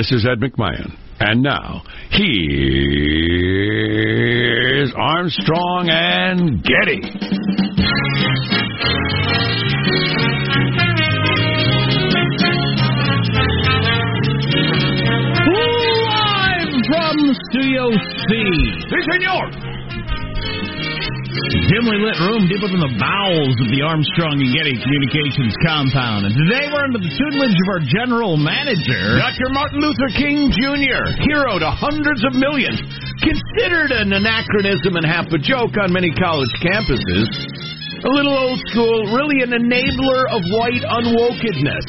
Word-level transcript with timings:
This 0.00 0.12
is 0.12 0.24
Ed 0.24 0.40
McMahon. 0.40 0.96
And 1.20 1.42
now, 1.42 1.82
here's 2.08 2.40
Armstrong 4.96 5.90
and 5.90 6.64
Getty. 6.64 7.02
Live 15.52 16.80
from 16.88 17.36
Studio 17.50 17.92
C. 18.26 18.32
Si, 18.88 19.02
senor. 19.12 19.49
Dimly 21.50 21.98
lit 21.98 22.14
room 22.22 22.46
deep 22.46 22.62
within 22.62 22.78
the 22.78 22.94
bowels 22.94 23.58
of 23.58 23.68
the 23.74 23.82
Armstrong 23.82 24.38
and 24.38 24.50
Getty 24.54 24.78
Communications 24.78 25.50
compound. 25.66 26.30
And 26.30 26.34
today 26.46 26.70
we're 26.70 26.86
under 26.86 27.02
the 27.02 27.10
tutelage 27.10 27.58
of 27.58 27.68
our 27.74 27.82
general 27.90 28.38
manager. 28.38 29.18
Dr. 29.18 29.50
Martin 29.50 29.82
Luther 29.82 30.14
King 30.14 30.54
Jr., 30.54 31.10
hero 31.26 31.58
to 31.58 31.66
hundreds 31.66 32.22
of 32.22 32.38
millions, 32.38 32.78
considered 33.18 33.90
an 33.90 34.14
anachronism 34.14 34.94
and 34.94 35.02
half 35.02 35.26
a 35.34 35.42
joke 35.42 35.74
on 35.74 35.90
many 35.90 36.14
college 36.14 36.54
campuses. 36.62 37.26
A 38.06 38.10
little 38.14 38.32
old 38.38 38.62
school, 38.70 39.10
really 39.10 39.42
an 39.42 39.50
enabler 39.50 40.30
of 40.30 40.46
white 40.54 40.86
unwokedness. 40.86 41.86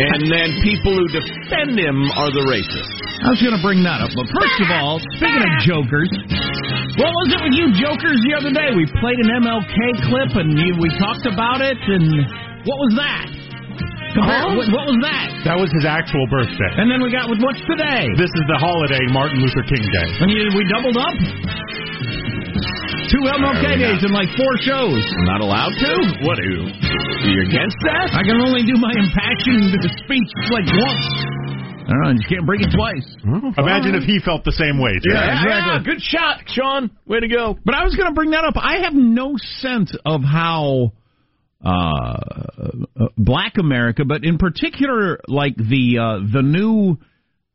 And 0.00 0.32
then 0.32 0.64
people 0.64 0.96
who 0.96 1.06
defend 1.12 1.76
him 1.76 2.08
are 2.16 2.32
the 2.32 2.40
racists. 2.48 2.96
I 3.20 3.36
was 3.36 3.42
going 3.42 3.52
to 3.52 3.60
bring 3.60 3.82
that 3.82 4.00
up, 4.00 4.14
but 4.14 4.30
first 4.32 4.58
of 4.64 4.68
all, 4.80 4.96
speaking 5.18 5.42
of 5.42 5.54
jokers, 5.66 6.08
what 6.98 7.10
was 7.14 7.28
it 7.30 7.40
with 7.46 7.54
you 7.54 7.66
jokers 7.78 8.18
the 8.26 8.34
other 8.34 8.50
day? 8.50 8.74
We 8.74 8.84
played 8.98 9.18
an 9.22 9.30
MLK 9.38 9.76
clip 10.10 10.34
and 10.34 10.58
you, 10.58 10.74
we 10.82 10.90
talked 10.98 11.26
about 11.30 11.62
it, 11.62 11.78
and 11.78 12.26
what 12.66 12.78
was 12.82 12.92
that? 12.98 13.26
Compare, 14.18 14.56
what, 14.56 14.66
what 14.72 14.84
was 14.88 14.98
that? 15.04 15.28
That 15.46 15.58
was 15.60 15.70
his 15.70 15.86
actual 15.86 16.26
birthday. 16.26 16.72
And 16.80 16.90
then 16.90 16.98
we 17.04 17.12
got 17.12 17.30
with 17.30 17.38
what's 17.44 17.60
today? 17.70 18.08
This 18.18 18.32
is 18.32 18.44
the 18.50 18.58
holiday, 18.58 18.98
Martin 19.14 19.38
Luther 19.38 19.62
King 19.68 19.84
Day. 19.84 20.08
And 20.24 20.28
you, 20.32 20.48
we 20.56 20.64
doubled 20.66 20.98
up. 20.98 21.14
Two 23.08 23.24
MLK 23.24 23.78
days 23.78 24.00
in 24.04 24.12
like 24.12 24.28
four 24.36 24.52
shows. 24.60 25.00
I'm 25.00 25.28
not 25.28 25.40
allowed 25.40 25.72
to? 25.72 25.92
What 26.26 26.36
are 26.40 26.50
you? 26.50 26.66
Are 26.66 27.30
you 27.30 27.40
against 27.46 27.78
that? 27.88 28.10
I 28.12 28.26
can 28.26 28.36
only 28.42 28.66
do 28.66 28.76
my 28.76 28.92
impassioned 28.96 29.70
speech 30.02 30.30
like 30.50 30.66
once. 30.66 31.37
I 31.88 31.92
don't 31.92 32.02
know, 32.02 32.10
you 32.20 32.28
can't 32.28 32.44
bring 32.46 32.60
it 32.60 32.68
twice. 32.74 33.16
Imagine 33.56 33.94
if 33.94 34.04
he 34.04 34.20
felt 34.22 34.44
the 34.44 34.52
same 34.52 34.78
way. 34.78 34.92
Too. 34.92 35.10
Yeah, 35.10 35.40
exactly. 35.40 35.72
yeah, 35.72 35.82
good 35.84 36.02
shot, 36.02 36.42
Sean. 36.46 36.90
Way 37.06 37.20
to 37.20 37.28
go. 37.28 37.56
But 37.64 37.74
I 37.74 37.84
was 37.84 37.96
going 37.96 38.08
to 38.08 38.14
bring 38.14 38.32
that 38.32 38.44
up. 38.44 38.54
I 38.56 38.80
have 38.84 38.92
no 38.92 39.36
sense 39.60 39.96
of 40.04 40.20
how 40.22 40.92
uh, 41.64 42.20
Black 43.16 43.54
America, 43.58 44.04
but 44.04 44.24
in 44.24 44.38
particular, 44.38 45.18
like 45.28 45.56
the 45.56 45.98
uh, 45.98 46.32
the 46.32 46.42
new, 46.42 46.98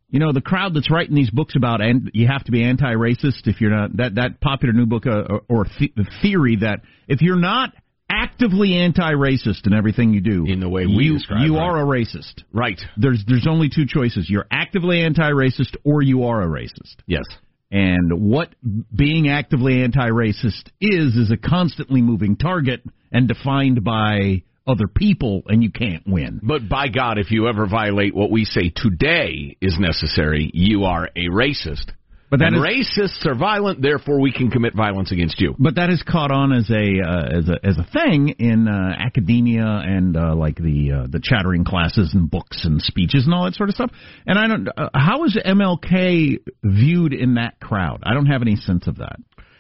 you 0.09 0.19
know, 0.19 0.31
the 0.33 0.41
crowd 0.41 0.73
that's 0.73 0.89
writing 0.91 1.15
these 1.15 1.29
books 1.29 1.55
about, 1.55 1.81
and 1.81 2.09
you 2.13 2.27
have 2.27 2.44
to 2.45 2.51
be 2.51 2.63
anti-racist 2.63 3.45
if 3.47 3.61
you're 3.61 3.71
not 3.71 3.95
that 3.97 4.15
that 4.15 4.41
popular 4.41 4.73
new 4.73 4.85
book 4.85 5.05
uh, 5.05 5.21
or, 5.29 5.41
or 5.47 5.65
the- 5.79 5.94
the 5.95 6.05
theory 6.21 6.57
that 6.57 6.81
if 7.07 7.21
you're 7.21 7.39
not 7.39 7.69
actively 8.09 8.75
anti-racist 8.75 9.65
in 9.65 9.73
everything 9.73 10.13
you 10.13 10.21
do, 10.21 10.45
In 10.45 10.59
the 10.59 10.69
way 10.69 10.85
we 10.85 11.05
you, 11.05 11.13
describe, 11.13 11.45
you 11.45 11.57
right. 11.57 11.63
are 11.63 11.81
a 11.81 11.85
racist. 11.85 12.43
Right. 12.51 12.79
There's 12.97 13.23
there's 13.27 13.47
only 13.47 13.69
two 13.73 13.85
choices: 13.87 14.29
you're 14.29 14.47
actively 14.51 15.01
anti-racist 15.01 15.75
or 15.83 16.01
you 16.01 16.25
are 16.25 16.41
a 16.41 16.47
racist. 16.47 16.95
Yes. 17.07 17.23
And 17.71 18.29
what 18.29 18.49
being 18.95 19.29
actively 19.29 19.81
anti-racist 19.83 20.69
is 20.79 21.15
is 21.15 21.31
a 21.31 21.37
constantly 21.37 22.03
moving 22.03 22.35
target 22.35 22.83
and 23.11 23.27
defined 23.27 23.83
by 23.83 24.43
other 24.65 24.87
people, 24.87 25.43
and 25.47 25.61
you 25.63 25.71
can't 25.71 26.03
win. 26.07 26.39
But 26.41 26.69
by 26.69 26.87
God, 26.87 27.17
if 27.17 27.31
you 27.31 27.47
ever 27.47 27.67
violate 27.67 28.15
what 28.15 28.31
we 28.31 28.45
say 28.45 28.71
today 28.73 29.57
is 29.59 29.77
necessary, 29.79 30.49
you 30.53 30.85
are 30.85 31.09
a 31.15 31.27
racist. 31.29 31.91
But 32.33 32.39
that 32.39 32.53
and 32.53 32.66
is- 32.66 32.97
racists 32.97 33.27
are 33.27 33.35
violent, 33.35 33.79
therefore 33.79 34.19
we 34.19 34.31
can 34.31 34.49
commit 34.49 34.73
violence 34.73 35.11
against 35.11 35.39
you. 35.39 35.53
But 35.59 35.75
that 35.75 35.89
has 35.89 36.01
caught 36.01 36.31
on 36.31 36.51
as 36.51 36.67
a 36.67 36.99
uh, 36.99 37.38
as 37.38 37.47
a 37.47 37.63
as 37.63 37.77
a 37.77 37.83
thing 37.94 38.29
in 38.39 38.67
uh, 38.67 38.95
academia 38.97 39.67
and 39.67 40.17
uh, 40.17 40.33
like 40.35 40.55
the 40.55 41.03
uh, 41.03 41.07
the 41.11 41.19
chattering 41.21 41.63
classes 41.63 42.16
and 42.16 42.31
books 42.31 42.66
and 42.66 42.81
speeches 42.81 43.25
and 43.25 43.35
all 43.35 43.45
that 43.45 43.53
sort 43.53 43.69
of 43.69 43.75
stuff. 43.75 43.91
And 44.25 44.39
I 44.39 44.47
don't. 44.47 44.67
Uh, 44.67 44.89
how 44.95 45.25
is 45.25 45.38
MLK 45.45 46.39
viewed 46.63 47.13
in 47.13 47.35
that 47.35 47.59
crowd? 47.59 48.01
I 48.01 48.16
don't 48.16 48.25
have 48.25 48.41
any 48.41 48.55
sense 48.55 48.88
of 48.88 48.97
that. 48.97 49.17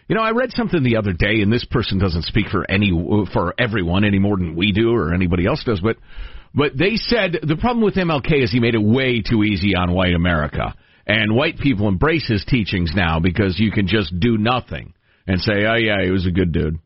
You 0.07 0.15
know, 0.15 0.23
I 0.23 0.31
read 0.31 0.49
something 0.53 0.81
the 0.81 0.97
other 0.97 1.13
day, 1.13 1.41
and 1.41 1.53
this 1.53 1.65
person 1.65 1.99
doesn't 1.99 2.23
speak 2.23 2.47
for 2.47 2.65
any 2.67 2.89
for 3.31 3.53
everyone 3.59 4.03
any 4.03 4.17
more 4.17 4.35
than 4.35 4.55
we 4.55 4.71
do 4.71 4.95
or 4.95 5.13
anybody 5.13 5.45
else 5.45 5.63
does, 5.63 5.79
but 5.79 5.97
but 6.55 6.75
they 6.75 6.95
said 6.95 7.37
the 7.43 7.55
problem 7.55 7.85
with 7.85 7.93
MLK 7.93 8.43
is 8.43 8.51
he 8.51 8.59
made 8.59 8.73
it 8.73 8.81
way 8.81 9.21
too 9.21 9.43
easy 9.43 9.75
on 9.75 9.91
white 9.91 10.15
America, 10.15 10.73
and 11.05 11.35
white 11.35 11.57
people 11.57 11.87
embrace 11.87 12.27
his 12.27 12.45
teachings 12.45 12.91
now 12.95 13.19
because 13.19 13.59
you 13.59 13.71
can 13.71 13.87
just 13.87 14.17
do 14.19 14.37
nothing 14.37 14.93
and 15.27 15.39
say, 15.41 15.65
oh 15.65 15.75
yeah, 15.75 16.03
he 16.03 16.11
was 16.11 16.25
a 16.25 16.31
good 16.31 16.51
dude, 16.51 16.79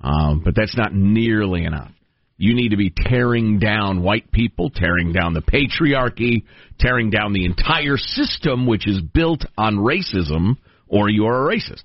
um, 0.00 0.42
but 0.44 0.54
that's 0.54 0.76
not 0.76 0.94
nearly 0.94 1.64
enough. 1.64 1.90
You 2.36 2.54
need 2.54 2.70
to 2.70 2.76
be 2.78 2.90
tearing 2.96 3.58
down 3.58 4.02
white 4.02 4.32
people, 4.32 4.70
tearing 4.70 5.12
down 5.12 5.34
the 5.34 5.42
patriarchy, 5.42 6.44
tearing 6.78 7.10
down 7.10 7.34
the 7.34 7.44
entire 7.44 7.98
system 7.98 8.66
which 8.66 8.88
is 8.88 9.02
built 9.02 9.44
on 9.58 9.76
racism, 9.76 10.56
or 10.88 11.10
you 11.10 11.26
are 11.26 11.50
a 11.50 11.54
racist. 11.54 11.82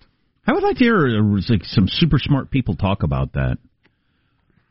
I 0.47 0.53
would 0.53 0.63
like 0.63 0.77
to 0.77 0.83
hear 0.83 1.07
uh, 1.07 1.41
like 1.49 1.65
some 1.65 1.87
super 1.89 2.17
smart 2.19 2.51
people 2.51 2.75
talk 2.75 3.03
about 3.03 3.33
that. 3.33 3.57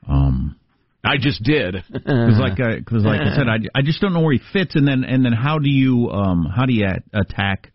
Um, 0.09 0.57
I 1.05 1.17
just 1.19 1.43
did. 1.43 1.77
Because 1.93 2.39
like, 2.39 2.61
I, 2.61 2.81
cause 2.81 3.05
like 3.05 3.21
I 3.21 3.35
said, 3.35 3.49
I, 3.49 3.59
I 3.79 3.83
just 3.83 4.01
don't 4.01 4.13
know 4.13 4.21
where 4.21 4.33
he 4.33 4.41
fits, 4.53 4.75
and 4.75 4.87
then 4.87 5.05
and 5.05 5.25
then 5.25 5.33
how 5.33 5.59
do 5.59 5.69
you 5.69 6.11
um 6.11 6.45
how 6.45 6.67
do 6.67 6.73
you 6.73 6.87
attack, 7.13 7.73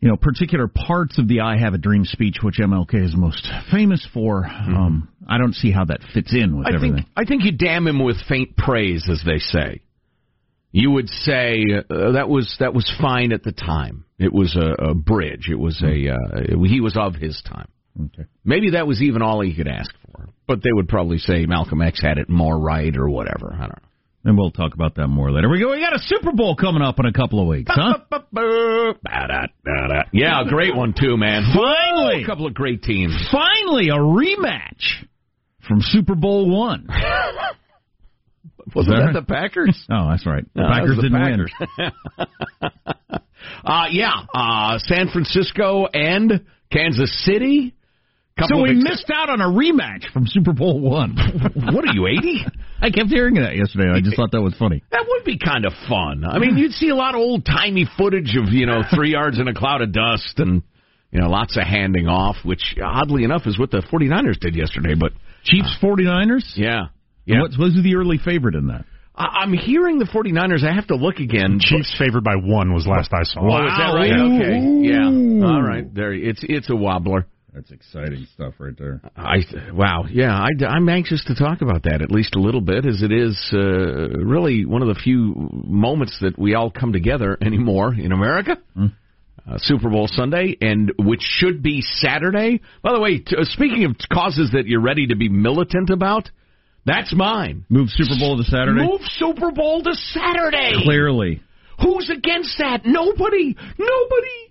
you 0.00 0.08
know, 0.08 0.16
particular 0.16 0.68
parts 0.68 1.18
of 1.18 1.28
the 1.28 1.40
"I 1.40 1.58
Have 1.58 1.74
a 1.74 1.78
Dream" 1.78 2.04
speech, 2.04 2.36
which 2.42 2.56
MLK 2.58 3.04
is 3.04 3.16
most 3.16 3.48
famous 3.70 4.06
for. 4.12 4.46
Um, 4.46 5.08
I 5.28 5.38
don't 5.38 5.54
see 5.54 5.70
how 5.70 5.84
that 5.86 6.00
fits 6.14 6.32
in 6.34 6.56
with 6.56 6.66
I 6.66 6.74
everything. 6.74 6.96
think 6.96 7.06
I 7.16 7.24
think 7.24 7.44
you 7.44 7.52
damn 7.52 7.86
him 7.86 8.02
with 8.02 8.16
faint 8.28 8.56
praise, 8.56 9.08
as 9.10 9.22
they 9.24 9.38
say. 9.38 9.80
You 10.70 10.90
would 10.92 11.08
say 11.08 11.64
uh, 11.90 12.12
that 12.12 12.28
was 12.28 12.56
that 12.60 12.74
was 12.74 12.90
fine 13.00 13.32
at 13.32 13.42
the 13.42 13.52
time. 13.52 14.04
It 14.18 14.32
was 14.32 14.56
a, 14.56 14.90
a 14.90 14.94
bridge. 14.94 15.48
It 15.50 15.58
was 15.58 15.82
a 15.82 16.10
uh, 16.10 16.66
he 16.66 16.80
was 16.80 16.96
of 16.96 17.14
his 17.14 17.42
time. 17.42 17.68
Okay. 18.00 18.28
Maybe 18.44 18.70
that 18.70 18.86
was 18.86 19.02
even 19.02 19.22
all 19.22 19.40
he 19.40 19.54
could 19.54 19.68
ask 19.68 19.90
for. 20.06 20.28
But 20.46 20.62
they 20.62 20.72
would 20.72 20.88
probably 20.88 21.18
say 21.18 21.46
Malcolm 21.46 21.82
X 21.82 22.00
had 22.00 22.18
it 22.18 22.28
more 22.28 22.58
right 22.58 22.96
or 22.96 23.08
whatever. 23.08 23.52
I 23.54 23.58
don't 23.60 23.70
know. 23.70 23.88
And 24.24 24.36
we'll 24.36 24.50
talk 24.50 24.74
about 24.74 24.96
that 24.96 25.06
more 25.08 25.30
later. 25.30 25.48
We 25.48 25.60
go. 25.60 25.70
We 25.70 25.80
got 25.80 25.94
a 25.94 26.00
Super 26.00 26.32
Bowl 26.32 26.56
coming 26.56 26.82
up 26.82 26.98
in 26.98 27.06
a 27.06 27.12
couple 27.12 27.40
of 27.40 27.46
weeks, 27.46 27.70
huh? 27.72 27.98
Yeah, 30.12 30.42
a 30.42 30.48
great 30.48 30.74
one 30.76 30.92
too, 30.98 31.16
man. 31.16 31.52
Finally! 31.54 32.24
a 32.24 32.26
couple 32.26 32.46
of 32.46 32.52
great 32.54 32.82
teams. 32.82 33.14
Finally, 33.30 33.88
a 33.88 33.96
rematch 33.96 35.04
from 35.66 35.80
Super 35.80 36.14
Bowl 36.14 36.50
one. 36.50 36.88
Wasn't 38.74 38.94
that 38.94 39.12
that 39.14 39.20
the 39.20 39.26
Packers? 39.26 39.86
Oh, 39.90 40.08
that's 40.10 40.26
right. 40.26 40.44
The 40.54 40.60
No, 40.62 40.68
Packers 40.68 40.96
the 40.96 41.02
didn't 41.02 41.48
Packers. 41.48 41.52
Uh, 43.64 43.84
yeah, 43.90 44.12
uh, 44.34 44.78
San 44.80 45.08
Francisco 45.10 45.86
and 45.86 46.44
Kansas 46.70 47.24
City. 47.24 47.74
Win. 48.38 48.48
Couple 48.48 48.56
So 48.58 48.62
we 48.62 48.74
missed 48.74 49.10
out 49.12 49.30
on 49.30 49.40
a 49.40 49.46
rematch 49.48 50.10
from 50.12 50.26
Super 50.26 50.52
Bowl 50.52 50.80
one. 50.80 51.16
What 51.74 51.84
are 51.88 51.92
you, 51.94 52.06
80? 52.06 52.44
I 52.80 52.90
kept 52.90 53.08
hearing 53.08 53.34
that 53.34 53.56
yesterday. 53.56 53.90
I 53.90 54.00
just 54.00 54.16
thought 54.16 54.30
that 54.32 54.40
was 54.42 54.54
funny. 54.58 54.82
That 54.90 55.04
would 55.08 55.24
be 55.24 55.38
kind 55.38 55.64
of 55.66 55.72
fun. 55.88 56.24
I 56.24 56.38
mean, 56.38 56.56
you'd 56.56 56.72
see 56.72 56.88
a 56.90 56.94
lot 56.94 57.14
of 57.14 57.20
old 57.20 57.44
timey 57.44 57.86
footage 57.98 58.36
of, 58.36 58.52
you 58.52 58.66
know, 58.66 58.82
three 58.94 59.10
yards 59.12 59.38
in 59.38 59.48
a 59.48 59.54
cloud 59.54 59.82
of 59.82 59.92
dust 59.92 60.34
and, 60.38 60.62
you 61.10 61.20
know, 61.20 61.28
lots 61.28 61.56
of 61.56 61.64
handing 61.64 62.06
off, 62.06 62.36
which 62.44 62.76
oddly 62.82 63.24
enough 63.24 63.42
is 63.46 63.58
what 63.58 63.70
the 63.70 63.82
49ers 63.92 64.38
did 64.38 64.54
yesterday. 64.54 64.94
But 64.98 65.12
Chiefs 65.44 65.76
uh, 65.82 65.86
49ers? 65.86 66.52
yeah. 66.54 66.78
And 66.80 66.88
Yeah. 67.26 67.42
What's, 67.42 67.58
what's 67.58 67.82
the 67.82 67.94
early 67.96 68.18
favorite 68.18 68.54
in 68.54 68.68
that? 68.68 68.84
I- 69.14 69.40
I'm 69.42 69.52
hearing 69.52 69.98
the 69.98 70.06
49ers. 70.06 70.64
I 70.64 70.72
have 70.74 70.86
to 70.88 70.96
look 70.96 71.16
again. 71.18 71.58
Chiefs 71.60 71.94
favored 71.98 72.24
by 72.24 72.36
one 72.36 72.72
was 72.72 72.86
last 72.86 73.10
I 73.12 73.24
saw. 73.24 73.40
Oh, 73.40 73.66
is 73.66 73.72
that 73.76 73.92
right? 73.94 74.10
Wow. 74.12 74.36
Okay. 74.36 74.58
Yeah. 74.88 75.46
All 75.46 75.62
right. 75.62 75.92
There. 75.92 76.12
It's 76.12 76.40
it's 76.42 76.70
a 76.70 76.76
wobbler. 76.76 77.26
That's 77.54 77.70
exciting 77.70 78.26
stuff 78.34 78.54
right 78.58 78.76
there. 78.78 79.00
I 79.16 79.38
wow, 79.72 80.04
yeah, 80.10 80.38
I, 80.38 80.76
am 80.76 80.88
anxious 80.88 81.24
to 81.26 81.34
talk 81.34 81.62
about 81.62 81.84
that 81.84 82.02
at 82.02 82.10
least 82.10 82.36
a 82.36 82.40
little 82.40 82.60
bit, 82.60 82.84
as 82.84 83.02
it 83.02 83.10
is 83.10 83.50
uh, 83.52 83.58
really 83.58 84.66
one 84.66 84.82
of 84.82 84.88
the 84.88 84.94
few 84.94 85.34
moments 85.64 86.18
that 86.20 86.38
we 86.38 86.54
all 86.54 86.70
come 86.70 86.92
together 86.92 87.38
anymore 87.40 87.94
in 87.94 88.12
America. 88.12 88.58
Uh, 88.76 89.56
Super 89.58 89.88
Bowl 89.88 90.06
Sunday, 90.10 90.58
and 90.60 90.92
which 90.98 91.22
should 91.22 91.62
be 91.62 91.80
Saturday. 91.80 92.60
By 92.82 92.92
the 92.92 93.00
way, 93.00 93.18
t- 93.18 93.34
uh, 93.34 93.44
speaking 93.44 93.84
of 93.84 93.96
causes 94.12 94.50
that 94.52 94.66
you're 94.66 94.82
ready 94.82 95.06
to 95.06 95.16
be 95.16 95.30
militant 95.30 95.88
about, 95.88 96.28
that's 96.84 97.14
mine. 97.14 97.64
Move 97.70 97.88
Super 97.88 98.18
Bowl 98.18 98.36
to 98.36 98.44
Saturday? 98.44 98.84
Move 98.84 99.00
Super 99.16 99.50
Bowl 99.50 99.82
to 99.82 99.94
Saturday. 99.94 100.72
Clearly. 100.84 101.42
Who's 101.80 102.10
against 102.10 102.58
that? 102.58 102.84
Nobody. 102.84 103.56
Nobody. 103.78 104.47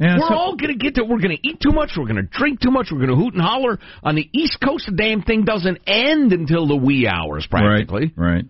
Yeah, 0.00 0.16
We're 0.18 0.28
so- 0.28 0.34
all 0.34 0.56
going 0.56 0.72
to 0.72 0.78
get 0.78 0.94
to, 0.94 1.04
we're 1.04 1.18
going 1.20 1.36
to 1.36 1.46
eat 1.48 1.60
too 1.60 1.72
much, 1.72 1.90
we're 1.96 2.06
going 2.06 2.16
to 2.16 2.22
drink 2.22 2.60
too 2.60 2.70
much, 2.70 2.88
we're 2.90 2.98
going 3.04 3.10
to 3.10 3.16
hoot 3.16 3.34
and 3.34 3.42
holler. 3.42 3.78
On 4.02 4.14
the 4.14 4.26
East 4.32 4.56
Coast, 4.64 4.86
the 4.86 4.92
damn 4.96 5.20
thing 5.22 5.44
doesn't 5.44 5.78
end 5.86 6.32
until 6.32 6.66
the 6.66 6.74
wee 6.76 7.06
hours, 7.06 7.46
practically. 7.46 8.10
Right, 8.16 8.32
right. 8.34 8.44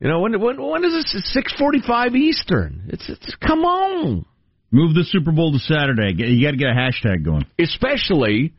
You 0.00 0.08
know, 0.08 0.20
when 0.20 0.38
when 0.40 0.60
when 0.62 0.84
is 0.84 0.92
this? 0.92 1.32
Six 1.32 1.52
forty-five 1.58 2.14
Eastern. 2.14 2.88
It's, 2.88 3.08
it's 3.08 3.34
come 3.36 3.60
on. 3.64 4.24
Move 4.70 4.94
the 4.94 5.04
Super 5.04 5.32
Bowl 5.32 5.52
to 5.52 5.58
Saturday. 5.58 6.12
You 6.16 6.44
got 6.46 6.50
to 6.50 6.56
get 6.56 6.68
a 6.68 6.74
hashtag 6.74 7.24
going. 7.24 7.46
Especially, 7.58 8.52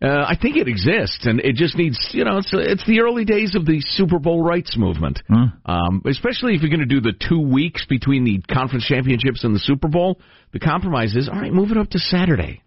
uh, 0.00 0.24
I 0.28 0.36
think 0.40 0.56
it 0.56 0.68
exists, 0.68 1.26
and 1.26 1.40
it 1.40 1.56
just 1.56 1.76
needs. 1.76 1.98
You 2.12 2.24
know, 2.24 2.38
it's 2.38 2.50
it's 2.52 2.86
the 2.86 3.00
early 3.00 3.24
days 3.24 3.56
of 3.56 3.66
the 3.66 3.80
Super 3.80 4.18
Bowl 4.18 4.42
rights 4.42 4.76
movement. 4.76 5.20
Huh? 5.28 5.46
Um, 5.66 6.02
especially 6.06 6.54
if 6.54 6.62
you're 6.62 6.70
going 6.70 6.80
to 6.80 6.86
do 6.86 7.00
the 7.00 7.12
two 7.12 7.40
weeks 7.40 7.84
between 7.86 8.24
the 8.24 8.40
conference 8.52 8.84
championships 8.84 9.42
and 9.42 9.54
the 9.54 9.58
Super 9.58 9.88
Bowl. 9.88 10.20
The 10.52 10.60
compromise 10.60 11.16
is 11.16 11.28
all 11.28 11.40
right. 11.40 11.52
Move 11.52 11.72
it 11.72 11.76
up 11.76 11.90
to 11.90 11.98
Saturday, 11.98 12.62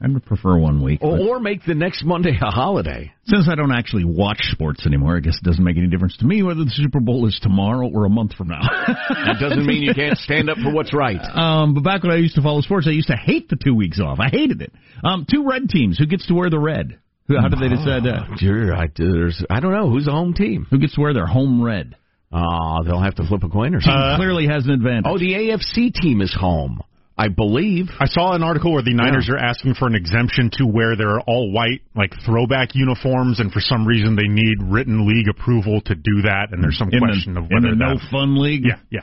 I 0.00 0.08
would 0.08 0.26
prefer 0.26 0.58
one 0.58 0.82
week. 0.82 1.00
or, 1.02 1.18
or 1.18 1.40
make 1.40 1.64
the 1.64 1.74
next 1.74 2.04
Monday 2.04 2.36
a 2.40 2.50
holiday. 2.50 3.12
since 3.26 3.48
I 3.50 3.54
don't 3.54 3.72
actually 3.72 4.04
watch 4.04 4.38
sports 4.52 4.86
anymore, 4.86 5.16
I 5.16 5.20
guess 5.20 5.36
it 5.40 5.44
doesn't 5.44 5.64
make 5.64 5.78
any 5.78 5.86
difference 5.88 6.16
to 6.18 6.26
me 6.26 6.42
whether 6.42 6.64
the 6.64 6.70
Super 6.70 7.00
Bowl 7.00 7.26
is 7.26 7.38
tomorrow 7.42 7.88
or 7.88 8.04
a 8.04 8.10
month 8.10 8.34
from 8.34 8.48
now. 8.48 8.60
That 9.08 9.38
doesn't 9.40 9.64
mean 9.66 9.82
you 9.82 9.94
can't 9.94 10.18
stand 10.18 10.50
up 10.50 10.58
for 10.58 10.72
what's 10.72 10.92
right. 10.94 11.20
Um, 11.20 11.74
but 11.74 11.82
back 11.82 12.02
when 12.02 12.12
I 12.12 12.16
used 12.16 12.34
to 12.36 12.42
follow 12.42 12.60
sports, 12.60 12.86
I 12.86 12.92
used 12.92 13.08
to 13.08 13.16
hate 13.16 13.48
the 13.48 13.56
two 13.56 13.74
weeks 13.74 13.98
off. 14.00 14.18
I 14.20 14.28
hated 14.28 14.60
it. 14.62 14.72
Um, 15.02 15.26
two 15.30 15.48
red 15.48 15.68
teams. 15.68 15.98
Who 15.98 16.06
gets 16.06 16.26
to 16.28 16.34
wear 16.34 16.50
the 16.50 16.58
red? 16.58 16.98
How 17.28 17.48
did 17.48 17.58
they 17.58 17.68
decide 17.68 18.04
that? 18.04 18.36
Dear, 18.38 18.72
I, 18.74 18.86
there's, 18.96 19.42
I 19.50 19.58
don't 19.60 19.72
know 19.72 19.90
who's 19.90 20.04
the 20.04 20.12
home 20.12 20.32
team. 20.34 20.66
Who 20.70 20.78
gets 20.78 20.94
to 20.94 21.00
wear 21.00 21.12
their 21.14 21.26
home 21.26 21.60
red? 21.62 21.96
Ah, 22.32 22.82
they'll 22.82 23.00
have 23.02 23.14
to 23.16 23.26
flip 23.26 23.42
a 23.42 23.48
coin 23.48 23.74
or 23.74 23.80
something. 23.80 24.16
clearly 24.16 24.46
has 24.46 24.64
an 24.66 24.72
advantage. 24.72 25.04
oh, 25.06 25.18
the 25.18 25.32
AFC 25.32 25.92
team 25.92 26.20
is 26.20 26.32
home, 26.38 26.82
I 27.18 27.28
believe. 27.28 27.86
I 27.98 28.06
saw 28.06 28.34
an 28.34 28.42
article 28.42 28.72
where 28.72 28.82
the 28.82 28.92
Niners 28.92 29.30
are 29.30 29.38
asking 29.38 29.74
for 29.74 29.86
an 29.88 29.94
exemption 29.94 30.50
to 30.54 30.66
wear 30.66 30.96
their 30.96 31.18
all 31.20 31.50
white 31.50 31.80
like 31.94 32.12
throwback 32.26 32.74
uniforms, 32.74 33.40
and 33.40 33.50
for 33.50 33.60
some 33.60 33.86
reason 33.86 34.16
they 34.16 34.28
need 34.28 34.58
written 34.62 35.08
league 35.08 35.28
approval 35.28 35.80
to 35.86 35.94
do 35.94 36.22
that. 36.22 36.48
And 36.52 36.62
there's 36.62 36.76
some 36.76 36.90
in 36.92 37.00
question 37.00 37.34
the, 37.34 37.40
of 37.40 37.50
in 37.50 37.56
whether 37.56 37.70
the 37.70 37.76
no 37.76 37.96
fun 38.10 38.36
league. 38.36 38.64
Yeah, 38.64 38.80
yeah. 38.90 39.00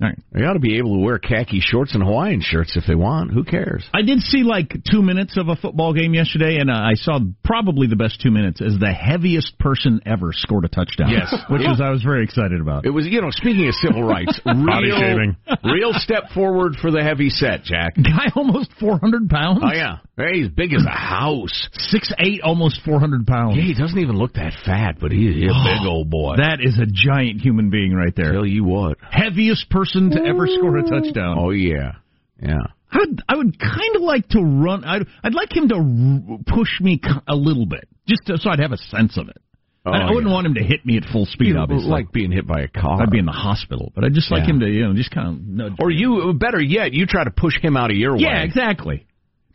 Right. 0.00 0.18
They 0.32 0.44
ought 0.44 0.54
to 0.54 0.60
be 0.60 0.78
able 0.78 0.94
to 0.94 1.04
wear 1.04 1.18
khaki 1.18 1.60
shorts 1.60 1.92
and 1.94 2.02
Hawaiian 2.02 2.40
shirts 2.40 2.74
if 2.74 2.84
they 2.86 2.94
want. 2.94 3.32
Who 3.32 3.44
cares? 3.44 3.84
I 3.92 4.00
did 4.00 4.20
see 4.20 4.42
like 4.42 4.72
two 4.90 5.02
minutes 5.02 5.36
of 5.36 5.48
a 5.48 5.56
football 5.56 5.92
game 5.92 6.14
yesterday, 6.14 6.56
and 6.56 6.70
uh, 6.70 6.74
I 6.74 6.94
saw 6.94 7.18
probably 7.44 7.86
the 7.86 7.96
best 7.96 8.18
two 8.22 8.30
minutes 8.30 8.62
as 8.62 8.78
the 8.80 8.90
heaviest 8.92 9.58
person 9.58 10.00
ever 10.06 10.32
scored 10.32 10.64
a 10.64 10.68
touchdown. 10.68 11.10
Yes. 11.10 11.34
which 11.50 11.60
was 11.60 11.82
I 11.84 11.90
was 11.90 12.02
very 12.02 12.24
excited 12.24 12.62
about. 12.62 12.86
It 12.86 12.90
was, 12.90 13.06
you 13.06 13.20
know, 13.20 13.30
speaking 13.30 13.68
of 13.68 13.74
civil 13.74 14.02
rights, 14.02 14.40
Body 14.44 14.86
real, 14.86 14.96
shaming. 14.96 15.36
real 15.64 15.92
step 15.92 16.30
forward 16.32 16.76
for 16.80 16.90
the 16.90 17.02
heavy 17.02 17.28
set, 17.28 17.64
Jack. 17.64 17.96
Guy 17.96 18.32
almost 18.34 18.70
four 18.80 18.98
hundred 18.98 19.28
pounds. 19.28 19.60
Oh 19.62 19.74
yeah, 19.74 19.98
hey, 20.16 20.40
he's 20.40 20.48
big 20.48 20.72
as 20.72 20.84
a 20.86 20.96
house. 20.96 21.68
six 21.72 22.10
eight, 22.18 22.40
almost 22.42 22.80
four 22.86 23.00
hundred 23.00 23.26
pounds. 23.26 23.56
Yeah, 23.58 23.64
he 23.64 23.74
doesn't 23.74 23.98
even 23.98 24.16
look 24.16 24.32
that 24.34 24.54
fat, 24.64 24.96
but 24.98 25.12
he, 25.12 25.28
he's 25.28 25.50
a 25.52 25.64
big 25.64 25.86
old 25.86 26.08
boy. 26.08 26.36
That 26.38 26.60
is 26.62 26.78
a 26.78 26.86
giant 26.86 27.42
human 27.42 27.68
being 27.68 27.92
right 27.92 28.14
there. 28.16 28.32
Tell 28.32 28.46
you 28.46 28.64
what. 28.64 28.96
Heaviest 29.10 29.68
person 29.68 29.89
to 29.92 30.22
ever 30.24 30.46
score 30.46 30.76
a 30.78 30.82
touchdown. 30.82 31.36
Oh 31.38 31.50
yeah, 31.50 31.92
yeah. 32.42 32.54
I 32.92 32.98
would, 32.98 33.22
I 33.28 33.36
would 33.36 33.58
kind 33.60 33.94
of 33.96 34.02
like 34.02 34.28
to 34.30 34.40
run. 34.40 34.82
I'd, 34.84 35.06
I'd 35.22 35.34
like 35.34 35.54
him 35.56 35.68
to 35.68 35.76
r- 35.76 36.38
push 36.44 36.80
me 36.80 37.00
a 37.28 37.36
little 37.36 37.64
bit, 37.66 37.86
just 38.08 38.22
to, 38.26 38.36
so 38.38 38.50
I'd 38.50 38.58
have 38.58 38.72
a 38.72 38.76
sense 38.78 39.16
of 39.16 39.28
it. 39.28 39.36
Oh, 39.86 39.92
I, 39.92 39.98
I 39.98 40.10
wouldn't 40.10 40.26
yeah. 40.26 40.32
want 40.34 40.46
him 40.46 40.54
to 40.54 40.62
hit 40.62 40.84
me 40.84 40.96
at 40.96 41.04
full 41.12 41.24
speed. 41.26 41.50
You 41.50 41.58
obviously, 41.58 41.88
like 41.88 42.10
being 42.12 42.32
hit 42.32 42.46
by 42.48 42.62
a 42.62 42.68
car. 42.68 43.00
I'd 43.00 43.10
be 43.10 43.18
in 43.20 43.26
the 43.26 43.32
hospital, 43.32 43.92
but 43.94 44.02
I'd 44.04 44.12
just 44.12 44.30
like 44.30 44.42
Yeah. 44.42 44.50
him 44.54 44.60
to, 44.60 44.66
you 44.68 44.88
know, 44.88 44.94
just 44.94 45.10
kind 45.12 45.28
of 45.28 45.40
nudge. 45.46 45.72
or 45.78 45.90
you, 45.90 46.32
better 46.34 46.60
yet, 46.60 46.92
you 46.92 47.06
try 47.06 47.22
to 47.24 47.30
push 47.30 47.54
him 47.62 47.76
out 47.76 47.90
of 47.92 47.96
your 47.96 48.14
way. 48.14 48.22
yeah, 48.24 48.42
exactly. 48.42 49.06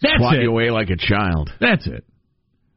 That's 0.02 0.16
Squat 0.16 0.36
it. 0.36 0.44
you 0.44 0.50
away 0.50 0.72
like 0.72 0.90
a 0.90 0.96
child. 0.98 1.52
That's 1.60 1.86
it. 1.88 2.06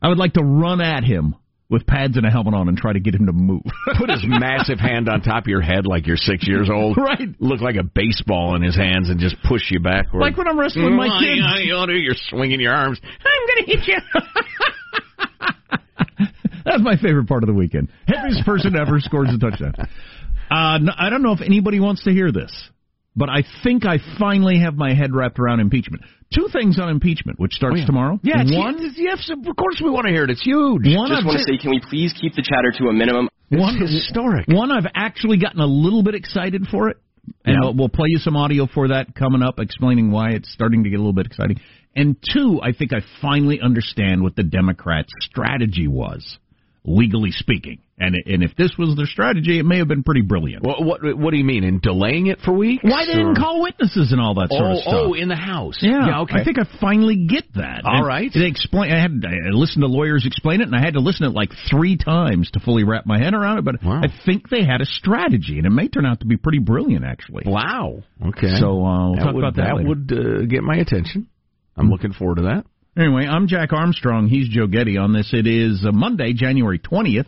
I 0.02 0.08
would 0.08 0.18
like 0.18 0.32
to 0.34 0.42
run 0.42 0.80
at 0.80 1.04
him 1.04 1.36
with 1.70 1.86
pads 1.86 2.16
and 2.16 2.24
a 2.24 2.30
helmet 2.30 2.54
on 2.54 2.68
and 2.68 2.78
try 2.78 2.92
to 2.92 3.00
get 3.00 3.14
him 3.14 3.26
to 3.26 3.32
move. 3.32 3.62
Put 3.98 4.10
his 4.10 4.24
massive 4.26 4.78
hand 4.78 5.08
on 5.08 5.20
top 5.20 5.44
of 5.44 5.48
your 5.48 5.60
head 5.60 5.86
like 5.86 6.06
you're 6.06 6.16
six 6.16 6.46
years 6.46 6.68
old. 6.72 6.96
Right. 7.08 7.28
Look 7.40 7.60
like 7.60 7.76
a 7.76 7.82
baseball 7.84 8.54
in 8.56 8.62
his 8.62 8.76
hands 8.76 9.08
and 9.08 9.18
just 9.18 9.36
push 9.48 9.70
you 9.70 9.80
backward. 9.80 10.20
like 10.20 10.36
when 10.36 10.46
I'm 10.46 10.58
wrestling 10.58 10.94
my 10.94 11.06
kids. 11.20 11.40
I 11.42 11.60
You're 11.94 12.16
swinging 12.28 12.60
your 12.60 12.72
arms. 12.74 13.00
I'm 13.02 13.46
going 13.46 13.64
to 13.64 13.70
hit 13.70 13.88
you. 13.88 13.98
That's 16.64 16.82
my 16.82 16.96
favorite 16.96 17.26
part 17.28 17.42
of 17.44 17.46
the 17.46 17.54
weekend. 17.54 17.88
Heaviest 18.06 18.44
person 18.44 18.76
ever 18.76 19.00
scores 19.00 19.30
a 19.32 19.38
touchdown. 19.38 19.74
Uh, 20.50 20.78
no, 20.78 20.92
I 20.98 21.08
don't 21.08 21.22
know 21.22 21.32
if 21.32 21.40
anybody 21.40 21.80
wants 21.80 22.04
to 22.04 22.10
hear 22.10 22.30
this, 22.30 22.52
but 23.18 23.28
I 23.28 23.42
think 23.64 23.84
I 23.84 23.98
finally 24.18 24.60
have 24.60 24.76
my 24.76 24.94
head 24.94 25.12
wrapped 25.12 25.38
around 25.38 25.60
impeachment. 25.60 26.04
Two 26.32 26.48
things 26.52 26.78
on 26.78 26.88
impeachment, 26.88 27.40
which 27.40 27.52
starts 27.54 27.80
oh, 27.82 27.86
tomorrow. 27.86 28.14
Oh, 28.14 28.20
Yeah, 28.22 28.42
it's, 28.42 28.56
one, 28.56 28.76
it's- 28.76 28.94
yes, 28.96 29.28
of 29.30 29.56
course 29.56 29.80
we 29.82 29.90
want 29.90 30.06
to 30.06 30.12
hear 30.12 30.24
it. 30.24 30.30
It's 30.30 30.42
huge. 30.44 30.82
one 30.86 31.08
Just 31.10 31.20
I've, 31.20 31.26
want 31.26 31.38
to 31.38 31.44
say, 31.44 31.58
can 31.58 31.70
we 31.70 31.80
please 31.90 32.14
keep 32.18 32.34
the 32.34 32.42
chatter 32.42 32.70
to 32.78 32.84
a 32.88 32.92
minimum? 32.92 33.28
It's 33.50 33.60
one, 33.60 33.76
historic. 33.78 34.46
One 34.46 34.70
I've 34.70 34.90
actually 34.94 35.38
gotten 35.38 35.60
a 35.60 35.66
little 35.66 36.02
bit 36.02 36.14
excited 36.14 36.66
for 36.70 36.90
it, 36.90 36.98
and 37.44 37.54
Yeah. 37.54 37.60
we'll, 37.62 37.74
we'll 37.74 37.88
play 37.88 38.06
you 38.08 38.18
some 38.18 38.36
audio 38.36 38.66
for 38.66 38.88
that 38.88 39.14
coming 39.14 39.42
up, 39.42 39.58
explaining 39.58 40.10
why 40.10 40.30
it's 40.30 40.52
starting 40.52 40.84
to 40.84 40.90
get 40.90 40.96
a 40.96 41.02
little 41.02 41.12
bit 41.14 41.26
exciting. 41.26 41.58
And 41.96 42.14
two, 42.32 42.60
I 42.62 42.72
think 42.72 42.92
I 42.92 43.00
finally 43.20 43.58
understand 43.60 44.22
what 44.22 44.36
the 44.36 44.44
Democrats' 44.44 45.08
strategy 45.22 45.88
was, 45.88 46.38
legally 46.84 47.32
speaking. 47.32 47.78
And 48.00 48.14
and 48.26 48.44
if 48.44 48.54
this 48.54 48.70
was 48.78 48.94
their 48.96 49.06
strategy, 49.06 49.58
it 49.58 49.64
may 49.64 49.78
have 49.78 49.88
been 49.88 50.04
pretty 50.04 50.20
brilliant. 50.22 50.62
What, 50.64 50.84
what 50.84 51.18
what 51.18 51.30
do 51.32 51.36
you 51.36 51.44
mean 51.44 51.64
in 51.64 51.80
delaying 51.80 52.28
it 52.28 52.38
for 52.44 52.52
weeks? 52.52 52.84
Why 52.84 53.04
they 53.06 53.12
didn't 53.14 53.36
or- 53.36 53.40
call 53.40 53.62
witnesses 53.62 54.12
and 54.12 54.20
all 54.20 54.34
that 54.34 54.50
sort 54.50 54.62
Oh, 54.62 54.70
of 54.72 54.78
stuff? 54.78 54.94
oh, 54.94 55.14
in 55.14 55.28
the 55.28 55.36
house. 55.36 55.78
yeah, 55.82 56.20
okay. 56.22 56.38
I 56.40 56.44
think 56.44 56.58
I 56.58 56.64
finally 56.80 57.26
get 57.26 57.44
that. 57.54 57.82
All 57.84 57.96
And 57.98 58.06
right. 58.06 58.30
They 58.32 58.46
explain. 58.46 58.92
I 58.92 59.00
had 59.00 59.10
I 59.26 59.50
listened 59.50 59.82
to 59.82 59.88
lawyers 59.88 60.24
explain 60.26 60.60
it, 60.60 60.68
and 60.68 60.76
I 60.76 60.80
had 60.80 60.94
to 60.94 61.00
listen 61.00 61.24
to 61.24 61.30
it 61.30 61.34
like 61.34 61.50
three 61.70 61.96
times 61.96 62.50
to 62.52 62.60
fully 62.60 62.84
wrap 62.84 63.04
my 63.04 63.18
head 63.18 63.34
around 63.34 63.58
it. 63.58 63.64
But 63.64 63.82
Wow. 63.82 64.00
I 64.02 64.08
think 64.24 64.48
they 64.48 64.64
had 64.64 64.80
a 64.80 64.86
strategy, 64.86 65.58
and 65.58 65.66
it 65.66 65.70
may 65.70 65.88
turn 65.88 66.06
out 66.06 66.20
to 66.20 66.26
be 66.26 66.36
pretty 66.36 66.60
brilliant, 66.60 67.04
actually. 67.04 67.44
wow. 67.46 68.02
Okay. 68.28 68.54
So 68.60 68.84
uh, 68.84 69.10
we'll 69.10 69.16
talk 69.16 69.34
would, 69.34 69.44
about 69.44 69.56
that. 69.56 69.62
That 69.66 69.76
later. 69.76 69.88
would 69.88 70.12
uh, 70.12 70.46
get 70.46 70.62
my 70.62 70.76
attention. 70.76 71.26
I'm 71.76 71.90
looking 71.90 72.12
forward 72.12 72.36
to 72.36 72.42
that. 72.42 72.64
Anyway, 72.96 73.26
I'm 73.26 73.46
Jack 73.46 73.72
Armstrong. 73.72 74.26
He's 74.28 74.48
Joe 74.48 74.66
Getty 74.66 74.96
on 74.98 75.12
this. 75.12 75.30
It 75.32 75.46
is 75.46 75.84
uh, 75.86 75.92
Monday, 75.92 76.32
January 76.32 76.78
20th. 76.80 77.26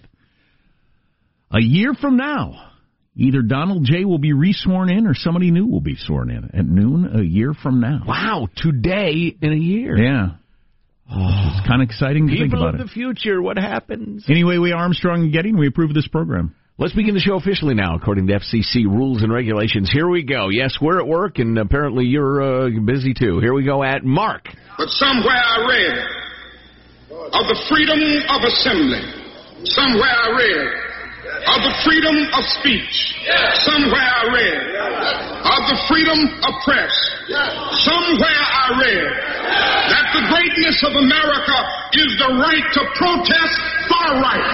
A 1.52 1.60
year 1.60 1.94
from 1.94 2.16
now, 2.16 2.70
either 3.16 3.42
Donald 3.42 3.84
J. 3.84 4.04
will 4.04 4.18
be 4.18 4.32
resworn 4.32 4.90
in 4.96 5.06
or 5.06 5.14
somebody 5.14 5.50
new 5.50 5.66
will 5.66 5.80
be 5.80 5.96
sworn 5.96 6.30
in 6.30 6.44
at 6.54 6.64
noon 6.66 7.10
a 7.18 7.22
year 7.22 7.54
from 7.54 7.80
now. 7.80 8.02
Wow, 8.06 8.48
today 8.56 9.34
in 9.40 9.52
a 9.52 9.56
year. 9.56 9.96
Yeah. 9.96 10.28
It's 11.12 11.66
kind 11.66 11.82
of 11.82 11.88
exciting 11.88 12.28
to 12.28 12.32
think 12.32 12.52
People 12.52 12.62
about 12.62 12.74
of 12.76 12.80
it. 12.82 12.84
the 12.84 12.90
future, 12.90 13.42
what 13.42 13.56
happens? 13.58 14.26
Anyway, 14.28 14.58
we 14.58 14.70
Armstrong 14.70 15.22
and 15.22 15.32
Getty, 15.32 15.48
and 15.48 15.58
we 15.58 15.66
approve 15.66 15.90
of 15.90 15.94
this 15.94 16.06
program. 16.06 16.54
Let's 16.78 16.94
begin 16.94 17.14
the 17.14 17.20
show 17.20 17.34
officially 17.34 17.74
now, 17.74 17.96
according 17.96 18.28
to 18.28 18.34
FCC 18.38 18.86
rules 18.86 19.20
and 19.22 19.32
regulations. 19.32 19.90
Here 19.92 20.08
we 20.08 20.22
go. 20.22 20.50
Yes, 20.50 20.78
we're 20.80 21.00
at 21.00 21.06
work, 21.06 21.40
and 21.40 21.58
apparently 21.58 22.04
you're 22.06 22.40
uh, 22.40 22.70
busy 22.86 23.12
too. 23.12 23.40
Here 23.40 23.52
we 23.52 23.64
go 23.64 23.82
at 23.82 24.04
Mark. 24.04 24.46
But 24.78 24.88
somewhere 24.88 25.34
I 25.34 25.66
read 25.68 25.98
of 27.10 27.44
the 27.50 27.58
freedom 27.68 27.98
of 28.30 28.40
assembly. 28.46 29.02
Somewhere 29.64 30.08
I 30.08 30.30
read 30.38 30.89
of 31.46 31.58
the 31.64 31.74
freedom 31.84 32.16
of 32.36 32.44
speech. 32.60 33.16
Somewhere 33.64 34.04
I 34.04 34.24
read 34.28 34.60
of 35.40 35.62
the 35.72 35.78
freedom 35.88 36.20
of 36.44 36.52
press. 36.64 36.92
Somewhere 37.84 38.44
I 38.44 38.66
read 38.76 39.10
that 39.88 40.06
the 40.12 40.22
greatness 40.28 40.76
of 40.84 40.92
America 41.00 41.56
is 41.96 42.10
the 42.18 42.30
right 42.36 42.66
to 42.76 42.82
protest 42.96 43.54
far 43.88 44.20
right. 44.20 44.52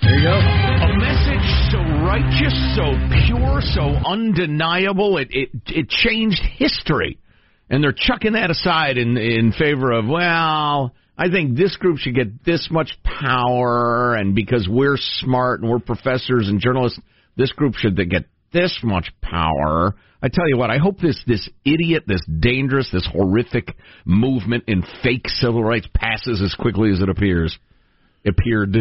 There 0.00 0.14
you 0.14 0.22
go. 0.22 0.36
A 0.38 0.92
message 0.98 1.48
so 1.72 1.78
righteous, 2.06 2.54
so 2.76 2.94
pure, 3.26 3.60
so 3.74 3.98
undeniable. 4.06 5.18
It 5.18 5.28
it 5.30 5.48
it 5.66 5.88
changed 5.88 6.42
history, 6.56 7.18
and 7.70 7.82
they're 7.82 7.92
chucking 7.92 8.32
that 8.34 8.50
aside 8.50 8.98
in 8.98 9.16
in 9.16 9.52
favor 9.52 9.92
of 9.92 10.06
well. 10.06 10.94
I 11.16 11.30
think 11.30 11.56
this 11.56 11.76
group 11.76 11.98
should 11.98 12.14
get 12.14 12.44
this 12.44 12.68
much 12.70 12.90
power, 13.04 14.14
and 14.14 14.34
because 14.34 14.66
we're 14.68 14.96
smart 14.96 15.60
and 15.60 15.70
we're 15.70 15.78
professors 15.78 16.48
and 16.48 16.60
journalists, 16.60 16.98
this 17.36 17.52
group 17.52 17.74
should 17.76 17.96
get 18.10 18.24
this 18.52 18.78
much 18.82 19.10
power. 19.22 19.94
I 20.22 20.28
tell 20.28 20.48
you 20.48 20.56
what, 20.56 20.70
I 20.70 20.78
hope 20.78 20.98
this 21.00 21.20
this 21.26 21.48
idiot, 21.64 22.04
this 22.06 22.22
dangerous, 22.40 22.88
this 22.90 23.06
horrific 23.12 23.76
movement 24.04 24.64
in 24.66 24.82
fake 25.02 25.28
civil 25.28 25.62
rights 25.62 25.86
passes 25.94 26.40
as 26.42 26.54
quickly 26.54 26.90
as 26.90 27.00
it 27.00 27.08
appears. 27.08 27.56
Appeared. 28.26 28.74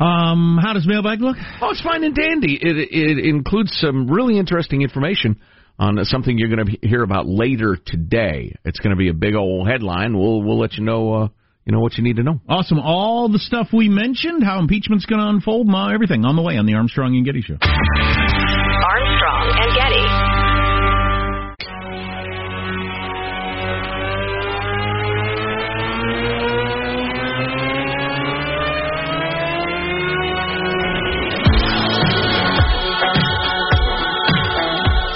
Um, 0.00 0.58
how 0.60 0.72
does 0.72 0.86
mailbag 0.86 1.20
look? 1.20 1.36
Oh, 1.60 1.70
it's 1.70 1.82
fine 1.82 2.04
and 2.04 2.14
dandy. 2.14 2.58
It, 2.60 2.88
it 2.90 3.24
includes 3.24 3.76
some 3.80 4.10
really 4.10 4.38
interesting 4.38 4.82
information 4.82 5.40
on 5.78 5.98
something 6.04 6.36
you're 6.36 6.54
going 6.54 6.66
to 6.66 6.88
hear 6.88 7.02
about 7.02 7.26
later 7.26 7.76
today. 7.84 8.54
It's 8.64 8.80
going 8.80 8.90
to 8.90 8.96
be 8.96 9.08
a 9.08 9.14
big 9.14 9.34
old 9.34 9.68
headline. 9.68 10.18
We'll 10.18 10.42
we'll 10.42 10.58
let 10.58 10.74
you 10.74 10.84
know 10.84 11.12
uh, 11.12 11.28
you 11.68 11.72
know 11.72 11.80
what 11.80 11.98
you 11.98 12.02
need 12.02 12.16
to 12.16 12.22
know. 12.22 12.40
Awesome. 12.48 12.78
All 12.78 13.28
the 13.28 13.38
stuff 13.38 13.68
we 13.74 13.90
mentioned, 13.90 14.42
how 14.42 14.58
impeachment's 14.58 15.04
going 15.04 15.20
to 15.20 15.28
unfold, 15.28 15.68
everything 15.92 16.24
on 16.24 16.34
the 16.34 16.40
way 16.40 16.56
on 16.56 16.64
the 16.64 16.72
Armstrong 16.72 17.14
and 17.14 17.26
Getty 17.26 17.42
Show. 17.42 17.58
Armstrong 17.60 19.52
and 19.52 19.74
Getty. 19.76 20.00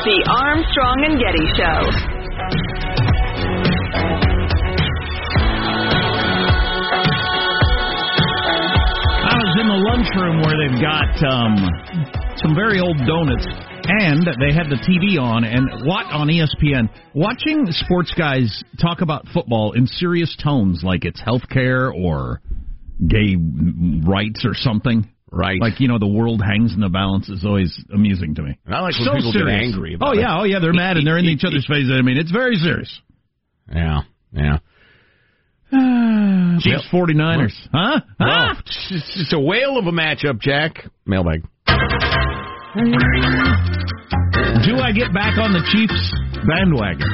The 0.04 0.18
Armstrong 0.28 1.04
and 1.06 1.18
Getty 1.18 1.46
Show. 1.56 2.11
Lunchroom 10.12 10.42
where 10.42 10.56
they've 10.56 10.80
got 10.80 11.22
um, 11.24 11.68
some 12.36 12.54
very 12.54 12.80
old 12.80 12.96
donuts, 13.06 13.46
and 13.84 14.26
they 14.40 14.52
had 14.54 14.68
the 14.68 14.78
TV 14.86 15.20
on, 15.20 15.44
and 15.44 15.86
what 15.86 16.06
on 16.06 16.28
ESPN, 16.28 16.88
watching 17.14 17.66
sports 17.70 18.12
guys 18.16 18.62
talk 18.80 19.00
about 19.00 19.26
football 19.32 19.72
in 19.72 19.86
serious 19.86 20.36
tones, 20.42 20.82
like 20.82 21.04
it's 21.04 21.20
healthcare 21.20 21.92
or 21.92 22.40
gay 23.06 23.36
rights 24.06 24.44
or 24.44 24.54
something. 24.54 25.08
Right. 25.30 25.60
Like 25.60 25.80
you 25.80 25.88
know, 25.88 25.98
the 25.98 26.06
world 26.06 26.42
hangs 26.44 26.74
in 26.74 26.80
the 26.80 26.90
balance 26.90 27.28
is 27.30 27.44
always 27.44 27.74
amusing 27.92 28.34
to 28.34 28.42
me. 28.42 28.58
I 28.66 28.80
like 28.80 28.94
when 28.94 29.04
so 29.04 29.14
people 29.14 29.32
get 29.32 29.38
serious. 29.40 29.72
angry 29.72 29.94
about 29.94 30.08
oh 30.08 30.18
it. 30.18 30.20
yeah, 30.20 30.40
oh 30.40 30.44
yeah, 30.44 30.58
they're 30.60 30.74
mad 30.74 30.98
and 30.98 31.06
they're 31.06 31.18
in 31.18 31.24
each 31.24 31.44
other's 31.44 31.66
faces. 31.66 31.90
I 31.90 32.02
mean, 32.02 32.18
it's 32.18 32.30
very 32.30 32.56
serious. 32.56 33.00
Yeah, 33.72 34.00
yeah. 34.32 34.58
Chiefs 36.60 36.86
49ers, 36.92 37.54
huh? 37.72 38.00
Well, 38.20 38.28
Huh? 38.28 38.54
it's, 38.60 39.12
it's 39.16 39.32
a 39.32 39.40
whale 39.40 39.78
of 39.78 39.86
a 39.86 39.90
matchup, 39.92 40.38
Jack. 40.40 40.84
Mailbag. 41.06 41.42
Do 44.64 44.76
I 44.78 44.92
get 44.94 45.12
back 45.14 45.38
on 45.38 45.52
the 45.52 45.62
Chiefs 45.72 46.12
bandwagon? 46.46 47.08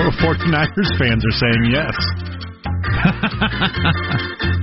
Well, 0.00 0.12
49ers 0.24 0.98
fans 0.98 1.24
are 1.24 1.36
saying 1.36 1.68
yes. 1.70 1.94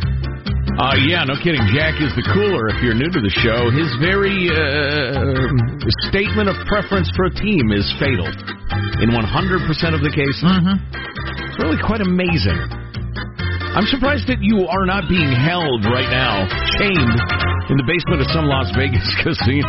Uh, 0.79 0.95
yeah, 0.95 1.27
no 1.27 1.35
kidding. 1.43 1.59
Jack 1.75 1.99
is 1.99 2.07
the 2.15 2.23
cooler 2.31 2.71
if 2.71 2.79
you're 2.79 2.95
new 2.95 3.11
to 3.11 3.19
the 3.19 3.33
show. 3.43 3.67
His 3.67 3.91
very 3.99 4.47
uh, 4.47 5.19
statement 6.07 6.47
of 6.47 6.55
preference 6.71 7.11
for 7.19 7.27
a 7.27 7.33
team 7.35 7.75
is 7.75 7.83
fatal 7.99 8.23
in 9.03 9.11
100% 9.11 9.19
of 9.91 9.99
the 9.99 10.07
cases. 10.07 10.39
It's 11.59 11.67
really 11.67 11.83
quite 11.83 11.99
amazing. 11.99 12.55
I'm 13.75 13.83
surprised 13.91 14.31
that 14.31 14.39
you 14.39 14.63
are 14.71 14.87
not 14.87 15.11
being 15.11 15.27
held 15.27 15.83
right 15.91 16.07
now, 16.07 16.47
chained 16.79 17.19
in 17.67 17.75
the 17.75 17.83
basement 17.83 18.23
of 18.23 18.31
some 18.31 18.47
Las 18.47 18.71
Vegas 18.79 19.03
casino. 19.27 19.67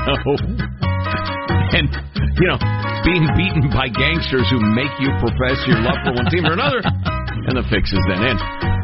and, 1.74 1.90
you 2.38 2.46
know, 2.46 2.62
being 3.02 3.26
beaten 3.34 3.74
by 3.74 3.90
gangsters 3.90 4.46
who 4.54 4.62
make 4.70 4.94
you 5.02 5.10
profess 5.18 5.58
your 5.66 5.82
love 5.82 5.98
for 6.06 6.14
one 6.14 6.30
team 6.30 6.46
or 6.46 6.54
another. 6.54 6.78
And 7.50 7.58
the 7.58 7.66
fix 7.74 7.90
is 7.90 8.04
then 8.06 8.22
in. 8.22 8.36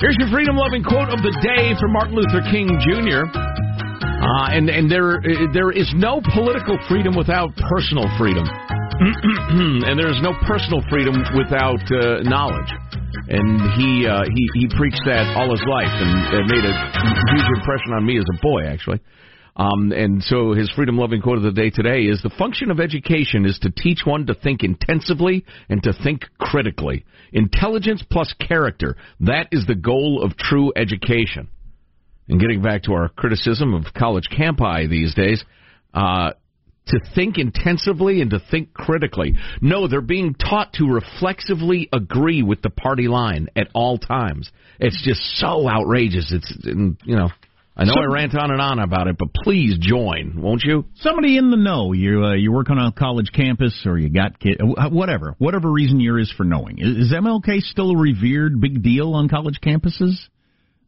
Here's 0.02 0.18
your 0.18 0.26
freedom 0.32 0.56
loving 0.58 0.82
quote 0.82 1.12
of 1.14 1.22
the 1.22 1.30
day 1.46 1.78
from 1.78 1.92
Martin 1.92 2.18
Luther 2.18 2.42
King 2.50 2.66
Jr. 2.82 3.30
Uh, 3.30 4.48
and 4.50 4.66
and 4.72 4.90
there 4.90 5.20
there 5.52 5.70
is 5.70 5.92
no 5.94 6.24
political 6.34 6.80
freedom 6.88 7.14
without 7.14 7.52
personal 7.68 8.08
freedom, 8.16 8.48
and 9.84 10.00
there 10.00 10.08
is 10.08 10.18
no 10.24 10.32
personal 10.48 10.80
freedom 10.88 11.20
without 11.36 11.84
uh, 11.92 12.24
knowledge. 12.24 12.72
And 13.28 13.60
he 13.74 14.06
uh, 14.06 14.22
he 14.32 14.48
he 14.54 14.68
preached 14.76 15.02
that 15.06 15.34
all 15.36 15.50
his 15.50 15.62
life, 15.66 15.90
and 15.90 16.12
it 16.34 16.46
made 16.46 16.64
a 16.64 16.74
huge 17.34 17.48
impression 17.58 17.92
on 17.92 18.06
me 18.06 18.18
as 18.18 18.24
a 18.32 18.38
boy, 18.40 18.62
actually. 18.66 19.00
Um, 19.56 19.90
and 19.92 20.22
so 20.22 20.52
his 20.52 20.70
freedom 20.70 20.98
loving 20.98 21.22
quote 21.22 21.38
of 21.38 21.42
the 21.42 21.50
day 21.50 21.70
today 21.70 22.02
is 22.02 22.20
the 22.22 22.30
function 22.38 22.70
of 22.70 22.78
education 22.78 23.46
is 23.46 23.58
to 23.62 23.70
teach 23.70 24.00
one 24.04 24.26
to 24.26 24.34
think 24.34 24.62
intensively 24.62 25.44
and 25.70 25.82
to 25.82 25.94
think 26.04 26.24
critically. 26.38 27.04
Intelligence 27.32 28.04
plus 28.10 28.34
character. 28.38 28.96
That 29.20 29.48
is 29.52 29.66
the 29.66 29.74
goal 29.74 30.22
of 30.22 30.36
true 30.36 30.72
education. 30.76 31.48
And 32.28 32.38
getting 32.38 32.60
back 32.60 32.82
to 32.84 32.92
our 32.92 33.08
criticism 33.08 33.72
of 33.72 33.84
college 33.96 34.28
campi 34.36 34.88
these 34.88 35.14
days, 35.14 35.42
uh, 35.94 36.32
to 36.88 37.00
think 37.14 37.38
intensively 37.38 38.20
and 38.20 38.30
to 38.30 38.40
think 38.50 38.72
critically. 38.72 39.34
No, 39.60 39.88
they're 39.88 40.00
being 40.00 40.34
taught 40.34 40.72
to 40.74 40.86
reflexively 40.86 41.88
agree 41.92 42.42
with 42.42 42.62
the 42.62 42.70
party 42.70 43.08
line 43.08 43.48
at 43.56 43.68
all 43.74 43.98
times. 43.98 44.50
It's 44.78 45.02
just 45.04 45.20
so 45.38 45.68
outrageous. 45.68 46.32
It's, 46.32 46.66
and, 46.66 46.96
you 47.04 47.16
know, 47.16 47.28
I 47.76 47.84
know 47.84 47.92
So- 47.94 48.02
I 48.02 48.06
rant 48.06 48.34
on 48.34 48.50
and 48.50 48.60
on 48.60 48.78
about 48.78 49.06
it, 49.06 49.16
but 49.18 49.34
please 49.34 49.76
join, 49.78 50.40
won't 50.40 50.62
you? 50.64 50.86
Somebody 50.96 51.36
in 51.36 51.50
the 51.50 51.56
know. 51.58 51.92
You 51.92 52.24
uh, 52.24 52.32
you 52.34 52.50
work 52.50 52.70
on 52.70 52.78
a 52.78 52.90
college 52.92 53.30
campus, 53.34 53.82
or 53.84 53.98
you 53.98 54.08
got 54.08 54.38
kid, 54.40 54.60
uh, 54.60 54.88
whatever, 54.88 55.34
whatever 55.38 55.70
reason 55.70 56.00
your 56.00 56.18
is 56.18 56.32
for 56.36 56.44
knowing. 56.44 56.78
Is, 56.78 57.08
is 57.08 57.12
MLK 57.12 57.60
still 57.60 57.90
a 57.90 57.96
revered 57.96 58.60
big 58.60 58.82
deal 58.82 59.12
on 59.12 59.28
college 59.28 59.58
campuses 59.62 60.14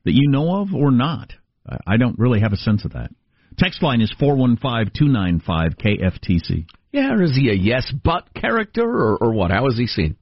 that 0.05 0.15
you 0.15 0.31
know 0.31 0.63
of, 0.63 0.75
or 0.75 0.91
not? 0.91 1.33
I, 1.69 1.77
I 1.87 1.97
don't 1.99 2.19
really 2.19 2.41
have 2.41 2.55
a 2.55 2.57
sense 2.57 2.87
of 2.87 2.93
that. 2.95 3.11
Text 3.59 3.83
line 3.83 4.01
is 4.01 4.13
four 4.19 4.37
one 4.37 4.57
five 4.57 4.93
two 4.93 5.09
nine 5.09 5.41
five 5.45 5.73
KFTC. 5.79 6.67
Yeah, 6.93 7.13
or 7.13 7.23
is 7.23 7.37
he 7.37 7.51
a 7.51 7.55
yes 7.55 7.93
but 8.05 8.33
character, 8.35 8.83
or, 8.83 9.19
or 9.21 9.33
what? 9.33 9.51
How 9.51 9.67
is 9.67 9.77
he 9.77 9.87
seen? 9.87 10.17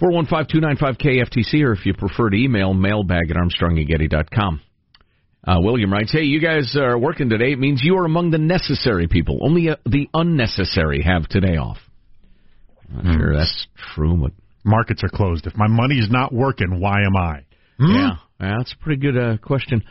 415-295-KFTC, 0.00 1.64
or 1.64 1.72
if 1.72 1.84
you 1.84 1.92
prefer 1.92 2.30
to 2.30 2.36
email, 2.36 2.72
mailbag 2.72 3.30
at 3.30 3.36
armstrongandgetty.com. 3.36 4.60
Uh, 5.44 5.56
William 5.58 5.92
writes, 5.92 6.12
hey, 6.12 6.22
you 6.22 6.40
guys 6.40 6.76
are 6.76 6.96
working 6.98 7.28
today. 7.30 7.52
It 7.52 7.58
means 7.58 7.80
you 7.82 7.96
are 7.96 8.04
among 8.04 8.30
the 8.30 8.38
necessary 8.38 9.08
people. 9.08 9.40
Only 9.42 9.70
uh, 9.70 9.76
the 9.86 10.08
unnecessary 10.14 11.02
have 11.02 11.28
today 11.28 11.56
off. 11.56 11.78
I'm 12.96 13.04
not 13.04 13.18
sure 13.18 13.36
that's 13.36 13.66
true, 13.94 14.16
but 14.16 14.32
Markets 14.64 15.02
are 15.02 15.08
closed. 15.08 15.46
If 15.46 15.56
my 15.56 15.66
money's 15.68 16.08
not 16.10 16.32
working, 16.32 16.80
why 16.80 17.02
am 17.02 17.16
I? 17.16 17.44
yeah, 17.80 18.10
yeah, 18.40 18.54
that's 18.58 18.72
a 18.72 18.82
pretty 18.82 19.00
good 19.00 19.16
uh, 19.16 19.36
question. 19.38 19.84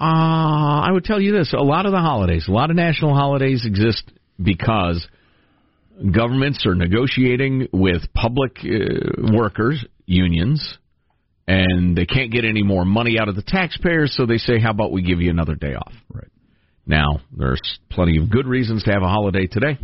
Uh, 0.00 0.80
I 0.86 0.90
would 0.90 1.04
tell 1.04 1.20
you 1.20 1.32
this: 1.32 1.52
a 1.52 1.62
lot 1.62 1.84
of 1.84 1.92
the 1.92 1.98
holidays, 1.98 2.46
a 2.48 2.52
lot 2.52 2.70
of 2.70 2.76
national 2.76 3.14
holidays 3.14 3.64
exist 3.66 4.10
because 4.42 5.06
governments 6.10 6.64
are 6.66 6.74
negotiating 6.74 7.68
with 7.72 8.02
public 8.14 8.56
uh, 8.64 9.32
workers 9.36 9.84
unions, 10.06 10.78
and 11.46 11.96
they 11.96 12.06
can't 12.06 12.32
get 12.32 12.44
any 12.44 12.62
more 12.62 12.84
money 12.84 13.18
out 13.20 13.28
of 13.28 13.36
the 13.36 13.42
taxpayers, 13.42 14.14
so 14.16 14.24
they 14.24 14.38
say, 14.38 14.58
"How 14.58 14.70
about 14.70 14.90
we 14.90 15.02
give 15.02 15.20
you 15.20 15.30
another 15.30 15.54
day 15.54 15.74
off?" 15.74 15.92
Right. 16.12 16.28
Now, 16.86 17.20
there's 17.36 17.60
plenty 17.90 18.16
of 18.16 18.30
good 18.30 18.46
reasons 18.46 18.82
to 18.84 18.92
have 18.92 19.02
a 19.02 19.08
holiday 19.08 19.46
today. 19.46 19.78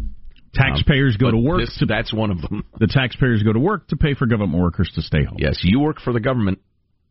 Taxpayers 0.54 1.18
go 1.18 1.30
to 1.30 1.36
work. 1.36 1.60
this- 1.60 1.76
to, 1.78 1.86
that's 1.86 2.12
one 2.12 2.30
of 2.30 2.40
them. 2.40 2.64
the 2.80 2.86
taxpayers 2.86 3.42
go 3.42 3.52
to 3.52 3.60
work 3.60 3.88
to 3.88 3.96
pay 3.96 4.14
for 4.14 4.26
government 4.26 4.62
workers 4.62 4.90
to 4.94 5.02
stay 5.02 5.24
home. 5.24 5.36
Yes, 5.38 5.60
you 5.62 5.80
work 5.80 6.00
for 6.00 6.14
the 6.14 6.20
government. 6.20 6.58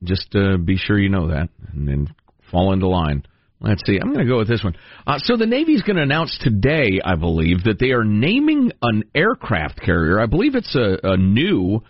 Just 0.03 0.35
uh, 0.35 0.57
be 0.57 0.77
sure 0.77 0.97
you 1.00 1.09
know 1.09 1.27
that, 1.27 1.50
and 1.71 1.88
then 1.88 2.07
fall 2.52 2.74
into 2.74 2.88
line. 2.88 3.24
Let's 3.62 3.82
see. 3.86 3.98
I'm 4.00 4.14
going 4.14 4.25
to 4.25 4.32
go 4.32 4.38
with 4.38 4.50
this 4.50 4.64
one. 4.64 4.75
Uh, 5.08 5.18
so 5.18 5.38
the 5.38 5.46
Navy's 5.46 5.82
going 5.82 5.96
to 5.96 6.04
announce 6.04 6.38
today, 6.42 7.00
I 7.04 7.16
believe, 7.16 7.64
that 7.64 7.80
they 7.80 7.92
are 7.92 8.04
naming 8.04 8.72
an 8.82 9.06
aircraft 9.16 9.82
carrier. 9.82 10.20
I 10.20 10.25
believe 10.25 10.56
it's 10.56 10.75
a, 10.75 10.98
a 11.04 11.18
new 11.18 11.82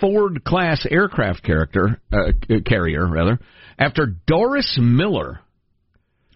Ford 0.00 0.44
class 0.44 0.86
aircraft 0.90 1.42
character 1.42 2.00
uh, 2.12 2.32
carrier, 2.66 3.06
rather, 3.06 3.38
after 3.78 4.06
Doris 4.26 4.78
Miller, 4.80 5.40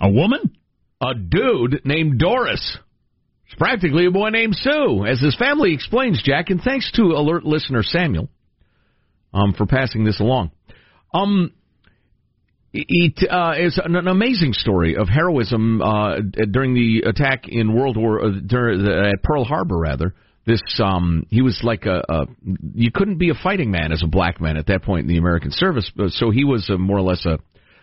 A 0.01 0.11
woman? 0.11 0.55
a 1.01 1.15
dude 1.15 1.81
named 1.85 2.19
Doris. 2.19 2.79
It's 3.47 3.55
practically 3.55 4.07
a 4.07 4.11
boy 4.11 4.31
named 4.31 4.57
Sue, 4.57 5.07
as 5.07 5.21
his 5.21 5.37
family 5.37 5.73
explains, 5.73 6.23
Jack, 6.23 6.51
and 6.51 6.61
thanks 6.61 6.91
to 6.93 7.03
alert 7.13 7.45
listener 7.45 7.83
Samuel 7.83 8.29
um, 9.33 9.55
for 9.55 9.65
passing 9.65 10.05
this 10.05 10.21
along. 10.21 10.51
Um, 11.15 11.53
it 12.73 13.31
uh, 13.31 13.55
is 13.59 13.81
an, 13.83 13.97
amazing 14.09 14.53
story 14.53 14.97
of 14.97 15.09
heroism 15.09 15.81
uh, 15.81 16.17
during 16.51 16.75
the 16.75 17.09
attack 17.09 17.45
in 17.49 17.75
World 17.75 17.97
War 17.97 18.25
uh, 18.25 18.31
during 18.47 18.85
the, 18.85 19.13
at 19.15 19.23
Pearl 19.23 19.45
Harbor. 19.45 19.79
Rather, 19.79 20.15
this 20.47 20.63
um, 20.83 21.27
he 21.31 21.43
was 21.43 21.61
like 21.63 21.87
a, 21.87 22.03
a 22.09 22.27
you 22.75 22.91
couldn't 22.93 23.19
be 23.19 23.31
a 23.31 23.35
fighting 23.35 23.71
man 23.71 23.93
as 23.93 24.03
a 24.03 24.07
black 24.07 24.41
man 24.41 24.57
at 24.57 24.67
that 24.67 24.83
point 24.83 25.03
in 25.03 25.09
the 25.09 25.19
American 25.19 25.51
service, 25.51 25.91
so 26.09 26.31
he 26.31 26.45
was 26.45 26.69
a, 26.69 26.77
more 26.77 26.99
or 26.99 27.03
less 27.03 27.25
a 27.25 27.39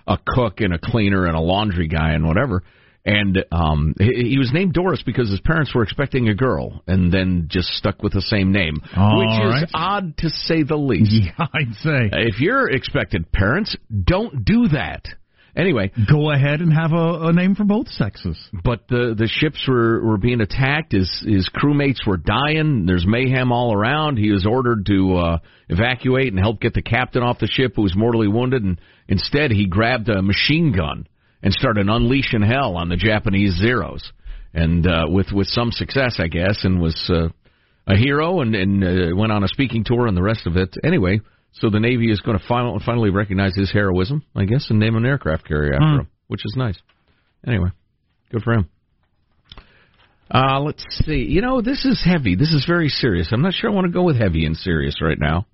a 0.07 0.19
cook 0.25 0.61
and 0.61 0.73
a 0.73 0.77
cleaner 0.77 1.25
and 1.25 1.35
a 1.35 1.41
laundry 1.41 1.87
guy 1.87 2.11
and 2.11 2.27
whatever. 2.27 2.63
And 3.05 3.45
um, 3.51 3.93
he, 4.00 4.29
he 4.31 4.38
was 4.39 4.51
named 4.51 4.74
Doris 4.74 5.03
because 5.05 5.29
his 5.29 5.39
parents 5.41 5.75
were 5.75 5.83
expecting 5.83 6.27
a 6.27 6.33
girl, 6.33 6.81
and 6.88 7.12
then 7.12 7.45
just 7.50 7.67
stuck 7.69 8.01
with 8.01 8.13
the 8.13 8.21
same 8.21 8.51
name, 8.51 8.77
All 8.97 9.19
which 9.19 9.63
is 9.63 9.71
odd 9.75 10.17
to 10.17 10.29
say 10.29 10.63
the 10.63 10.75
least. 10.75 11.12
Yeah, 11.38 11.45
I'd 11.53 11.75
say. 11.83 12.09
If 12.13 12.39
you're 12.39 12.69
expected 12.69 13.31
parents, 13.31 13.75
don't 14.03 14.43
do 14.43 14.69
that. 14.69 15.05
Anyway, 15.55 15.89
Go 16.12 16.31
ahead 16.31 16.59
and 16.59 16.74
have 16.74 16.91
a, 16.91 17.27
a 17.27 17.31
name 17.33 17.55
for 17.55 17.63
both 17.63 17.88
sexes. 17.88 18.38
but 18.65 18.88
the 18.89 19.15
the 19.17 19.27
ships 19.31 19.63
were 19.67 20.03
were 20.03 20.17
being 20.17 20.41
attacked. 20.41 20.91
His 20.91 21.24
his 21.25 21.50
crewmates 21.50 22.05
were 22.05 22.17
dying. 22.17 22.85
There's 22.85 23.05
mayhem 23.07 23.53
all 23.53 23.71
around. 23.74 24.17
He 24.17 24.31
was 24.31 24.45
ordered 24.45 24.85
to 24.88 25.15
uh, 25.15 25.38
evacuate 25.69 26.27
and 26.33 26.39
help 26.39 26.59
get 26.59 26.74
the 26.74 26.81
captain 26.81 27.24
off 27.24 27.39
the 27.39 27.47
ship, 27.47 27.74
who 27.77 27.83
was 27.83 27.95
mortally 27.95 28.27
wounded. 28.27 28.63
And 28.63 28.81
instead, 29.07 29.51
he 29.51 29.65
grabbed 29.67 30.09
a 30.09 30.21
machine 30.21 30.74
gun 30.75 31.07
and 31.45 31.53
started 31.53 31.87
unleashing 31.87 32.41
hell 32.41 32.75
on 32.75 32.89
the 32.89 32.97
Japanese 32.97 33.53
Zeros, 33.55 34.11
and 34.53 34.85
uh, 34.85 35.05
with 35.07 35.31
with 35.31 35.47
some 35.47 35.71
success, 35.71 36.17
I 36.19 36.27
guess, 36.27 36.65
and 36.65 36.81
was 36.81 37.09
uh, 37.09 37.29
a 37.87 37.95
hero 37.95 38.41
and 38.41 38.53
and 38.53 38.83
uh, 38.83 39.15
went 39.15 39.31
on 39.31 39.43
a 39.45 39.47
speaking 39.47 39.85
tour 39.85 40.07
and 40.07 40.17
the 40.17 40.23
rest 40.23 40.45
of 40.45 40.57
it. 40.57 40.75
Anyway. 40.83 41.21
So 41.61 41.69
the 41.69 41.79
Navy 41.79 42.11
is 42.11 42.19
going 42.19 42.37
to 42.37 42.43
final, 42.45 42.81
finally 42.85 43.11
recognize 43.11 43.55
his 43.55 43.71
heroism, 43.71 44.23
I 44.35 44.43
guess, 44.43 44.69
and 44.69 44.77
name 44.77 44.97
an 44.97 45.05
aircraft 45.05 45.47
carrier 45.47 45.75
after 45.75 45.85
Hmm. 45.87 45.99
him, 46.01 46.07
which 46.27 46.41
is 46.43 46.53
nice. 46.57 46.77
Anyway, 47.47 47.69
good 48.29 48.43
for 48.43 48.51
him. 48.55 48.65
Uh, 50.29 50.59
let's 50.59 50.83
see. 51.05 51.23
You 51.29 51.41
know, 51.41 51.61
this 51.61 51.85
is 51.85 52.03
heavy. 52.03 52.35
This 52.35 52.53
is 52.53 52.65
very 52.67 52.89
serious. 52.89 53.29
I'm 53.31 53.41
not 53.41 53.53
sure 53.53 53.69
I 53.69 53.73
want 53.73 53.85
to 53.87 53.93
go 53.93 54.03
with 54.03 54.17
heavy 54.17 54.45
and 54.45 54.57
serious 54.57 55.01
right 55.01 55.17
now. 55.17 55.45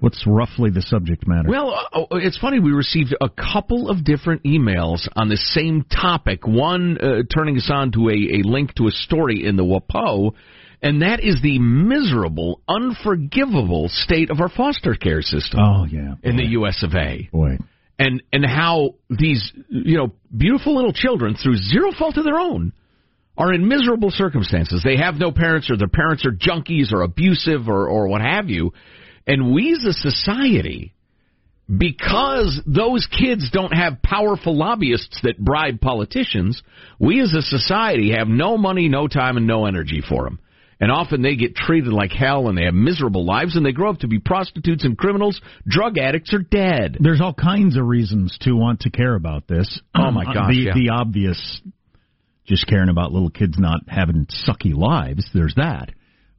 What's 0.00 0.24
roughly 0.26 0.70
the 0.70 0.82
subject 0.82 1.26
matter? 1.26 1.48
Well, 1.48 1.74
uh, 1.92 2.04
it's 2.12 2.38
funny. 2.38 2.60
We 2.60 2.70
received 2.70 3.16
a 3.20 3.28
couple 3.28 3.90
of 3.90 4.04
different 4.04 4.44
emails 4.44 5.08
on 5.16 5.28
the 5.28 5.36
same 5.36 5.84
topic. 5.84 6.46
One 6.46 6.98
uh, 6.98 7.22
turning 7.34 7.56
us 7.56 7.68
on 7.72 7.90
to 7.92 8.08
a, 8.08 8.12
a 8.12 8.48
link 8.48 8.74
to 8.76 8.86
a 8.86 8.92
story 8.92 9.44
in 9.44 9.56
the 9.56 9.64
WAPO, 9.64 10.34
and 10.82 11.02
that 11.02 11.18
is 11.24 11.40
the 11.42 11.58
miserable, 11.58 12.60
unforgivable 12.68 13.88
state 13.88 14.30
of 14.30 14.40
our 14.40 14.48
foster 14.48 14.94
care 14.94 15.22
system. 15.22 15.58
Oh 15.58 15.84
yeah, 15.84 16.14
in 16.22 16.36
the 16.36 16.46
U.S. 16.50 16.84
of 16.84 16.94
A. 16.94 17.28
Boy, 17.32 17.58
and 17.98 18.22
and 18.32 18.44
how 18.46 18.94
these 19.10 19.52
you 19.68 19.96
know 19.96 20.12
beautiful 20.34 20.76
little 20.76 20.92
children 20.92 21.34
through 21.34 21.56
zero 21.56 21.90
fault 21.98 22.16
of 22.16 22.24
their 22.24 22.38
own 22.38 22.72
are 23.36 23.52
in 23.52 23.66
miserable 23.66 24.10
circumstances. 24.12 24.82
They 24.84 24.96
have 24.96 25.16
no 25.16 25.32
parents, 25.32 25.68
or 25.70 25.76
their 25.76 25.88
parents 25.88 26.24
are 26.24 26.30
junkies, 26.30 26.92
or 26.92 27.02
abusive, 27.02 27.68
or 27.68 27.88
or 27.88 28.06
what 28.06 28.20
have 28.20 28.48
you. 28.48 28.72
And 29.28 29.52
we 29.52 29.72
as 29.72 29.84
a 29.84 29.92
society, 29.92 30.94
because 31.68 32.60
those 32.66 33.06
kids 33.06 33.50
don't 33.52 33.74
have 33.74 34.02
powerful 34.02 34.56
lobbyists 34.56 35.20
that 35.22 35.38
bribe 35.38 35.82
politicians, 35.82 36.62
we 36.98 37.20
as 37.20 37.34
a 37.34 37.42
society 37.42 38.12
have 38.16 38.26
no 38.26 38.56
money, 38.56 38.88
no 38.88 39.06
time, 39.06 39.36
and 39.36 39.46
no 39.46 39.66
energy 39.66 40.02
for 40.08 40.24
them. 40.24 40.40
And 40.80 40.90
often 40.90 41.20
they 41.22 41.36
get 41.36 41.56
treated 41.56 41.92
like 41.92 42.12
hell 42.12 42.48
and 42.48 42.56
they 42.56 42.64
have 42.64 42.72
miserable 42.72 43.26
lives 43.26 43.56
and 43.56 43.66
they 43.66 43.72
grow 43.72 43.90
up 43.90 43.98
to 43.98 44.08
be 44.08 44.20
prostitutes 44.20 44.84
and 44.84 44.96
criminals, 44.96 45.40
drug 45.66 45.98
addicts, 45.98 46.32
or 46.32 46.38
dead. 46.38 46.96
There's 47.00 47.20
all 47.20 47.34
kinds 47.34 47.76
of 47.76 47.84
reasons 47.84 48.38
to 48.42 48.52
want 48.52 48.80
to 48.80 48.90
care 48.90 49.14
about 49.14 49.46
this. 49.46 49.80
Oh 49.94 50.10
my 50.12 50.24
gosh. 50.24 50.48
The, 50.48 50.54
yeah. 50.54 50.74
the 50.74 50.90
obvious, 50.90 51.60
just 52.46 52.66
caring 52.66 52.88
about 52.88 53.12
little 53.12 53.30
kids 53.30 53.58
not 53.58 53.80
having 53.88 54.26
sucky 54.26 54.72
lives, 54.72 55.28
there's 55.34 55.54
that. 55.56 55.90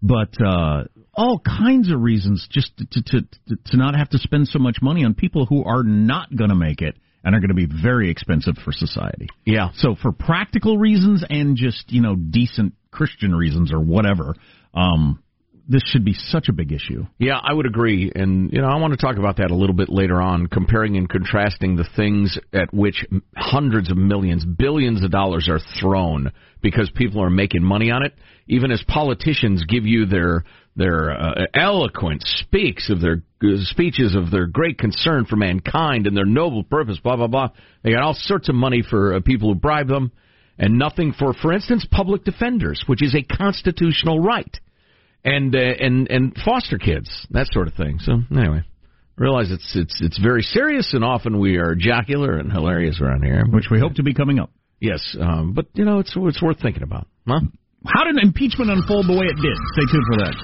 But, 0.01 0.29
uh, 0.41 0.85
all 1.19 1.39
kinds 1.39 1.91
of 1.91 1.99
reasons 1.99 2.47
just 2.49 2.71
to, 2.77 2.85
to, 2.91 3.21
to, 3.21 3.55
to 3.65 3.77
not 3.77 3.93
have 3.93 4.09
to 4.09 4.17
spend 4.17 4.47
so 4.47 4.57
much 4.57 4.77
money 4.81 5.03
on 5.03 5.13
people 5.13 5.45
who 5.45 5.65
are 5.65 5.83
not 5.83 6.33
going 6.33 6.49
to 6.49 6.55
make 6.55 6.81
it 6.81 6.95
and 7.25 7.35
are 7.35 7.39
going 7.39 7.49
to 7.49 7.53
be 7.53 7.67
very 7.67 8.09
expensive 8.09 8.55
for 8.63 8.71
society. 8.71 9.27
Yeah. 9.45 9.71
So 9.75 9.95
for 10.01 10.13
practical 10.13 10.77
reasons 10.77 11.25
and 11.29 11.57
just, 11.57 11.91
you 11.91 12.01
know, 12.01 12.15
decent 12.15 12.73
Christian 12.89 13.35
reasons 13.35 13.73
or 13.73 13.81
whatever, 13.81 14.33
um, 14.73 15.21
this 15.67 15.83
should 15.85 16.05
be 16.05 16.13
such 16.13 16.47
a 16.47 16.53
big 16.53 16.71
issue. 16.71 17.05
Yeah, 17.19 17.37
I 17.37 17.53
would 17.53 17.65
agree. 17.65 18.11
And, 18.15 18.51
you 18.53 18.61
know, 18.61 18.67
I 18.67 18.79
want 18.79 18.97
to 18.97 18.97
talk 18.97 19.17
about 19.17 19.37
that 19.37 19.51
a 19.51 19.55
little 19.55 19.75
bit 19.75 19.89
later 19.89 20.21
on, 20.21 20.47
comparing 20.47 20.95
and 20.95 21.07
contrasting 21.07 21.75
the 21.75 21.87
things 21.97 22.39
at 22.53 22.73
which 22.73 23.05
hundreds 23.35 23.91
of 23.91 23.97
millions, 23.97 24.45
billions 24.45 25.03
of 25.03 25.11
dollars 25.11 25.47
are 25.47 25.59
thrown 25.79 26.31
because 26.61 26.89
people 26.95 27.21
are 27.21 27.29
making 27.29 27.61
money 27.61 27.91
on 27.91 28.03
it. 28.03 28.13
Even 28.47 28.71
as 28.71 28.81
politicians 28.87 29.63
give 29.67 29.85
you 29.85 30.07
their 30.07 30.43
their 30.79 31.11
uh, 31.11 31.45
eloquent 31.53 32.23
speaks 32.25 32.89
of 32.89 33.01
their 33.01 33.21
uh, 33.43 33.57
speeches 33.63 34.15
of 34.15 34.31
their 34.31 34.47
great 34.47 34.77
concern 34.77 35.25
for 35.25 35.35
mankind 35.35 36.07
and 36.07 36.15
their 36.17 36.25
noble 36.25 36.63
purpose, 36.63 36.97
blah 36.99 37.15
blah 37.15 37.27
blah. 37.27 37.49
They 37.83 37.91
got 37.91 38.03
all 38.03 38.15
sorts 38.15 38.49
of 38.49 38.55
money 38.55 38.81
for 38.81 39.15
uh, 39.15 39.19
people 39.19 39.49
who 39.49 39.59
bribe 39.59 39.87
them, 39.87 40.11
and 40.57 40.79
nothing 40.79 41.13
for, 41.13 41.33
for 41.33 41.53
instance, 41.53 41.85
public 41.89 42.23
defenders, 42.23 42.83
which 42.87 43.03
is 43.03 43.15
a 43.15 43.21
constitutional 43.21 44.19
right, 44.19 44.57
and 45.23 45.55
uh, 45.55 45.59
and 45.59 46.09
and 46.09 46.35
foster 46.43 46.77
kids, 46.77 47.27
that 47.31 47.47
sort 47.51 47.67
of 47.67 47.75
thing. 47.75 47.99
So 47.99 48.21
anyway. 48.31 48.63
Realize 49.17 49.51
it's 49.51 49.75
it's 49.75 49.99
it's 49.99 50.17
very 50.17 50.43
serious, 50.43 50.93
and 50.93 51.03
often 51.03 51.41
we 51.41 51.57
are 51.57 51.75
jocular 51.75 52.37
and 52.37 52.49
hilarious 52.49 53.01
around 53.01 53.25
here, 53.25 53.43
which 53.51 53.65
we 53.69 53.77
hope 53.77 53.95
to 53.95 54.03
be 54.03 54.13
coming 54.13 54.39
up. 54.39 54.49
Yes, 54.79 55.03
um, 55.19 55.51
but 55.51 55.65
you 55.73 55.83
know 55.83 55.99
it's 55.99 56.13
it's 56.15 56.41
worth 56.41 56.61
thinking 56.61 56.83
about, 56.83 57.05
huh? 57.27 57.41
How 57.85 58.05
did 58.05 58.15
impeachment 58.23 58.71
unfold 58.71 59.07
the 59.07 59.15
way 59.19 59.27
it 59.27 59.35
did? 59.35 59.57
Stay 59.75 59.87
tuned 59.91 60.07
for 60.07 60.17
that. 60.23 60.35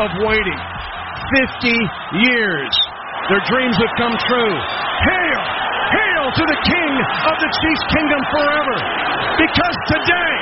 Of 0.00 0.10
waiting. 0.24 0.60
50 1.60 1.76
years. 2.24 2.72
Their 3.28 3.44
dreams 3.52 3.76
have 3.76 3.92
come 4.00 4.16
true. 4.26 4.54
Hail! 5.04 5.69
Hail 6.30 6.46
to 6.46 6.46
the 6.46 6.60
King 6.62 6.92
of 7.26 7.34
the 7.42 7.50
Chiefs 7.50 7.84
Kingdom 7.90 8.22
forever! 8.30 8.76
Because 9.40 9.76
today, 9.90 10.32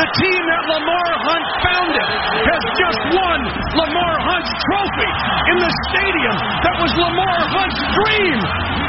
the 0.00 0.08
team 0.16 0.42
that 0.48 0.62
Lamar 0.64 1.10
Hunt 1.28 1.46
founded 1.60 2.08
has 2.46 2.62
just 2.80 3.00
won 3.12 3.38
Lamar 3.76 4.14
Hunt's 4.24 4.52
trophy 4.64 5.10
in 5.52 5.56
the 5.60 5.72
stadium 5.90 6.36
that 6.64 6.76
was 6.80 6.92
Lamar 6.96 7.38
Hunt's 7.52 7.80
dream. 8.00 8.38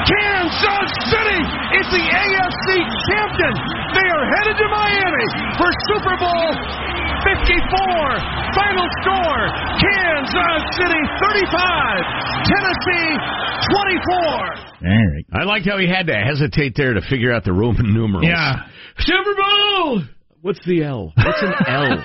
Kansas 0.07 0.89
City 1.11 1.41
is 1.83 1.87
the 1.91 2.03
AFC 2.05 2.67
champion. 3.11 3.53
They 3.97 4.07
are 4.07 4.25
headed 4.39 4.55
to 4.55 4.67
Miami 4.71 5.27
for 5.59 5.69
Super 5.91 6.15
Bowl 6.15 6.47
54. 7.27 7.59
Final 8.55 8.87
score 9.03 9.43
Kansas 9.83 10.63
City 10.79 11.01
35, 11.27 12.47
Tennessee 12.47 13.11
24. 13.67 14.67
All 14.77 14.93
right. 14.93 15.25
I 15.33 15.43
liked 15.43 15.65
how 15.65 15.77
he 15.77 15.87
had 15.87 16.07
to 16.07 16.15
hesitate 16.37 16.73
there 16.75 16.93
to 16.93 17.01
figure 17.01 17.33
out 17.33 17.43
the 17.43 17.53
Roman 17.53 17.93
numerals. 17.93 18.25
Yeah. 18.27 18.67
Super 18.99 19.35
Bowl! 19.35 20.03
What's 20.41 20.65
the 20.65 20.83
L? 20.83 21.13
What's 21.15 21.41
an 21.41 21.53
L? 21.67 22.03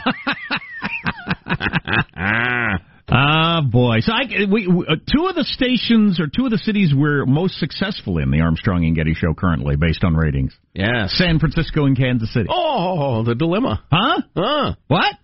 Ah, 3.15 3.61
boy. 3.61 4.01
So 4.01 4.13
I, 4.13 4.47
we, 4.51 4.67
we, 4.67 4.87
uh, 4.89 4.95
two 4.95 5.27
of 5.27 5.35
the 5.35 5.45
stations 5.45 6.19
or 6.19 6.29
two 6.35 6.47
of 6.47 6.51
the 6.51 6.57
cities 6.57 6.95
we're 6.97 7.27
most 7.27 7.59
successful 7.59 8.17
in 8.17 8.31
the 8.31 8.41
Armstrong 8.41 8.87
and 8.87 8.97
Getty 8.97 9.13
show 9.13 9.35
currently, 9.35 9.77
based 9.77 10.03
on 10.03 10.15
ratings. 10.15 10.57
Yeah, 10.73 11.09
San 11.09 11.39
Francisco 11.39 11.85
and 11.85 11.95
Kansas 11.95 12.33
City. 12.33 12.49
Oh, 12.51 13.23
the 13.23 13.35
dilemma. 13.35 13.85
Huh? 13.93 14.23
Huh. 14.35 14.75
What? 14.87 15.15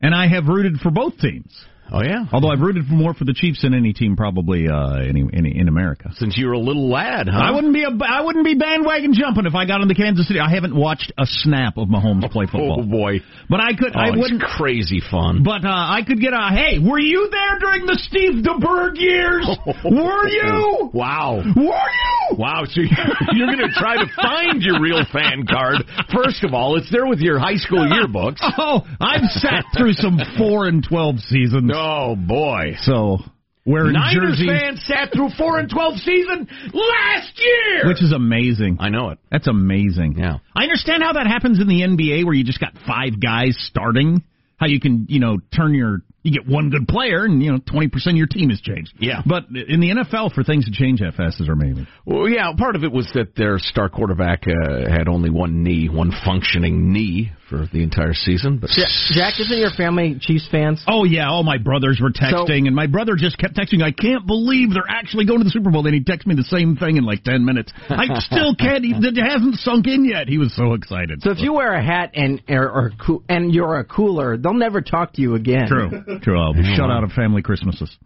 And 0.00 0.14
I 0.14 0.28
have 0.28 0.46
rooted 0.46 0.80
for 0.80 0.90
both 0.90 1.18
teams. 1.18 1.54
Oh, 1.92 2.02
yeah. 2.02 2.26
Although 2.32 2.50
I've 2.50 2.60
rooted 2.60 2.88
more 2.88 3.14
for 3.14 3.24
the 3.24 3.32
Chiefs 3.34 3.62
than 3.62 3.74
any 3.74 3.92
team 3.92 4.16
probably 4.16 4.68
uh, 4.68 4.96
any, 4.96 5.24
any 5.32 5.58
in 5.58 5.68
America. 5.68 6.10
Since 6.16 6.36
you 6.36 6.46
were 6.46 6.52
a 6.52 6.58
little 6.58 6.90
lad, 6.90 7.28
huh? 7.28 7.38
I 7.38 7.52
wouldn't 7.52 7.72
be 7.72 7.84
a, 7.84 7.90
I 8.04 8.22
wouldn't 8.22 8.44
be 8.44 8.54
bandwagon 8.54 9.14
jumping 9.14 9.46
if 9.46 9.54
I 9.54 9.66
got 9.66 9.80
into 9.82 9.94
Kansas 9.94 10.26
City. 10.26 10.40
I 10.40 10.50
haven't 10.50 10.74
watched 10.74 11.12
a 11.16 11.26
snap 11.26 11.76
of 11.76 11.88
Mahomes 11.88 12.30
play 12.30 12.46
football. 12.50 12.80
Oh, 12.80 12.90
boy. 12.90 13.20
But 13.48 13.60
I 13.60 13.74
could 13.78 13.94
Oh, 13.94 14.00
I 14.00 14.10
wouldn't 14.10 14.42
crazy 14.42 15.00
fun. 15.00 15.42
But 15.42 15.64
uh, 15.64 15.70
I 15.70 16.02
could 16.06 16.20
get 16.20 16.32
a 16.32 16.48
hey, 16.50 16.78
were 16.78 16.98
you 16.98 17.28
there 17.30 17.58
during 17.60 17.86
the 17.86 17.98
Steve 18.08 18.42
DeBerg 18.44 18.98
years? 18.98 19.46
were 19.84 20.28
you? 20.28 20.90
Wow. 20.92 21.42
Were 21.54 21.62
you? 21.62 22.36
Wow, 22.36 22.64
so 22.66 22.80
you're 23.32 23.46
going 23.46 23.62
to 23.62 23.72
try 23.78 23.96
to 23.96 24.10
find 24.20 24.60
your 24.60 24.80
real 24.80 25.02
fan 25.12 25.46
card. 25.48 25.84
First 26.12 26.42
of 26.42 26.52
all, 26.52 26.76
it's 26.76 26.90
there 26.90 27.06
with 27.06 27.20
your 27.20 27.38
high 27.38 27.54
school 27.54 27.86
yearbooks. 27.86 28.42
Oh, 28.58 28.82
I've 29.00 29.30
sat 29.30 29.64
through 29.76 29.92
some 29.92 30.18
four 30.36 30.66
and 30.66 30.82
twelve 30.82 31.20
seasons. 31.20 31.70
Oh, 31.76 32.16
boy. 32.16 32.74
So 32.82 33.18
wearing 33.64 33.92
Niners 33.92 34.38
jerseys, 34.38 34.46
fans 34.48 34.84
sat 34.86 35.12
through 35.12 35.30
4 35.36 35.58
and 35.58 35.70
12 35.70 35.94
season 35.98 36.48
last 36.72 37.38
year. 37.38 37.88
which 37.88 38.02
is 38.02 38.12
amazing. 38.12 38.78
I 38.80 38.88
know 38.88 39.10
it. 39.10 39.18
That's 39.30 39.46
amazing. 39.48 40.16
Yeah. 40.18 40.38
I 40.54 40.62
understand 40.62 41.02
how 41.02 41.12
that 41.14 41.26
happens 41.26 41.60
in 41.60 41.68
the 41.68 41.82
NBA 41.82 42.24
where 42.24 42.34
you 42.34 42.44
just 42.44 42.60
got 42.60 42.72
five 42.86 43.20
guys 43.20 43.56
starting. 43.58 44.22
How 44.58 44.66
you 44.66 44.80
can, 44.80 45.06
you 45.10 45.20
know, 45.20 45.36
turn 45.54 45.74
your 45.74 46.00
you 46.26 46.32
get 46.32 46.48
one 46.48 46.70
good 46.70 46.88
player 46.88 47.24
and 47.24 47.40
you 47.40 47.52
know 47.52 47.58
twenty 47.58 47.88
percent 47.88 48.14
of 48.14 48.18
your 48.18 48.26
team 48.26 48.50
has 48.50 48.60
changed. 48.60 48.92
Yeah. 48.98 49.22
But 49.24 49.44
in 49.50 49.80
the 49.80 49.90
NFL, 49.90 50.34
for 50.34 50.42
things 50.42 50.64
to 50.64 50.72
change 50.72 50.98
that 51.00 51.14
fast 51.14 51.40
is 51.40 51.48
amazing. 51.48 51.86
Well, 52.04 52.28
yeah, 52.28 52.50
part 52.58 52.74
of 52.74 52.82
it 52.82 52.90
was 52.90 53.08
that 53.14 53.36
their 53.36 53.58
star 53.58 53.88
quarterback 53.88 54.44
uh, 54.48 54.90
had 54.90 55.08
only 55.08 55.30
one 55.30 55.62
knee, 55.62 55.88
one 55.88 56.10
functioning 56.24 56.92
knee 56.92 57.30
for 57.48 57.66
the 57.72 57.82
entire 57.82 58.12
season. 58.14 58.58
But 58.58 58.70
Jack, 58.70 59.38
isn't 59.38 59.56
your 59.58 59.70
family 59.70 60.18
Chiefs 60.20 60.48
fans? 60.50 60.82
Oh 60.86 61.04
yeah, 61.04 61.28
all 61.28 61.42
my 61.42 61.58
brothers 61.58 62.00
were 62.02 62.10
texting, 62.10 62.66
and 62.66 62.74
my 62.74 62.86
brother 62.86 63.14
just 63.16 63.38
kept 63.38 63.54
texting. 63.54 63.82
I 63.82 63.92
can't 63.92 64.26
believe 64.26 64.70
they're 64.72 64.82
actually 64.88 65.26
going 65.26 65.38
to 65.38 65.44
the 65.44 65.50
Super 65.50 65.70
Bowl. 65.70 65.82
Then 65.82 65.94
he 65.94 66.00
texted 66.00 66.26
me 66.26 66.34
the 66.34 66.44
same 66.44 66.76
thing 66.76 66.96
in 66.96 67.04
like 67.04 67.22
ten 67.24 67.44
minutes. 67.44 67.72
I 67.88 68.18
still 68.20 68.54
can't. 68.54 68.84
Even, 68.84 69.04
it 69.04 69.16
hasn't 69.16 69.56
sunk 69.56 69.86
in 69.86 70.04
yet. 70.04 70.28
He 70.28 70.38
was 70.38 70.54
so 70.56 70.74
excited. 70.74 71.22
So 71.22 71.30
if 71.30 71.38
you 71.40 71.52
wear 71.52 71.72
a 71.74 71.82
hat 71.84 72.10
and 72.14 72.42
or, 72.48 72.68
or 72.70 72.92
coo- 73.04 73.24
and 73.28 73.52
you're 73.54 73.78
a 73.78 73.84
cooler, 73.84 74.36
they'll 74.36 74.54
never 74.54 74.80
talk 74.80 75.12
to 75.14 75.22
you 75.22 75.34
again. 75.34 75.68
True, 75.68 76.18
true. 76.22 76.38
I'll 76.40 76.54
be 76.54 76.64
shut 76.76 76.90
out 76.90 77.04
of 77.04 77.12
family 77.12 77.42
Christmases. 77.42 77.96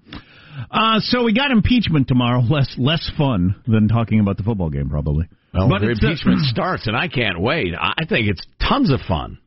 Uh, 0.71 1.01
so 1.01 1.25
we 1.25 1.33
got 1.33 1.51
impeachment 1.51 2.07
tomorrow. 2.09 2.41
Less 2.41 2.75
less 2.77 3.11
fun 3.17 3.55
than 3.67 3.89
talking 3.89 4.21
about 4.21 4.37
the 4.37 4.43
football 4.43 4.69
game, 4.71 4.91
probably. 4.91 5.27
Well, 5.53 5.69
but 5.69 5.81
the 5.81 5.91
impeachment 5.91 6.41
starts, 6.43 6.87
and 6.87 6.97
I 6.97 7.09
can't 7.09 7.41
wait. 7.41 7.75
I 7.79 8.05
think 8.09 8.29
it's 8.29 8.45
tons 8.67 8.91
of 8.93 9.01
fun. 9.01 9.39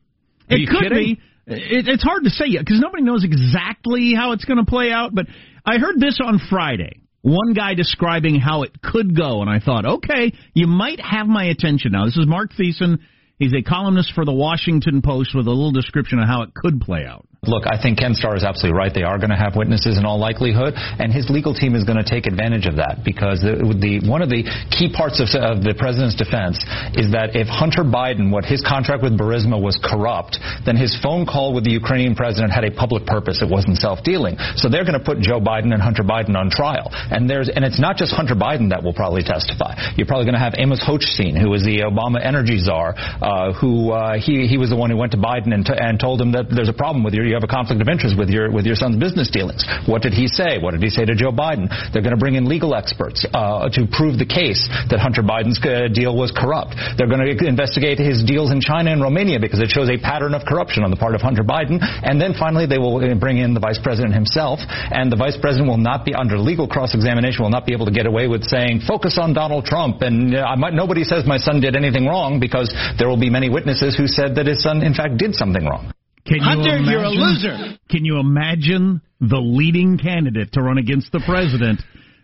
Are 0.50 0.56
It 0.56 0.60
you 0.60 0.66
could 0.66 0.82
kidding? 0.82 1.14
be. 1.16 1.20
It, 1.46 1.88
it's 1.88 2.02
hard 2.02 2.24
to 2.24 2.30
say 2.30 2.46
yet 2.48 2.60
because 2.64 2.80
nobody 2.80 3.02
knows 3.02 3.24
exactly 3.24 4.14
how 4.16 4.32
it's 4.32 4.44
going 4.44 4.58
to 4.58 4.70
play 4.70 4.90
out. 4.90 5.14
But 5.14 5.26
I 5.64 5.78
heard 5.78 5.98
this 5.98 6.18
on 6.22 6.40
Friday. 6.50 7.00
One 7.22 7.54
guy 7.54 7.72
describing 7.74 8.38
how 8.38 8.62
it 8.64 8.82
could 8.82 9.16
go, 9.16 9.40
and 9.40 9.48
I 9.48 9.58
thought, 9.58 9.86
okay, 9.86 10.32
you 10.52 10.66
might 10.66 11.00
have 11.00 11.26
my 11.26 11.44
attention 11.44 11.92
now. 11.92 12.04
This 12.04 12.18
is 12.18 12.26
Mark 12.26 12.50
Thiessen. 12.52 12.98
He's 13.38 13.54
a 13.54 13.62
columnist 13.62 14.12
for 14.14 14.24
the 14.26 14.32
Washington 14.32 15.00
Post 15.02 15.34
with 15.34 15.46
a 15.46 15.50
little 15.50 15.72
description 15.72 16.18
of 16.18 16.28
how 16.28 16.42
it 16.42 16.54
could 16.54 16.80
play 16.80 17.06
out. 17.06 17.26
Look, 17.48 17.64
I 17.66 17.80
think 17.80 17.98
Ken 17.98 18.14
Starr 18.14 18.36
is 18.36 18.44
absolutely 18.44 18.78
right. 18.78 18.92
They 18.92 19.02
are 19.02 19.18
going 19.18 19.30
to 19.30 19.38
have 19.38 19.56
witnesses 19.56 19.98
in 19.98 20.04
all 20.04 20.18
likelihood, 20.18 20.74
and 20.76 21.12
his 21.12 21.28
legal 21.28 21.54
team 21.54 21.74
is 21.74 21.84
going 21.84 21.98
to 21.98 22.06
take 22.06 22.26
advantage 22.26 22.66
of 22.66 22.76
that 22.76 23.02
because 23.04 23.40
the, 23.42 23.60
the 23.76 24.06
one 24.08 24.22
of 24.22 24.28
the 24.28 24.44
key 24.70 24.92
parts 24.92 25.20
of, 25.20 25.28
of, 25.36 25.64
the 25.64 25.74
president's 25.76 26.14
defense 26.14 26.60
is 26.94 27.12
that 27.12 27.36
if 27.36 27.48
Hunter 27.48 27.82
Biden, 27.82 28.30
what 28.30 28.44
his 28.44 28.60
contract 28.60 29.02
with 29.02 29.16
Burisma 29.16 29.60
was 29.60 29.78
corrupt, 29.80 30.38
then 30.66 30.76
his 30.76 30.92
phone 31.00 31.24
call 31.24 31.54
with 31.54 31.64
the 31.64 31.72
Ukrainian 31.72 32.14
president 32.14 32.52
had 32.52 32.64
a 32.64 32.72
public 32.72 33.06
purpose. 33.06 33.40
It 33.40 33.48
wasn't 33.48 33.78
self-dealing. 33.78 34.36
So 34.56 34.68
they're 34.68 34.84
going 34.84 34.98
to 34.98 35.04
put 35.04 35.20
Joe 35.20 35.40
Biden 35.40 35.72
and 35.72 35.80
Hunter 35.80 36.02
Biden 36.02 36.36
on 36.36 36.50
trial, 36.50 36.90
and 36.92 37.28
there's 37.28 37.48
and 37.48 37.64
it's 37.64 37.80
not 37.80 37.96
just 37.96 38.12
Hunter 38.12 38.34
Biden 38.34 38.70
that 38.70 38.82
will 38.82 38.94
probably 38.94 39.22
testify. 39.22 39.74
You're 39.96 40.06
probably 40.06 40.26
going 40.26 40.38
to 40.38 40.44
have 40.44 40.54
Amos 40.58 40.82
Hochstein, 40.82 41.36
who 41.40 41.50
was 41.50 41.62
the 41.64 41.86
Obama 41.86 42.20
energy 42.22 42.58
czar, 42.60 42.94
uh, 42.96 43.52
who 43.52 43.92
uh, 43.92 44.18
he 44.18 44.46
he 44.46 44.58
was 44.58 44.70
the 44.70 44.76
one 44.76 44.90
who 44.90 44.96
went 44.96 45.12
to 45.12 45.18
Biden 45.18 45.52
and, 45.54 45.64
t- 45.64 45.76
and 45.76 45.98
told 45.98 46.20
him 46.20 46.32
that 46.32 46.50
there's 46.50 46.68
a 46.68 46.76
problem 46.76 47.04
with 47.04 47.14
your 47.14 47.24
you 47.34 47.40
have 47.42 47.42
a 47.42 47.50
conflict 47.50 47.82
of 47.82 47.90
interest 47.90 48.14
with 48.14 48.30
your 48.30 48.54
with 48.54 48.62
your 48.62 48.78
son's 48.78 48.94
business 48.94 49.26
dealings. 49.26 49.66
What 49.90 50.06
did 50.06 50.14
he 50.14 50.30
say? 50.30 50.62
What 50.62 50.70
did 50.70 50.82
he 50.86 50.90
say 50.90 51.02
to 51.02 51.18
Joe 51.18 51.34
Biden? 51.34 51.66
They're 51.90 52.06
going 52.06 52.14
to 52.14 52.20
bring 52.20 52.38
in 52.38 52.46
legal 52.46 52.78
experts 52.78 53.26
uh, 53.34 53.66
to 53.74 53.90
prove 53.90 54.22
the 54.22 54.28
case 54.28 54.62
that 54.86 55.02
Hunter 55.02 55.26
Biden's 55.26 55.58
uh, 55.66 55.90
deal 55.90 56.14
was 56.14 56.30
corrupt. 56.30 56.78
They're 56.94 57.10
going 57.10 57.26
to 57.26 57.34
investigate 57.42 57.98
his 57.98 58.22
deals 58.22 58.54
in 58.54 58.62
China 58.62 58.94
and 58.94 59.02
Romania 59.02 59.42
because 59.42 59.58
it 59.58 59.74
shows 59.74 59.90
a 59.90 59.98
pattern 59.98 60.30
of 60.30 60.46
corruption 60.46 60.86
on 60.86 60.94
the 60.94 61.00
part 61.00 61.18
of 61.18 61.22
Hunter 61.26 61.42
Biden. 61.42 61.82
And 61.82 62.20
then 62.22 62.38
finally, 62.38 62.70
they 62.70 62.78
will 62.78 63.02
uh, 63.02 63.14
bring 63.18 63.38
in 63.38 63.50
the 63.50 63.60
vice 63.60 63.82
president 63.82 64.14
himself, 64.14 64.60
and 64.68 65.10
the 65.10 65.16
vice 65.16 65.36
president 65.40 65.66
will 65.66 65.82
not 65.82 66.04
be 66.04 66.14
under 66.14 66.38
legal 66.38 66.68
cross-examination 66.68 67.42
will 67.42 67.50
not 67.50 67.66
be 67.66 67.72
able 67.72 67.86
to 67.86 67.92
get 67.92 68.06
away 68.06 68.28
with 68.28 68.44
saying 68.44 68.80
focus 68.86 69.18
on 69.18 69.32
Donald 69.32 69.64
Trump 69.64 70.02
and 70.02 70.34
uh, 70.34 70.54
might, 70.56 70.74
nobody 70.74 71.02
says 71.02 71.24
my 71.26 71.38
son 71.38 71.60
did 71.60 71.74
anything 71.74 72.06
wrong 72.06 72.38
because 72.38 72.72
there 72.98 73.08
will 73.08 73.18
be 73.18 73.30
many 73.30 73.48
witnesses 73.48 73.96
who 73.96 74.06
said 74.06 74.36
that 74.36 74.46
his 74.46 74.62
son 74.62 74.82
in 74.82 74.94
fact 74.94 75.16
did 75.16 75.34
something 75.34 75.64
wrong. 75.64 75.93
Can 76.26 76.38
Hunter, 76.40 76.62
you 76.62 76.76
imagine, 76.76 76.90
you're 76.90 77.02
a 77.02 77.10
loser. 77.10 77.78
Can 77.90 78.04
you 78.04 78.18
imagine 78.18 79.02
the 79.20 79.38
leading 79.38 79.98
candidate 79.98 80.52
to 80.52 80.62
run 80.62 80.78
against 80.78 81.12
the 81.12 81.22
president 81.26 81.82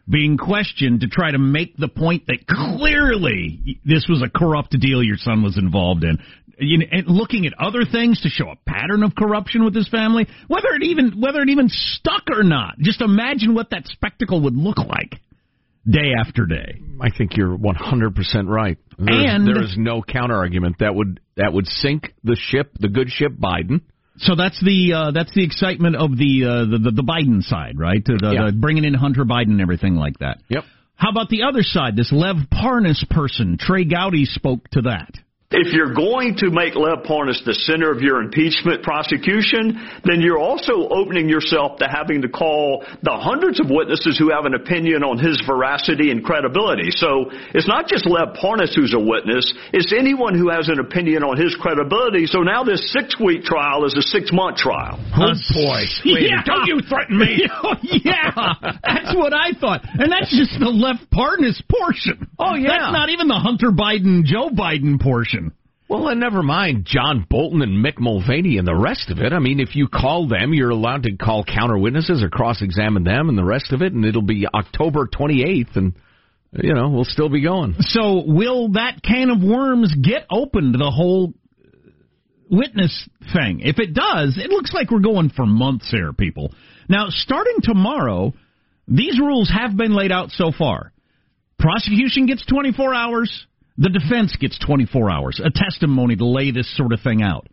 being 0.09 0.39
questioned 0.39 1.01
to 1.03 1.07
try 1.07 1.31
to 1.31 1.39
make 1.39 1.77
the 1.77 1.89
point 1.89 2.27
that 2.27 2.47
clearly 2.47 3.79
this 3.85 4.07
was 4.09 4.23
a 4.23 4.31
corrupt 4.31 4.79
deal 4.81 5.03
your 5.03 5.19
son 5.19 5.43
was 5.43 5.59
involved 5.59 6.05
in? 6.05 6.19
You 6.59 6.79
know, 6.79 6.87
and 6.91 7.07
looking 7.07 7.47
at 7.47 7.53
other 7.59 7.85
things 7.91 8.21
to 8.23 8.29
show 8.29 8.51
a 8.51 8.57
pattern 8.67 9.03
of 9.03 9.15
corruption 9.15 9.65
with 9.65 9.75
his 9.75 9.89
family, 9.89 10.27
whether 10.49 10.69
it 10.75 10.83
even 10.83 11.21
whether 11.21 11.41
it 11.41 11.49
even 11.49 11.69
stuck 11.69 12.25
or 12.31 12.43
not. 12.43 12.79
Just 12.79 13.01
imagine 13.01 13.55
what 13.55 13.71
that 13.71 13.87
spectacle 13.87 14.43
would 14.43 14.57
look 14.57 14.79
like 14.79 15.21
day 15.89 16.13
after 16.19 16.47
day. 16.47 16.81
I 17.01 17.11
think 17.11 17.37
you're 17.37 17.57
100% 17.57 18.49
right. 18.49 18.77
And- 18.99 19.47
there 19.47 19.63
is 19.63 19.77
no 19.79 20.03
counter 20.03 20.35
argument 20.37 20.77
that 20.81 20.95
would 20.95 21.21
that 21.37 21.53
would 21.53 21.67
sink 21.67 22.13
the 22.23 22.37
ship, 22.39 22.73
the 22.79 22.89
good 22.89 23.09
ship 23.11 23.33
Biden. 23.33 23.81
So 24.19 24.35
that's 24.35 24.63
the 24.63 24.93
uh, 24.93 25.11
that's 25.13 25.33
the 25.33 25.43
excitement 25.43 25.97
of 25.97 26.17
the, 26.19 26.45
uh, 26.45 26.71
the 26.71 26.79
the 26.79 26.91
the 26.91 27.03
Biden 27.03 27.43
side, 27.43 27.79
right? 27.79 28.05
The, 28.05 28.19
the, 28.21 28.31
Yeah. 28.33 28.47
the 28.47 28.53
bringing 28.53 28.85
in 28.85 28.93
Hunter 28.93 29.25
Biden 29.25 29.49
and 29.53 29.61
everything 29.63 29.95
like 29.95 30.19
that. 30.19 30.39
Yep. 30.51 30.65
How 30.97 31.11
about 31.11 31.31
the 31.31 31.45
other 31.45 31.63
side? 31.63 31.97
This 31.97 32.13
Lev 32.13 32.37
Parnas 32.53 33.09
person, 33.09 33.57
Trey 33.59 33.85
Gowdy 33.85 34.27
spoke 34.27 34.69
to 34.73 34.83
that. 34.83 35.15
If 35.51 35.75
you're 35.75 35.91
going 35.91 36.39
to 36.47 36.51
make 36.55 36.79
Lev 36.79 37.03
Parnas 37.03 37.43
the 37.43 37.59
center 37.67 37.91
of 37.91 37.99
your 37.99 38.23
impeachment 38.23 38.87
prosecution, 38.87 39.83
then 40.07 40.23
you're 40.23 40.39
also 40.39 40.87
opening 40.95 41.27
yourself 41.27 41.83
to 41.83 41.91
having 41.91 42.23
to 42.23 42.31
call 42.31 42.87
the 43.03 43.19
hundreds 43.19 43.59
of 43.59 43.67
witnesses 43.67 44.15
who 44.15 44.31
have 44.31 44.47
an 44.47 44.55
opinion 44.55 45.03
on 45.03 45.19
his 45.19 45.43
veracity 45.43 46.15
and 46.15 46.23
credibility. 46.23 46.95
So 46.95 47.35
it's 47.51 47.67
not 47.67 47.91
just 47.91 48.07
Lev 48.07 48.39
Parnas 48.39 48.79
who's 48.79 48.95
a 48.95 49.03
witness, 49.03 49.43
it's 49.75 49.91
anyone 49.91 50.39
who 50.39 50.55
has 50.55 50.71
an 50.71 50.79
opinion 50.79 51.27
on 51.27 51.35
his 51.35 51.59
credibility. 51.59 52.31
So 52.31 52.47
now 52.47 52.63
this 52.63 52.87
six 52.95 53.19
week 53.19 53.43
trial 53.43 53.83
is 53.91 53.99
a 53.99 54.07
six 54.07 54.31
month 54.31 54.63
trial. 54.63 55.03
Oh 55.19 55.35
boy! 55.51 55.83
Wait, 56.15 56.31
don't 56.47 56.71
you 56.71 56.79
threaten 56.87 57.19
me. 57.19 57.43
yeah, 58.07 58.55
that's 58.87 59.19
what 59.19 59.35
I 59.35 59.51
thought, 59.59 59.83
and 59.83 60.15
that's 60.15 60.31
just 60.31 60.55
the 60.63 60.71
Lev 60.71 61.03
Parnas 61.11 61.59
portion. 61.67 62.31
Oh, 62.39 62.55
yeah. 62.55 62.71
that's 62.71 62.95
not 62.95 63.11
even 63.11 63.27
the 63.27 63.35
Hunter 63.35 63.75
Biden, 63.75 64.23
Joe 64.23 64.49
Biden 64.55 65.03
portion. 65.03 65.40
Well, 65.91 66.07
and 66.07 66.21
never 66.21 66.45
mind 66.45 66.87
John 66.87 67.27
Bolton 67.29 67.63
and 67.63 67.85
Mick 67.85 67.99
Mulvaney 67.99 68.59
and 68.59 68.67
the 68.67 68.77
rest 68.77 69.11
of 69.11 69.19
it. 69.19 69.33
I 69.33 69.41
mean, 69.41 69.59
if 69.59 69.75
you 69.75 69.89
call 69.89 70.29
them, 70.29 70.55
you're 70.55 70.71
allowed 70.71 71.03
to 71.03 71.17
call 71.17 71.43
counter 71.43 71.77
witnesses 71.77 72.23
or 72.23 72.29
cross-examine 72.29 73.03
them 73.03 73.29
and 73.29 73.37
the 73.37 73.43
rest 73.43 73.73
of 73.73 73.83
it, 73.83 73.93
and 73.93 74.05
it'll 74.05 74.23
be 74.23 74.47
October 74.47 75.09
28th, 75.09 75.75
and 75.75 75.97
you 76.53 76.75
know 76.75 76.91
we'll 76.91 77.05
still 77.05 77.29
be 77.29 77.43
going. 77.43 77.75
So 77.81 78.23
will 78.25 78.69
that 78.75 79.03
can 79.03 79.31
of 79.31 79.43
worms 79.43 79.93
get 80.01 80.27
opened? 80.31 80.75
The 80.75 80.93
whole 80.93 81.35
witness 82.49 83.09
thing. 83.33 83.59
If 83.65 83.81
it 83.81 83.93
does, 83.93 84.39
it 84.39 84.49
looks 84.49 84.73
like 84.73 84.93
we're 84.93 85.01
going 85.01 85.31
for 85.31 85.45
months 85.45 85.91
here, 85.91 86.13
people. 86.13 86.55
Now, 86.89 87.07
starting 87.09 87.57
tomorrow, 87.65 88.33
these 88.87 89.19
rules 89.19 89.51
have 89.51 89.77
been 89.77 89.93
laid 89.93 90.13
out 90.13 90.31
so 90.31 90.53
far. 90.57 90.93
Prosecution 91.59 92.27
gets 92.27 92.47
24 92.47 92.95
hours. 92.95 93.47
The 93.81 93.89
defense 93.91 94.37
gets 94.39 94.59
24 94.59 95.11
hours. 95.11 95.41
A 95.43 95.51
testimony 95.51 96.15
to 96.17 96.25
lay 96.27 96.51
this 96.53 96.69
sort 96.77 96.93
of 96.93 97.01
thing 97.01 97.23
out. 97.23 97.47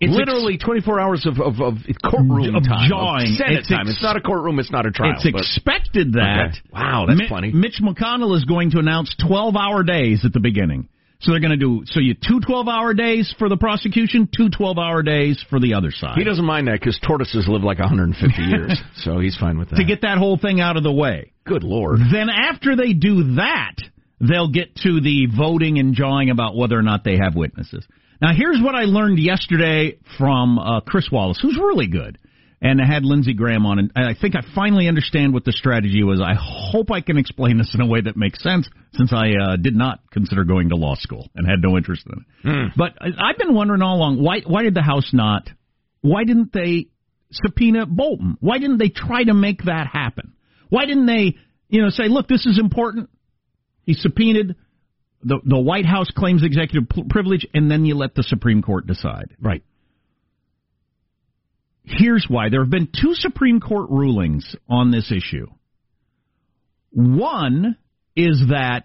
It's 0.00 0.14
Literally 0.16 0.56
24 0.56 1.00
hours 1.00 1.26
of, 1.26 1.40
of, 1.40 1.60
of 1.60 1.74
courtroom 2.08 2.54
Of 2.54 2.62
time, 2.62 2.88
jawing. 2.88 3.32
of 3.32 3.34
Senate 3.36 3.58
It's 3.58 3.68
time. 3.68 3.80
ex- 3.80 3.90
it's 3.96 4.02
not 4.02 4.16
a 4.16 4.20
courtroom. 4.20 4.60
It's 4.60 4.70
not 4.70 4.86
a 4.86 4.92
trial. 4.92 5.14
It's 5.16 5.26
expected 5.26 6.12
that. 6.12 6.50
Okay. 6.50 6.58
Wow, 6.72 7.06
that's 7.08 7.18
Mi- 7.18 7.26
plenty. 7.28 7.50
Mitch 7.52 7.80
McConnell 7.82 8.36
is 8.36 8.44
going 8.44 8.70
to 8.70 8.78
announce 8.78 9.12
12 9.26 9.56
hour 9.56 9.82
days 9.82 10.24
at 10.24 10.32
the 10.32 10.38
beginning. 10.38 10.88
So 11.22 11.32
they're 11.32 11.40
going 11.40 11.50
to 11.50 11.56
do 11.58 11.82
so 11.86 11.98
you 12.00 12.14
two 12.14 12.40
12 12.40 12.66
hour 12.68 12.94
days 12.94 13.34
for 13.38 13.48
the 13.50 13.56
prosecution, 13.58 14.26
two 14.34 14.48
12 14.48 14.78
hour 14.78 15.02
days 15.02 15.44
for 15.50 15.58
the 15.60 15.74
other 15.74 15.90
side. 15.90 16.16
He 16.16 16.24
doesn't 16.24 16.44
mind 16.46 16.68
that 16.68 16.78
because 16.80 16.98
tortoises 17.04 17.46
live 17.46 17.62
like 17.62 17.78
150 17.78 18.40
years, 18.42 18.80
so 18.96 19.18
he's 19.18 19.36
fine 19.36 19.58
with 19.58 19.68
that. 19.70 19.76
to 19.76 19.84
get 19.84 20.00
that 20.02 20.16
whole 20.16 20.38
thing 20.38 20.60
out 20.60 20.78
of 20.78 20.82
the 20.82 20.92
way. 20.92 21.32
Good 21.44 21.62
lord. 21.64 21.98
Then 22.10 22.30
after 22.30 22.74
they 22.74 22.94
do 22.94 23.34
that, 23.34 23.74
they'll 24.20 24.50
get 24.50 24.74
to 24.76 25.00
the 25.00 25.26
voting 25.36 25.78
and 25.78 25.94
jawing 25.94 26.30
about 26.30 26.56
whether 26.56 26.78
or 26.78 26.82
not 26.82 27.04
they 27.04 27.16
have 27.16 27.34
witnesses. 27.34 27.86
Now 28.20 28.32
here's 28.34 28.60
what 28.62 28.74
I 28.74 28.82
learned 28.84 29.18
yesterday 29.18 29.96
from 30.18 30.58
uh, 30.58 30.80
Chris 30.80 31.08
Wallace, 31.10 31.38
who's 31.40 31.56
really 31.56 31.86
good. 31.86 32.18
And 32.62 32.78
I 32.78 32.84
had 32.84 33.06
Lindsey 33.06 33.32
Graham 33.32 33.64
on, 33.64 33.78
and 33.78 33.90
I 33.96 34.12
think 34.20 34.36
I 34.36 34.40
finally 34.54 34.86
understand 34.86 35.32
what 35.32 35.46
the 35.46 35.52
strategy 35.52 36.02
was. 36.04 36.20
I 36.20 36.34
hope 36.38 36.90
I 36.90 37.00
can 37.00 37.16
explain 37.16 37.56
this 37.56 37.74
in 37.74 37.80
a 37.80 37.86
way 37.86 38.02
that 38.02 38.18
makes 38.18 38.42
sense, 38.42 38.68
since 38.92 39.14
I 39.14 39.30
uh, 39.30 39.56
did 39.56 39.74
not 39.74 40.00
consider 40.12 40.44
going 40.44 40.68
to 40.68 40.76
law 40.76 40.94
school 40.96 41.30
and 41.34 41.46
had 41.48 41.62
no 41.62 41.78
interest 41.78 42.04
in 42.06 42.18
it. 42.18 42.72
But 42.76 42.92
I- 43.00 43.30
I've 43.30 43.38
been 43.38 43.54
wondering 43.54 43.80
all 43.80 43.96
along 43.96 44.22
why 44.22 44.40
why 44.46 44.62
did 44.62 44.74
the 44.74 44.82
House 44.82 45.08
not? 45.14 45.48
Why 46.02 46.24
didn't 46.24 46.52
they 46.52 46.88
subpoena 47.32 47.86
Bolton? 47.86 48.36
Why 48.40 48.58
didn't 48.58 48.76
they 48.76 48.90
try 48.90 49.24
to 49.24 49.32
make 49.32 49.62
that 49.64 49.86
happen? 49.86 50.34
Why 50.68 50.84
didn't 50.84 51.06
they, 51.06 51.36
you 51.70 51.80
know, 51.80 51.88
say, 51.88 52.08
look, 52.08 52.28
this 52.28 52.44
is 52.44 52.58
important. 52.58 53.08
He's 53.90 54.02
subpoenaed. 54.02 54.54
The 55.24 55.40
the 55.44 55.58
White 55.58 55.84
House 55.84 56.08
claims 56.16 56.44
executive 56.44 56.88
privilege, 57.08 57.44
and 57.52 57.68
then 57.68 57.84
you 57.84 57.96
let 57.96 58.14
the 58.14 58.22
Supreme 58.22 58.62
Court 58.62 58.86
decide. 58.86 59.34
Right. 59.40 59.64
Here's 61.82 62.24
why. 62.28 62.50
There 62.50 62.60
have 62.60 62.70
been 62.70 62.86
two 62.86 63.14
Supreme 63.14 63.58
Court 63.58 63.90
rulings 63.90 64.54
on 64.68 64.92
this 64.92 65.10
issue. 65.10 65.48
One 66.92 67.76
is 68.14 68.44
that, 68.50 68.84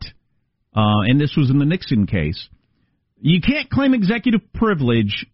uh, 0.75 1.05
and 1.05 1.21
this 1.21 1.35
was 1.37 1.51
in 1.51 1.59
the 1.59 1.65
Nixon 1.65 2.07
case, 2.07 2.49
you 3.21 3.41
can't 3.41 3.69
claim 3.69 3.93
executive 3.93 4.41
privilege 4.53 5.27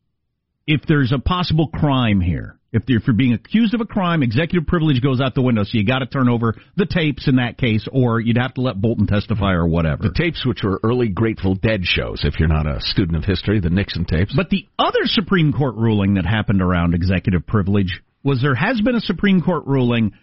if 0.67 0.81
there's 0.85 1.13
a 1.13 1.19
possible 1.19 1.69
crime 1.69 2.19
here. 2.19 2.59
If, 2.73 2.83
if 2.87 3.05
you're 3.05 3.15
being 3.15 3.33
accused 3.33 3.73
of 3.73 3.81
a 3.81 3.85
crime, 3.85 4.23
executive 4.23 4.65
privilege 4.65 5.01
goes 5.01 5.19
out 5.19 5.35
the 5.35 5.41
window. 5.41 5.63
So 5.63 5.71
you 5.73 5.85
got 5.85 5.99
to 5.99 6.05
turn 6.05 6.29
over 6.29 6.55
the 6.77 6.85
tapes 6.85 7.27
in 7.27 7.35
that 7.35 7.57
case, 7.57 7.85
or 7.91 8.21
you'd 8.21 8.37
have 8.37 8.53
to 8.53 8.61
let 8.61 8.79
Bolton 8.79 9.07
testify 9.07 9.53
or 9.53 9.67
whatever. 9.67 10.03
The 10.03 10.13
tapes, 10.13 10.45
which 10.45 10.63
were 10.63 10.79
early 10.81 11.09
Grateful 11.09 11.55
Dead 11.55 11.81
shows, 11.83 12.21
if 12.23 12.39
you're 12.39 12.47
not 12.47 12.67
a 12.67 12.79
student 12.79 13.17
of 13.17 13.25
history, 13.25 13.59
the 13.59 13.69
Nixon 13.69 14.05
tapes. 14.05 14.33
But 14.33 14.49
the 14.49 14.67
other 14.79 15.01
Supreme 15.03 15.51
Court 15.51 15.75
ruling 15.75 16.13
that 16.13 16.25
happened 16.25 16.61
around 16.61 16.93
executive 16.93 17.45
privilege 17.45 18.01
was 18.23 18.41
there 18.41 18.55
has 18.55 18.79
been 18.79 18.95
a 18.95 19.01
Supreme 19.01 19.41
Court 19.41 19.65
ruling 19.65 20.13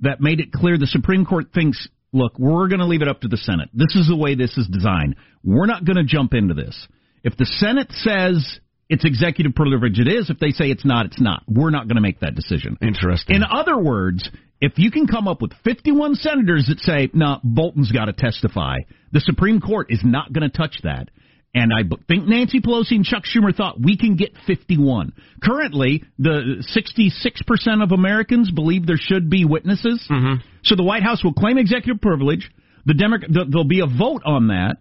that 0.00 0.20
made 0.20 0.40
it 0.40 0.52
clear 0.52 0.78
the 0.78 0.86
Supreme 0.86 1.26
Court 1.26 1.46
thinks, 1.52 1.88
look, 2.12 2.38
we're 2.38 2.68
going 2.68 2.80
to 2.80 2.86
leave 2.86 3.02
it 3.02 3.08
up 3.08 3.20
to 3.20 3.28
the 3.28 3.36
Senate. 3.36 3.68
This 3.74 3.94
is 3.96 4.08
the 4.08 4.16
way 4.16 4.34
this 4.34 4.56
is 4.56 4.66
designed. 4.66 5.16
We're 5.44 5.66
not 5.66 5.84
going 5.84 5.96
to 5.96 6.04
jump 6.04 6.32
into 6.32 6.54
this. 6.54 6.86
If 7.22 7.36
the 7.36 7.46
Senate 7.46 7.90
says 7.92 8.60
it's 8.88 9.04
executive 9.04 9.54
privilege, 9.54 9.98
it 9.98 10.08
is. 10.08 10.30
If 10.30 10.38
they 10.38 10.50
say 10.50 10.66
it's 10.66 10.84
not, 10.84 11.06
it's 11.06 11.20
not. 11.20 11.42
We're 11.48 11.70
not 11.70 11.88
going 11.88 11.96
to 11.96 12.02
make 12.02 12.20
that 12.20 12.34
decision. 12.34 12.78
Interesting. 12.80 13.36
In 13.36 13.42
other 13.42 13.76
words, 13.76 14.28
if 14.60 14.74
you 14.76 14.90
can 14.90 15.06
come 15.06 15.26
up 15.28 15.42
with 15.42 15.52
51 15.64 16.14
senators 16.14 16.66
that 16.68 16.78
say, 16.80 17.10
no, 17.12 17.26
nah, 17.26 17.40
Bolton's 17.42 17.90
got 17.92 18.06
to 18.06 18.12
testify, 18.12 18.78
the 19.12 19.20
Supreme 19.20 19.60
Court 19.60 19.88
is 19.90 20.00
not 20.04 20.32
going 20.32 20.48
to 20.48 20.56
touch 20.56 20.78
that. 20.84 21.10
And 21.54 21.72
I 21.72 21.88
think 22.06 22.26
Nancy 22.26 22.60
Pelosi 22.60 22.92
and 22.92 23.04
Chuck 23.04 23.22
Schumer 23.24 23.54
thought 23.54 23.80
we 23.80 23.96
can 23.96 24.16
get 24.16 24.32
51. 24.46 25.14
Currently, 25.42 26.04
the 26.18 26.62
66% 26.76 27.82
of 27.82 27.92
Americans 27.92 28.50
believe 28.50 28.86
there 28.86 28.98
should 29.00 29.30
be 29.30 29.46
witnesses. 29.46 30.06
Mm-hmm. 30.10 30.46
So 30.64 30.76
the 30.76 30.82
White 30.82 31.02
House 31.02 31.24
will 31.24 31.32
claim 31.32 31.56
executive 31.56 32.02
privilege. 32.02 32.50
The 32.84 32.92
Demo- 32.92 33.46
there'll 33.48 33.64
be 33.64 33.80
a 33.80 33.86
vote 33.86 34.22
on 34.26 34.48
that. 34.48 34.76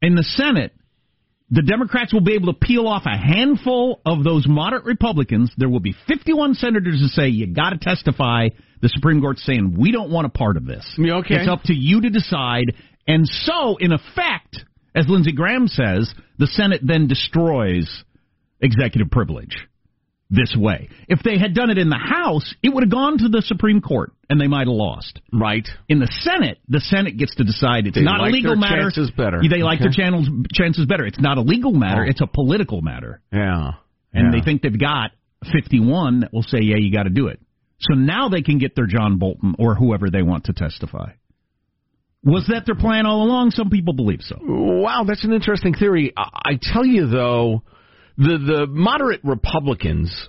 In 0.00 0.14
the 0.14 0.22
Senate, 0.22 0.74
the 1.52 1.60
Democrats 1.60 2.14
will 2.14 2.22
be 2.22 2.32
able 2.32 2.50
to 2.50 2.58
peel 2.58 2.88
off 2.88 3.02
a 3.04 3.14
handful 3.14 4.00
of 4.06 4.24
those 4.24 4.48
moderate 4.48 4.86
Republicans. 4.86 5.52
There 5.58 5.68
will 5.68 5.80
be 5.80 5.94
51 6.08 6.54
senators 6.54 6.98
who 6.98 7.08
say 7.08 7.28
you 7.28 7.46
got 7.46 7.70
to 7.70 7.78
testify. 7.78 8.48
The 8.80 8.88
Supreme 8.88 9.20
Court's 9.20 9.44
saying 9.44 9.76
we 9.78 9.92
don't 9.92 10.10
want 10.10 10.26
a 10.26 10.30
part 10.30 10.56
of 10.56 10.64
this. 10.64 10.84
Okay. 10.98 11.34
It's 11.34 11.48
up 11.48 11.62
to 11.64 11.74
you 11.74 12.00
to 12.00 12.10
decide. 12.10 12.74
And 13.06 13.28
so, 13.28 13.76
in 13.76 13.92
effect, 13.92 14.64
as 14.94 15.04
Lindsey 15.08 15.32
Graham 15.32 15.68
says, 15.68 16.12
the 16.38 16.46
Senate 16.46 16.80
then 16.82 17.06
destroys 17.06 18.02
executive 18.62 19.10
privilege 19.10 19.58
this 20.32 20.56
way. 20.56 20.88
If 21.08 21.22
they 21.22 21.38
had 21.38 21.54
done 21.54 21.70
it 21.70 21.78
in 21.78 21.88
the 21.90 21.96
House, 21.98 22.54
it 22.62 22.72
would 22.74 22.82
have 22.82 22.90
gone 22.90 23.18
to 23.18 23.28
the 23.28 23.42
Supreme 23.42 23.80
Court 23.80 24.12
and 24.30 24.40
they 24.40 24.48
might 24.48 24.66
have 24.66 24.74
lost. 24.74 25.20
Right. 25.32 25.68
In 25.88 26.00
the 26.00 26.08
Senate, 26.08 26.58
the 26.68 26.80
Senate 26.80 27.16
gets 27.18 27.34
to 27.36 27.44
decide 27.44 27.86
it's 27.86 27.96
They 27.96 28.02
not 28.02 28.20
like 28.20 28.30
a 28.30 28.32
legal 28.32 28.52
their 28.52 28.60
matter. 28.60 28.82
chances 28.82 29.10
better. 29.10 29.40
They 29.48 29.62
like 29.62 29.76
Okay. 29.80 29.84
their 29.84 29.92
channels, 29.92 30.28
chances 30.52 30.86
better. 30.86 31.04
It's 31.06 31.20
not 31.20 31.38
a 31.38 31.42
legal 31.42 31.72
matter, 31.72 32.04
Oh. 32.04 32.08
it's 32.08 32.20
a 32.22 32.26
political 32.26 32.80
matter. 32.80 33.20
Yeah. 33.32 33.72
And 34.14 34.26
Yeah. 34.32 34.38
they 34.40 34.44
think 34.44 34.62
they've 34.62 34.78
got 34.80 35.10
51 35.52 36.20
that 36.20 36.32
will 36.32 36.42
say, 36.42 36.60
yeah, 36.62 36.76
you 36.78 36.90
got 36.92 37.04
to 37.04 37.10
do 37.10 37.26
it. 37.28 37.38
So 37.80 37.94
now 37.94 38.28
they 38.28 38.42
can 38.42 38.58
get 38.58 38.74
their 38.74 38.86
John 38.86 39.18
Bolton 39.18 39.54
or 39.58 39.74
whoever 39.74 40.08
they 40.08 40.22
want 40.22 40.44
to 40.44 40.52
testify. 40.52 41.10
Was 42.24 42.46
that 42.46 42.64
their 42.66 42.76
plan 42.76 43.04
all 43.04 43.24
along? 43.24 43.50
Some 43.50 43.68
people 43.68 43.94
believe 43.94 44.20
so. 44.22 44.38
Wow, 44.40 45.04
that's 45.04 45.24
an 45.24 45.32
interesting 45.32 45.74
theory. 45.74 46.12
I, 46.16 46.28
I 46.52 46.58
tell 46.60 46.86
you 46.86 47.06
though, 47.08 47.64
the 48.16 48.38
the 48.38 48.66
moderate 48.68 49.20
Republicans 49.24 50.28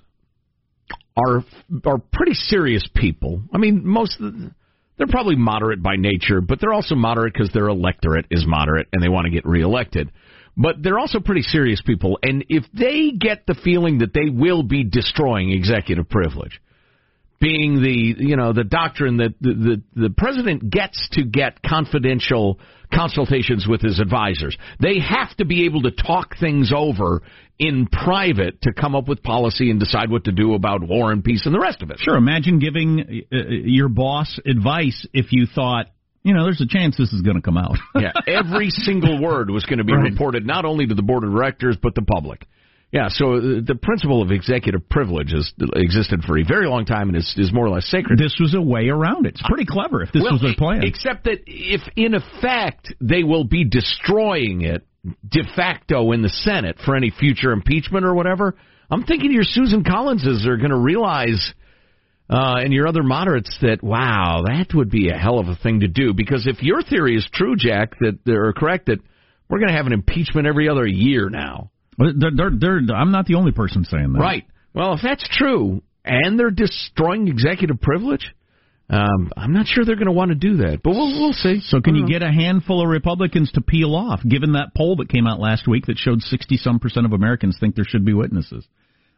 are 1.16 1.44
are 1.86 1.98
pretty 2.12 2.34
serious 2.34 2.88
people. 2.96 3.44
I 3.54 3.58
mean, 3.58 3.86
most 3.86 4.18
the, 4.20 4.52
they're 4.98 5.08
probably 5.08 5.36
moderate 5.36 5.82
by 5.82 5.96
nature, 5.98 6.42
but 6.42 6.60
they're 6.60 6.74
also 6.74 6.96
moderate 6.96 7.34
because 7.34 7.52
their 7.52 7.68
electorate 7.68 8.28
is 8.32 8.46
moderate 8.48 8.88
and 8.94 9.02
they 9.02 9.10
want 9.10 9.26
to 9.26 9.32
get 9.32 9.46
reelected. 9.46 10.12
But 10.56 10.84
they're 10.84 11.00
also 11.00 11.20
pretty 11.20 11.42
serious 11.42 11.82
people, 11.84 12.20
and 12.22 12.46
if 12.48 12.64
they 12.74 13.12
get 13.18 13.48
the 13.48 13.56
feeling 13.56 14.00
that 14.00 14.14
they 14.14 14.30
will 14.30 14.62
be 14.62 14.84
destroying 14.84 15.52
executive 15.52 16.08
privilege, 16.08 16.62
being 17.42 17.82
the 17.82 18.16
you 18.24 18.36
know 18.36 18.54
the 18.54 18.64
doctrine 18.64 19.18
that 19.18 19.34
the, 19.42 19.82
the 19.96 20.02
the 20.08 20.10
president 20.16 20.70
gets 20.70 21.10
to 21.14 21.24
get 21.24 21.62
confidential 21.64 22.60
consultations 22.94 23.68
with 23.68 23.82
his 23.82 24.00
advisors. 24.00 24.58
They 24.80 25.00
have 25.00 25.36
to 25.38 25.46
be 25.46 25.66
able 25.66 25.82
to 25.84 25.92
talk 25.92 26.36
things 26.40 26.72
over 26.76 27.22
in 27.60 27.88
private 27.88 28.62
to 28.64 28.74
come 28.74 28.96
up 28.96 29.08
with 29.08 29.22
policy 29.24 29.70
and 29.70 29.80
decide 29.80 30.10
what 30.10 30.24
to 30.26 30.32
do 30.32 30.54
about 30.54 30.82
war 30.88 31.12
and 31.12 31.24
peace 31.24 31.44
and 31.46 31.54
the 31.54 31.60
rest 31.60 31.82
of 31.82 31.92
it. 31.92 32.00
Sure, 32.00 32.16
imagine 32.18 32.60
giving 32.60 33.24
uh, 33.32 33.36
your 33.50 33.90
boss 33.90 34.40
advice 34.46 35.06
if 35.14 35.28
you 35.32 35.46
thought, 35.46 35.88
you 36.24 36.34
know, 36.34 36.44
there's 36.46 36.62
a 36.62 36.68
chance 36.68 36.98
this 36.98 37.12
is 37.14 37.22
going 37.22 37.36
to 37.36 37.42
come 37.42 37.58
out. 37.58 37.76
yeah, 37.96 38.12
every 38.28 38.70
single 38.70 39.22
word 39.22 39.50
was 39.50 39.66
going 39.66 39.80
to 39.80 39.84
be 39.84 39.94
Right. 39.94 40.12
reported 40.12 40.46
not 40.46 40.66
only 40.66 40.88
to 40.88 40.96
the 40.96 41.02
board 41.04 41.24
of 41.24 41.32
directors 41.32 41.78
but 41.82 41.94
the 41.96 42.02
public. 42.02 42.46
Yeah, 42.94 43.08
so 43.10 43.42
the 43.42 43.74
principle 43.82 44.22
of 44.22 44.30
executive 44.30 44.88
privilege 44.88 45.32
has 45.32 45.52
existed 45.76 46.22
for 46.28 46.38
a 46.38 46.44
very 46.44 46.68
long 46.68 46.86
time 46.86 47.10
and 47.10 47.18
is, 47.18 47.34
is 47.40 47.52
more 47.52 47.66
or 47.66 47.72
less 47.72 47.88
sacred. 47.88 48.20
This 48.20 48.38
was 48.40 48.54
a 48.54 48.62
way 48.62 48.90
around 48.90 49.26
it. 49.26 49.30
It's 49.30 49.42
pretty 49.48 49.66
clever 49.66 50.04
if 50.04 50.12
this 50.12 50.22
Well, 50.22 50.34
was 50.34 50.42
their 50.42 50.54
plan. 50.56 50.84
Except 50.84 51.24
that 51.24 51.40
if 51.48 51.82
in 51.96 52.14
effect 52.14 52.94
they 53.02 53.24
will 53.24 53.46
be 53.46 53.64
destroying 53.68 54.62
it 54.62 54.86
de 55.28 55.42
facto 55.56 56.12
in 56.12 56.22
the 56.22 56.30
Senate 56.30 56.78
for 56.86 56.96
any 56.96 57.10
future 57.10 57.52
impeachment 57.52 58.06
or 58.06 58.14
whatever, 58.14 58.56
I'm 58.92 59.06
thinking 59.06 59.32
your 59.32 59.44
Susan 59.44 59.84
Collinses 59.84 60.46
are 60.46 60.58
going 60.58 60.70
to 60.70 60.78
realize, 60.78 61.52
uh, 62.30 62.58
and 62.60 62.72
your 62.72 62.88
other 62.88 63.02
moderates, 63.02 63.58
that 63.64 63.82
wow, 63.82 64.44
that 64.46 64.68
would 64.76 64.92
be 64.92 65.10
a 65.10 65.18
hell 65.18 65.40
of 65.40 65.48
a 65.48 65.56
thing 65.56 65.80
to 65.80 65.88
do. 65.88 66.14
Because 66.14 66.46
if 66.46 66.62
your 66.62 66.84
theory 66.84 67.16
is 67.16 67.28
true, 67.34 67.56
Jack, 67.58 67.98
that 68.02 68.20
they're 68.24 68.54
correct 68.54 68.86
that 68.86 69.00
we're 69.50 69.58
going 69.58 69.70
to 69.70 69.78
have 69.78 69.88
an 69.88 69.94
impeachment 69.94 70.46
every 70.46 70.70
other 70.70 70.86
year 70.86 71.32
now. 71.32 71.72
They're, 71.98 72.32
they're, 72.36 72.52
they're, 72.58 72.96
I'm 72.96 73.12
not 73.12 73.26
the 73.26 73.36
only 73.36 73.52
person 73.52 73.86
saying 73.86 74.14
that. 74.14 74.20
Right. 74.20 74.46
Well, 74.74 74.94
if 74.94 75.02
that's 75.04 75.28
true, 75.30 75.82
and 76.04 76.40
they're 76.40 76.52
destroying 76.52 77.28
executive 77.28 77.80
privilege, 77.80 78.34
um, 78.90 79.32
I'm 79.38 79.54
not 79.54 79.68
sure 79.68 79.86
they're 79.86 79.96
going 79.96 80.08
to 80.08 80.12
want 80.12 80.30
to 80.30 80.36
do 80.36 80.58
that. 80.58 80.82
But 80.84 80.92
we'll 80.92 81.20
we'll 81.20 81.34
see. 81.34 81.62
So 81.62 81.82
can 81.82 81.96
you 81.96 82.02
know. 82.02 82.08
get 82.08 82.22
a 82.22 82.32
handful 82.32 82.84
of 82.84 82.90
Republicans 82.90 83.52
to 83.54 83.62
peel 83.62 83.96
off, 83.96 84.20
given 84.28 84.54
that 84.54 84.76
poll 84.76 84.98
that 84.98 85.10
came 85.10 85.26
out 85.26 85.40
last 85.40 85.68
week 85.68 85.86
that 85.88 85.98
showed 85.98 86.22
60 86.22 86.58
some 86.58 86.80
percent 86.80 87.06
of 87.06 87.14
Americans 87.14 87.58
think 87.60 87.76
there 87.76 87.86
should 87.88 88.06
be 88.06 88.14
witnesses? 88.14 88.68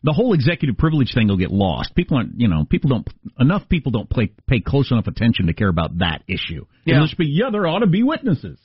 The 0.03 0.13
whole 0.13 0.33
executive 0.33 0.77
privilege 0.77 1.13
thing 1.15 1.29
will 1.29 1.37
get 1.37 1.51
lost. 1.51 1.95
People 1.95 2.17
aren't, 2.17 2.39
you 2.39 2.47
know, 2.47 2.63
people 2.69 2.91
don't, 2.91 3.07
enough 3.39 3.67
people 3.67 3.91
don't 3.91 4.07
play, 4.07 4.31
pay 4.45 4.59
close 4.59 4.91
enough 4.91 5.07
attention 5.07 5.47
to 5.47 5.53
care 5.53 5.67
about 5.67 5.97
that 5.97 6.21
issue. 6.27 6.65
Yeah. 6.85 6.95
It'll 6.95 7.07
just 7.07 7.17
be, 7.17 7.25
yeah, 7.25 7.49
there 7.51 7.65
ought 7.65 7.79
to 7.79 7.87
be 7.87 8.03
witnesses. 8.03 8.59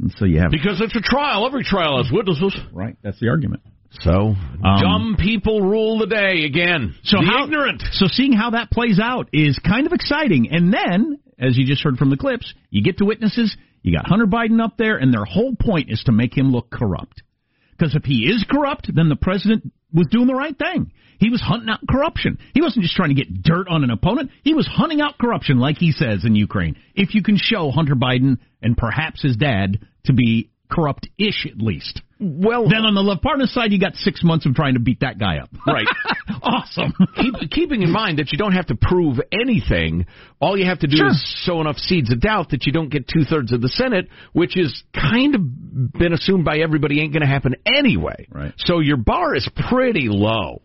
And 0.00 0.14
so 0.18 0.24
you 0.24 0.40
have, 0.40 0.50
Because 0.50 0.80
it's 0.80 0.94
a 0.96 1.00
trial. 1.00 1.46
Every 1.46 1.64
trial 1.64 2.02
has 2.02 2.12
witnesses. 2.12 2.54
right, 2.72 2.96
that's 3.02 3.18
the 3.20 3.28
argument. 3.28 3.62
So 4.00 4.34
Um, 4.62 4.80
dumb 4.80 5.16
people 5.18 5.62
rule 5.62 5.98
the 5.98 6.06
day 6.06 6.44
again. 6.44 6.94
So 7.04 7.18
the 7.20 7.26
how, 7.26 7.44
ignorant. 7.44 7.82
So 7.92 8.06
seeing 8.08 8.32
how 8.32 8.50
that 8.50 8.70
plays 8.70 8.98
out 9.02 9.28
is 9.32 9.58
kind 9.58 9.86
of 9.86 9.92
exciting. 9.92 10.48
And 10.50 10.72
then, 10.72 11.18
as 11.38 11.56
you 11.56 11.64
just 11.64 11.82
heard 11.82 11.96
from 11.96 12.10
the 12.10 12.16
clips, 12.16 12.52
you 12.70 12.82
get 12.82 12.98
to 12.98 13.04
witnesses. 13.04 13.56
You 13.82 13.96
got 13.96 14.06
Hunter 14.06 14.26
Biden 14.26 14.60
up 14.62 14.76
there, 14.76 14.96
and 14.98 15.14
their 15.14 15.24
whole 15.24 15.54
point 15.54 15.90
is 15.90 16.02
to 16.04 16.12
make 16.12 16.36
him 16.36 16.50
look 16.50 16.70
corrupt. 16.70 17.22
Because 17.78 17.94
if 17.94 18.04
he 18.04 18.24
is 18.26 18.44
corrupt, 18.50 18.90
then 18.94 19.08
the 19.08 19.16
president 19.16 19.72
was 19.92 20.06
doing 20.10 20.26
the 20.26 20.34
right 20.34 20.56
thing. 20.56 20.92
He 21.18 21.30
was 21.30 21.40
hunting 21.40 21.70
out 21.70 21.80
corruption. 21.88 22.38
He 22.54 22.60
wasn't 22.60 22.82
just 22.82 22.94
trying 22.94 23.08
to 23.08 23.14
get 23.14 23.42
dirt 23.42 23.68
on 23.68 23.84
an 23.84 23.90
opponent. 23.90 24.30
He 24.42 24.54
was 24.54 24.66
hunting 24.66 25.00
out 25.00 25.18
corruption, 25.18 25.58
like 25.58 25.78
he 25.78 25.92
says 25.92 26.24
in 26.24 26.34
Ukraine. 26.34 26.76
If 26.94 27.14
you 27.14 27.22
can 27.22 27.38
show 27.38 27.70
Hunter 27.70 27.94
Biden 27.94 28.38
and 28.60 28.76
perhaps 28.76 29.22
his 29.22 29.36
dad 29.36 29.78
to 30.04 30.12
be 30.12 30.50
corrupt-ish 30.70 31.46
at 31.46 31.58
least. 31.58 32.02
Well, 32.18 32.66
Then 32.68 32.84
on 32.86 32.94
the 32.94 33.02
Lev 33.02 33.18
Parnas 33.18 33.48
side, 33.52 33.72
you 33.72 33.78
got 33.78 33.94
six 33.96 34.24
months 34.24 34.46
of 34.46 34.54
trying 34.54 34.74
to 34.74 34.80
beat 34.80 35.00
that 35.00 35.18
guy 35.18 35.36
up. 35.38 35.50
Right. 35.66 35.86
awesome. 36.42 36.94
Keep, 37.14 37.50
keeping 37.50 37.82
in 37.82 37.90
mind 37.90 38.18
that 38.18 38.32
you 38.32 38.38
don't 38.38 38.52
have 38.52 38.66
to 38.66 38.74
prove 38.74 39.18
anything. 39.30 40.06
All 40.40 40.56
you 40.58 40.64
have 40.64 40.78
to 40.78 40.86
do 40.86 40.96
Sure. 40.96 41.08
is 41.08 41.44
sow 41.44 41.60
enough 41.60 41.76
seeds 41.76 42.10
of 42.10 42.20
doubt 42.20 42.50
that 42.50 42.64
you 42.64 42.72
don't 42.72 42.88
get 42.88 43.06
two 43.06 43.24
thirds 43.24 43.52
of 43.52 43.60
the 43.60 43.68
Senate, 43.68 44.08
which 44.32 44.56
is 44.56 44.82
kind 44.94 45.34
of 45.34 45.92
been 45.92 46.14
assumed 46.14 46.44
by 46.46 46.58
everybody 46.58 47.02
ain't 47.02 47.12
going 47.12 47.20
to 47.22 47.28
happen 47.28 47.54
anyway. 47.66 48.26
Right. 48.30 48.52
So 48.58 48.80
your 48.80 48.96
bar 48.96 49.34
is 49.34 49.46
pretty 49.68 50.08
low. 50.08 50.62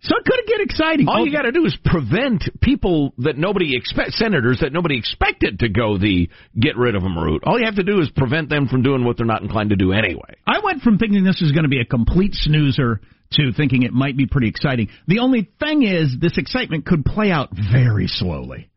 So 0.00 0.14
it 0.16 0.24
could 0.24 0.46
get 0.46 0.60
exciting. 0.60 1.08
All 1.08 1.22
Oh, 1.22 1.24
you 1.24 1.32
got 1.32 1.42
to 1.42 1.52
do 1.52 1.64
is 1.64 1.76
prevent 1.84 2.48
people 2.60 3.14
that 3.18 3.36
nobody 3.36 3.76
expect 3.76 4.12
senators 4.12 4.60
that 4.60 4.72
nobody 4.72 4.96
expected 4.96 5.58
to 5.60 5.68
go 5.68 5.98
the 5.98 6.30
get 6.58 6.76
rid 6.76 6.94
of 6.94 7.02
them 7.02 7.18
route. 7.18 7.42
All 7.44 7.58
you 7.58 7.64
have 7.64 7.76
to 7.76 7.82
do 7.82 8.00
is 8.00 8.08
prevent 8.14 8.48
them 8.48 8.68
from 8.68 8.82
doing 8.82 9.04
what 9.04 9.16
they're 9.16 9.26
not 9.26 9.42
inclined 9.42 9.70
to 9.70 9.76
do 9.76 9.92
anyway. 9.92 10.36
I 10.46 10.60
went 10.62 10.82
from 10.82 10.98
thinking 10.98 11.24
this 11.24 11.40
was 11.40 11.50
going 11.50 11.64
to 11.64 11.68
be 11.68 11.80
a 11.80 11.84
complete 11.84 12.34
snoozer 12.34 13.00
to 13.32 13.52
thinking 13.52 13.82
it 13.82 13.92
might 13.92 14.16
be 14.16 14.26
pretty 14.26 14.48
exciting. 14.48 14.88
The 15.08 15.18
only 15.18 15.50
thing 15.60 15.82
is, 15.82 16.16
this 16.18 16.38
excitement 16.38 16.86
could 16.86 17.04
play 17.04 17.30
out 17.30 17.50
very 17.50 18.06
slowly. 18.06 18.70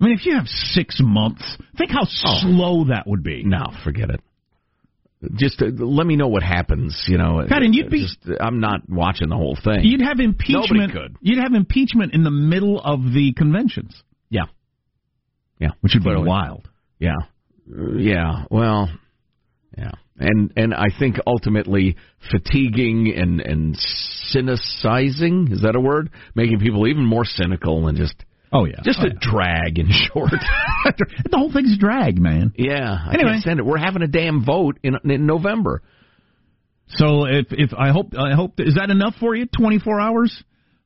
I 0.00 0.04
mean, 0.04 0.14
if 0.14 0.24
you 0.24 0.36
have 0.36 0.46
six 0.46 0.98
months, 1.02 1.42
think 1.76 1.90
how 1.90 2.04
oh. 2.04 2.38
slow 2.40 2.84
that 2.84 3.06
would 3.06 3.22
be. 3.22 3.42
No, 3.44 3.66
forget 3.84 4.10
it. 4.10 4.20
Just 5.34 5.60
uh, 5.60 5.66
let 5.66 6.06
me 6.06 6.16
know 6.16 6.28
what 6.28 6.42
happens. 6.42 7.04
You 7.06 7.18
know, 7.18 7.44
God, 7.48 7.62
and 7.62 7.74
you'd 7.74 7.90
be- 7.90 8.02
Just, 8.02 8.40
I'm 8.40 8.58
not 8.60 8.88
watching 8.88 9.28
the 9.28 9.36
whole 9.36 9.56
thing. 9.62 9.80
You'd 9.82 10.00
have 10.00 10.18
impeachment. 10.18 10.92
could. 10.92 11.16
You'd 11.20 11.38
have 11.42 11.52
impeachment 11.52 12.14
in 12.14 12.22
the 12.24 12.30
middle 12.30 12.80
of 12.80 13.00
the 13.12 13.34
conventions, 13.36 14.02
yeah, 14.30 14.44
yeah, 15.58 15.70
which 15.82 15.92
would 15.94 16.04
be 16.04 16.14
wild. 16.28 16.68
yeah, 16.98 17.16
Uh, 17.70 17.92
yeah. 17.96 18.44
Well, 18.50 18.88
yeah, 19.76 19.90
and 20.18 20.52
and 20.56 20.72
I 20.74 20.86
think 20.98 21.16
ultimately 21.26 21.96
fatiguing 22.30 23.12
and 23.14 23.40
and 23.42 23.76
cynicizing 24.34 25.52
is 25.52 25.62
that 25.62 25.76
a 25.76 25.80
word? 25.80 26.10
Making 26.34 26.60
people 26.60 26.86
even 26.86 27.04
more 27.04 27.24
cynical 27.24 27.88
and 27.88 27.96
just 27.98 28.14
Oh 28.52 28.64
yeah, 28.64 28.80
just 28.82 28.98
Oh, 29.00 29.06
a 29.06 29.10
drag 29.10 29.78
in 29.78 29.88
short. 30.12 30.30
the 30.32 31.36
whole 31.36 31.52
thing's 31.52 31.78
drag, 31.78 32.18
man. 32.20 32.52
yeah, 32.56 32.92
I 33.06 33.14
Anyway. 33.14 33.30
can't 33.30 33.42
stand 33.42 33.60
it. 33.60 33.66
We're 33.66 33.78
having 33.78 34.02
a 34.02 34.08
damn 34.08 34.44
vote 34.44 34.78
in 34.82 34.96
in 35.04 35.26
November. 35.26 35.82
So 36.88 37.24
if 37.26 37.46
if 37.50 37.70
I 37.78 37.90
hope 37.90 38.14
I 38.18 38.34
hope 38.34 38.54
is 38.58 38.74
that 38.74 38.90
enough 38.90 39.14
for 39.20 39.36
you? 39.36 39.46
Twenty 39.46 39.78
four 39.78 40.00
hours 40.00 40.42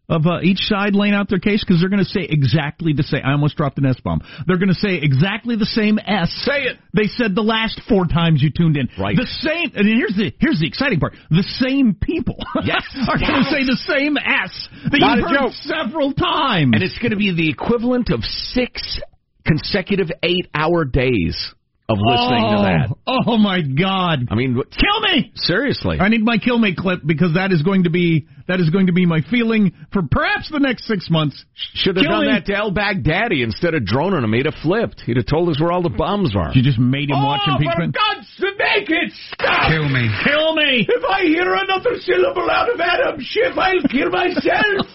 of 0.09 0.27
uh, 0.27 0.41
each 0.43 0.59
side 0.69 0.95
laying 0.95 1.15
out 1.15 1.29
their 1.31 1.39
case 1.39 1.65
because 1.65 1.81
they're 1.81 1.89
going 1.89 2.05
to 2.05 2.09
say 2.11 2.27
exactly 2.29 2.93
the 2.93 3.03
same. 3.03 3.23
I 3.25 3.33
almost 3.33 3.57
dropped 3.57 3.79
an 3.79 3.87
S 3.87 3.97
bomb. 4.05 4.21
They're 4.47 4.59
going 4.59 4.69
to 4.69 4.75
say 4.75 4.99
exactly 5.01 5.57
the 5.57 5.65
same 5.65 5.99
S. 5.99 6.31
Say 6.45 6.65
it. 6.65 6.77
They 6.93 7.07
said 7.07 7.35
the 7.35 7.43
last 7.43 7.81
four 7.89 8.05
times 8.07 8.43
you 8.43 8.51
tuned 8.51 8.77
in. 8.77 8.89
Right. 8.99 9.17
The 9.17 9.27
same. 9.41 9.73
And 9.75 9.87
here's 9.89 10.15
the 10.17 10.33
here's 10.39 10.61
the 10.61 10.67
exciting 10.67 11.01
part. 11.01 11.15
The 11.31 11.43
same 11.43 11.95
people. 12.01 12.37
Yes. 12.65 12.85
are 13.09 13.19
going 13.19 13.45
to 13.45 13.51
say 13.51 13.65
the 13.65 13.81
same 13.87 14.17
S 14.17 14.69
that 14.91 14.99
Not 15.01 15.17
you've 15.19 15.27
a 15.27 15.29
heard 15.29 15.39
joke. 15.39 15.53
several 15.53 16.13
times. 16.15 16.71
And 16.75 16.83
it's 16.83 16.99
going 16.99 17.11
to 17.11 17.17
be 17.17 17.35
the 17.35 17.51
equivalent 17.51 18.11
of 18.11 18.23
six 18.25 19.01
consecutive 19.47 20.09
eight 20.23 20.49
hour 20.55 20.85
days. 20.85 21.55
Of 21.89 21.99
listening 22.01 22.45
oh, 22.45 22.57
to 22.57 22.63
that. 22.65 22.97
Oh 23.07 23.37
my 23.37 23.61
God! 23.61 24.29
I 24.31 24.35
mean, 24.35 24.55
kill 24.55 25.01
me! 25.01 25.33
Seriously, 25.35 25.99
I 26.01 26.09
need 26.09 26.25
my 26.25 26.39
kill 26.39 26.59
me 26.59 26.75
clip 26.75 27.01
because 27.05 27.35
that 27.35 27.53
is 27.53 27.63
going 27.63 27.85
to 27.85 27.91
be 27.91 28.27
that 28.49 28.61
is 28.61 28.71
going 28.71 28.87
to 28.87 28.93
be 28.93 29.05
my 29.05 29.21
feeling 29.31 29.73
for 29.93 30.01
perhaps 30.11 30.51
the 30.51 30.61
next 30.61 30.87
six 30.87 31.11
months. 31.11 31.45
Should 31.75 31.97
have 31.97 32.05
Kill 32.05 32.13
done 32.13 32.27
me. 32.27 32.33
that 32.33 32.47
to 32.47 32.57
El 32.57 32.73
Baghdadi 32.73 33.45
instead 33.45 33.75
of 33.75 33.85
droning 33.85 34.25
him. 34.25 34.33
He'd 34.33 34.47
have 34.47 34.57
flipped. 34.63 35.01
He'd 35.01 35.17
have 35.17 35.27
told 35.27 35.49
us 35.51 35.61
where 35.61 35.73
all 35.73 35.83
the 35.83 35.93
bombs 35.93 36.35
are. 36.37 36.53
You 36.53 36.63
just 36.63 36.79
made 36.79 37.11
him 37.11 37.21
watch 37.21 37.45
him. 37.47 37.55
oh, 37.55 37.61
impeachment. 37.61 37.95
for 37.95 38.01
God's 38.01 38.29
sake, 38.37 38.89
it 38.89 39.13
stop! 39.33 39.69
Kill 39.69 39.89
me. 39.89 40.09
Kill 40.25 40.57
me! 40.57 40.87
If 40.89 41.05
I 41.05 41.21
hear 41.29 41.53
another 41.53 42.01
syllable 42.01 42.49
out 42.51 42.73
of 42.73 42.81
Adam 42.81 43.21
Schiff, 43.21 43.57
I'll 43.57 43.85
kill 43.93 44.09
myself. 44.09 44.89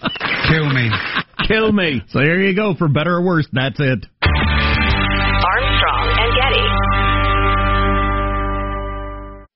Kill 0.49 0.69
me. 0.73 0.89
kill 1.47 1.71
me. 1.71 2.02
So 2.10 2.19
here 2.19 2.41
you 2.41 2.56
go. 2.56 2.73
For 2.73 2.88
better 2.88 3.17
or 3.17 3.21
worse, 3.21 3.47
that's 3.54 3.80
it. 3.80 4.06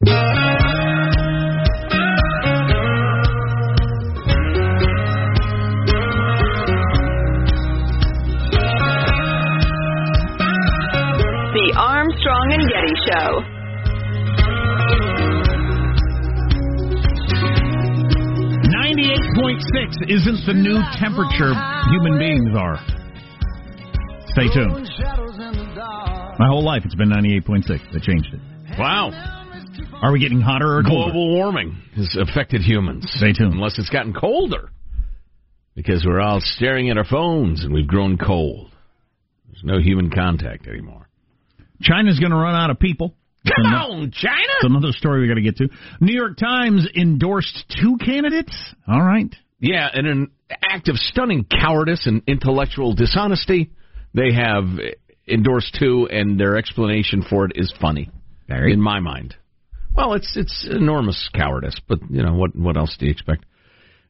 The 0.03 0.11
Armstrong 11.77 12.51
and 12.51 12.67
Getty 12.67 12.95
Show. 13.07 13.29
Ninety-eight 18.71 19.23
point 19.39 19.61
six 19.71 19.95
isn't 20.09 20.45
the 20.45 20.53
new 20.53 20.81
temperature 20.99 21.53
human 21.91 22.19
beings 22.19 22.53
are. 22.57 22.77
Stay 24.33 24.49
tuned. 24.53 24.89
My 26.39 26.47
whole 26.47 26.65
life 26.65 26.81
it's 26.83 26.95
been 26.95 27.07
ninety-eight 27.07 27.45
point 27.45 27.63
six. 27.63 27.81
They 27.93 27.99
changed 28.01 28.33
it. 28.33 28.41
Wow. 28.77 29.11
Are 30.03 30.11
we 30.11 30.19
getting 30.19 30.41
hotter 30.41 30.79
or 30.79 30.83
colder? 30.83 31.13
Global 31.13 31.33
warming 31.33 31.77
has 31.95 32.17
affected 32.19 32.61
humans. 32.61 33.05
Stay 33.15 33.31
tuned. 33.31 33.53
Unless 33.53 33.79
it's 33.79 33.89
gotten 33.89 34.13
colder. 34.13 34.69
Because 35.75 36.05
we're 36.05 36.19
all 36.19 36.41
staring 36.41 36.89
at 36.89 36.97
our 36.97 37.05
phones 37.05 37.63
and 37.63 37.73
we've 37.73 37.87
grown 37.87 38.17
cold. 38.17 38.69
There's 39.47 39.63
no 39.63 39.79
human 39.79 40.11
contact 40.11 40.67
anymore. 40.67 41.07
China's 41.81 42.19
going 42.19 42.31
to 42.31 42.37
run 42.37 42.53
out 42.53 42.69
of 42.69 42.79
people. 42.79 43.15
Come 43.47 43.65
ano- 43.65 43.77
on, 43.77 44.11
China! 44.11 44.35
It's 44.61 44.65
another 44.69 44.91
story 44.91 45.21
we 45.21 45.27
got 45.29 45.35
to 45.35 45.41
get 45.41 45.55
to. 45.57 45.69
New 46.01 46.13
York 46.13 46.37
Times 46.37 46.85
endorsed 46.95 47.63
two 47.81 47.97
candidates. 47.97 48.53
All 48.85 49.01
right. 49.01 49.33
Yeah, 49.59 49.87
in 49.93 50.05
an 50.05 50.31
act 50.61 50.89
of 50.89 50.97
stunning 50.97 51.45
cowardice 51.45 52.07
and 52.07 52.23
intellectual 52.27 52.93
dishonesty, 52.93 53.71
they 54.13 54.33
have 54.33 54.65
endorsed 55.29 55.77
two, 55.79 56.09
and 56.11 56.37
their 56.37 56.57
explanation 56.57 57.23
for 57.29 57.45
it 57.45 57.53
is 57.55 57.73
funny, 57.79 58.09
in 58.49 58.81
my 58.81 58.99
mind. 58.99 59.35
Well, 59.95 60.13
it's 60.13 60.35
it's 60.35 60.67
enormous 60.69 61.29
cowardice, 61.33 61.79
but 61.87 61.99
you 62.09 62.23
know 62.23 62.33
what? 62.33 62.55
What 62.55 62.77
else 62.77 62.95
do 62.97 63.05
you 63.05 63.11
expect? 63.11 63.45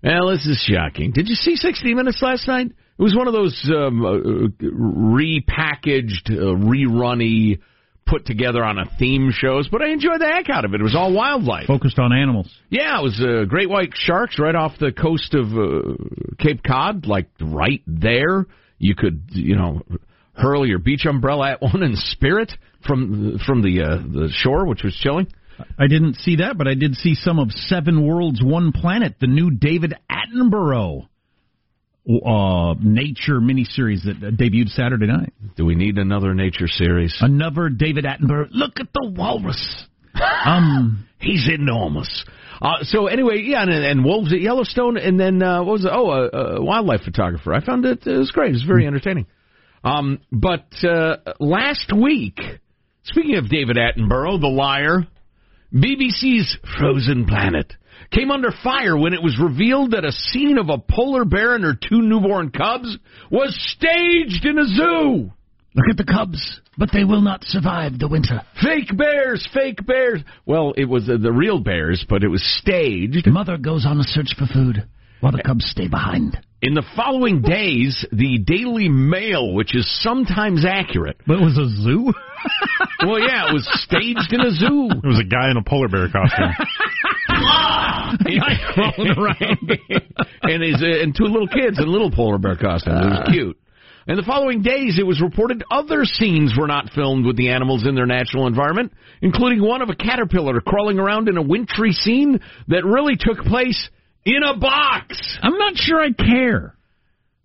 Well, 0.03 0.29
this 0.29 0.45
is 0.45 0.57
shocking. 0.57 1.11
Did 1.11 1.29
you 1.29 1.35
see 1.35 1.55
60 1.55 1.93
Minutes 1.93 2.21
last 2.21 2.47
night? 2.47 2.67
It 2.67 3.01
was 3.01 3.15
one 3.15 3.27
of 3.27 3.33
those 3.33 3.71
um, 3.73 4.05
uh, 4.05 4.19
repackaged, 4.61 6.29
uh, 6.29 6.55
rerunny, 6.55 7.59
put 8.05 8.25
together 8.25 8.63
on 8.63 8.77
a 8.77 8.85
theme 8.99 9.31
shows, 9.31 9.69
but 9.69 9.81
I 9.81 9.89
enjoyed 9.89 10.19
the 10.19 10.27
heck 10.27 10.49
out 10.49 10.65
of 10.65 10.73
it. 10.73 10.81
It 10.81 10.83
was 10.83 10.95
all 10.95 11.13
wildlife. 11.13 11.67
Focused 11.67 11.99
on 11.99 12.11
animals. 12.11 12.53
Yeah, 12.69 12.99
it 12.99 13.03
was 13.03 13.21
uh, 13.21 13.45
great 13.45 13.69
white 13.69 13.91
sharks 13.93 14.37
right 14.37 14.55
off 14.55 14.73
the 14.79 14.91
coast 14.91 15.33
of 15.33 15.53
uh, 15.53 16.35
Cape 16.37 16.61
Cod, 16.63 17.07
like 17.07 17.29
right 17.41 17.81
there. 17.87 18.45
You 18.77 18.95
could, 18.95 19.23
you 19.29 19.55
know, 19.55 19.81
hurl 20.33 20.67
your 20.67 20.79
beach 20.79 21.05
umbrella 21.05 21.51
at 21.51 21.61
one 21.61 21.81
and 21.81 21.97
spear 21.97 22.39
it 22.39 22.51
from 22.85 23.39
from 23.45 23.61
the 23.61 23.81
uh, 23.81 23.97
the 23.97 24.29
shore, 24.31 24.65
which 24.65 24.83
was 24.83 24.95
chilling. 24.95 25.27
I 25.77 25.87
didn't 25.87 26.15
see 26.15 26.37
that, 26.37 26.57
but 26.57 26.67
I 26.67 26.73
did 26.73 26.95
see 26.95 27.15
some 27.15 27.39
of 27.39 27.51
Seven 27.51 28.05
Worlds, 28.05 28.41
One 28.43 28.71
Planet, 28.71 29.15
the 29.19 29.27
new 29.27 29.51
David 29.51 29.93
Attenborough 30.09 31.07
uh, 32.05 32.75
nature 32.81 33.39
miniseries 33.39 34.03
that 34.03 34.17
uh, 34.21 34.31
debuted 34.31 34.69
Saturday 34.69 35.07
night. 35.07 35.33
Do 35.55 35.65
we 35.65 35.75
need 35.75 35.97
another 35.97 36.33
nature 36.33 36.67
series? 36.67 37.15
Another 37.21 37.69
David 37.69 38.05
Attenborough. 38.05 38.47
Look 38.51 38.79
at 38.79 38.87
the 38.93 39.13
walrus. 39.15 39.85
Um, 40.45 41.07
he's 41.19 41.49
enormous. 41.49 42.25
Uh, 42.61 42.83
so 42.83 43.07
anyway, 43.07 43.41
yeah, 43.43 43.63
and, 43.63 43.71
and 43.71 44.05
wolves 44.05 44.31
at 44.31 44.41
Yellowstone, 44.41 44.97
and 44.97 45.19
then 45.19 45.41
uh, 45.41 45.63
what 45.63 45.71
was 45.71 45.85
it? 45.85 45.91
Oh, 45.91 46.11
a, 46.11 46.57
a 46.57 46.63
wildlife 46.63 47.01
photographer. 47.01 47.51
I 47.51 47.65
found 47.65 47.83
it, 47.85 48.05
it 48.05 48.17
was 48.17 48.29
great. 48.29 48.49
It 48.49 48.53
was 48.53 48.63
very 48.63 48.85
entertaining. 48.85 49.25
Um, 49.83 50.19
but 50.31 50.67
uh, 50.83 51.17
last 51.39 51.91
week, 51.95 52.39
speaking 53.03 53.35
of 53.35 53.49
David 53.49 53.77
Attenborough, 53.77 54.39
the 54.39 54.47
liar, 54.47 55.07
BBC's 55.73 56.55
Frozen 56.77 57.25
Planet 57.25 57.73
came 58.12 58.29
under 58.29 58.51
fire 58.63 58.95
when 58.95 59.13
it 59.13 59.23
was 59.23 59.39
revealed 59.41 59.91
that 59.91 60.05
a 60.05 60.12
scene 60.12 60.59
of 60.59 60.69
a 60.69 60.77
polar 60.77 61.25
bear 61.25 61.55
and 61.55 61.63
her 61.63 61.73
two 61.73 62.01
newborn 62.01 62.51
cubs 62.51 62.95
was 63.31 63.57
staged 63.75 64.45
in 64.45 64.59
a 64.59 64.67
zoo. 64.67 65.31
Look 65.75 65.89
at 65.89 65.97
the 65.97 66.03
cubs, 66.03 66.62
but 66.77 66.89
they 66.93 67.03
will 67.03 67.21
not 67.21 67.43
survive 67.43 67.97
the 67.97 68.07
winter. 68.07 68.41
Fake 68.62 68.95
bears, 68.95 69.47
fake 69.51 69.83
bears. 69.83 70.21
Well, 70.45 70.73
it 70.77 70.86
was 70.86 71.09
uh, 71.09 71.17
the 71.19 71.31
real 71.31 71.59
bears, 71.59 72.05
but 72.07 72.23
it 72.23 72.27
was 72.27 72.43
staged. 72.59 73.25
Mother 73.25 73.57
goes 73.57 73.83
on 73.88 73.99
a 73.99 74.03
search 74.03 74.36
for 74.38 74.45
food 74.45 74.88
while 75.21 75.31
the 75.31 75.41
cubs 75.41 75.65
stay 75.65 75.88
behind. 75.88 76.38
In 76.63 76.73
the 76.76 76.84
following 76.95 77.41
days, 77.45 78.06
the 78.13 78.39
Daily 78.39 78.88
Mail, 78.88 79.54
which 79.54 79.76
is 79.76 79.86
sometimes 80.02 80.65
accurate. 80.65 81.17
But 81.28 81.39
it 81.39 81.43
was 81.43 81.58
a 81.58 81.67
zoo? 81.67 82.13
well, 83.06 83.19
yeah, 83.19 83.49
it 83.49 83.54
was 83.54 83.67
staged 83.84 84.32
in 84.32 84.39
a 84.39 84.52
zoo. 84.52 84.88
It 84.89 85.06
was 85.06 85.19
a 85.19 85.28
guy 85.28 85.52
in 85.52 85.58
a 85.58 85.63
polar 85.63 85.89
bear 85.89 86.08
costume. 86.08 86.56
crawling 88.73 89.12
around. 89.12 89.80
and 90.43 90.63
his 90.63 90.82
uh, 90.82 91.04
and 91.04 91.13
two 91.13 91.26
little 91.26 91.49
kids 91.49 91.80
in 91.80 91.91
little 91.91 92.12
polar 92.12 92.38
bear 92.38 92.56
costumes. 92.56 93.06
It 93.06 93.10
was 93.10 93.30
cute. 93.30 93.60
In 94.08 94.15
the 94.15 94.23
following 94.23 94.62
days, 94.62 94.99
it 94.99 95.06
was 95.06 95.21
reported 95.21 95.63
other 95.69 96.06
scenes 96.06 96.54
were 96.58 96.67
not 96.67 96.91
filmed 96.95 97.26
with 97.26 97.36
the 97.36 97.49
animals 97.49 97.86
in 97.88 97.95
their 97.95 98.06
natural 98.06 98.47
environment, 98.47 98.93
including 99.21 99.62
one 99.62 99.82
of 99.82 99.89
a 99.89 99.95
caterpillar 99.95 100.62
crawling 100.62 100.99
around 100.99 101.28
in 101.28 101.38
a 101.38 101.41
wintry 101.41 101.91
scene 101.91 102.39
that 102.67 102.86
really 102.86 103.15
took 103.17 103.39
place 103.45 103.89
in 104.25 104.43
a 104.43 104.57
box. 104.57 105.38
I'm 105.41 105.57
not 105.57 105.75
sure 105.75 105.99
I 105.99 106.12
care. 106.12 106.75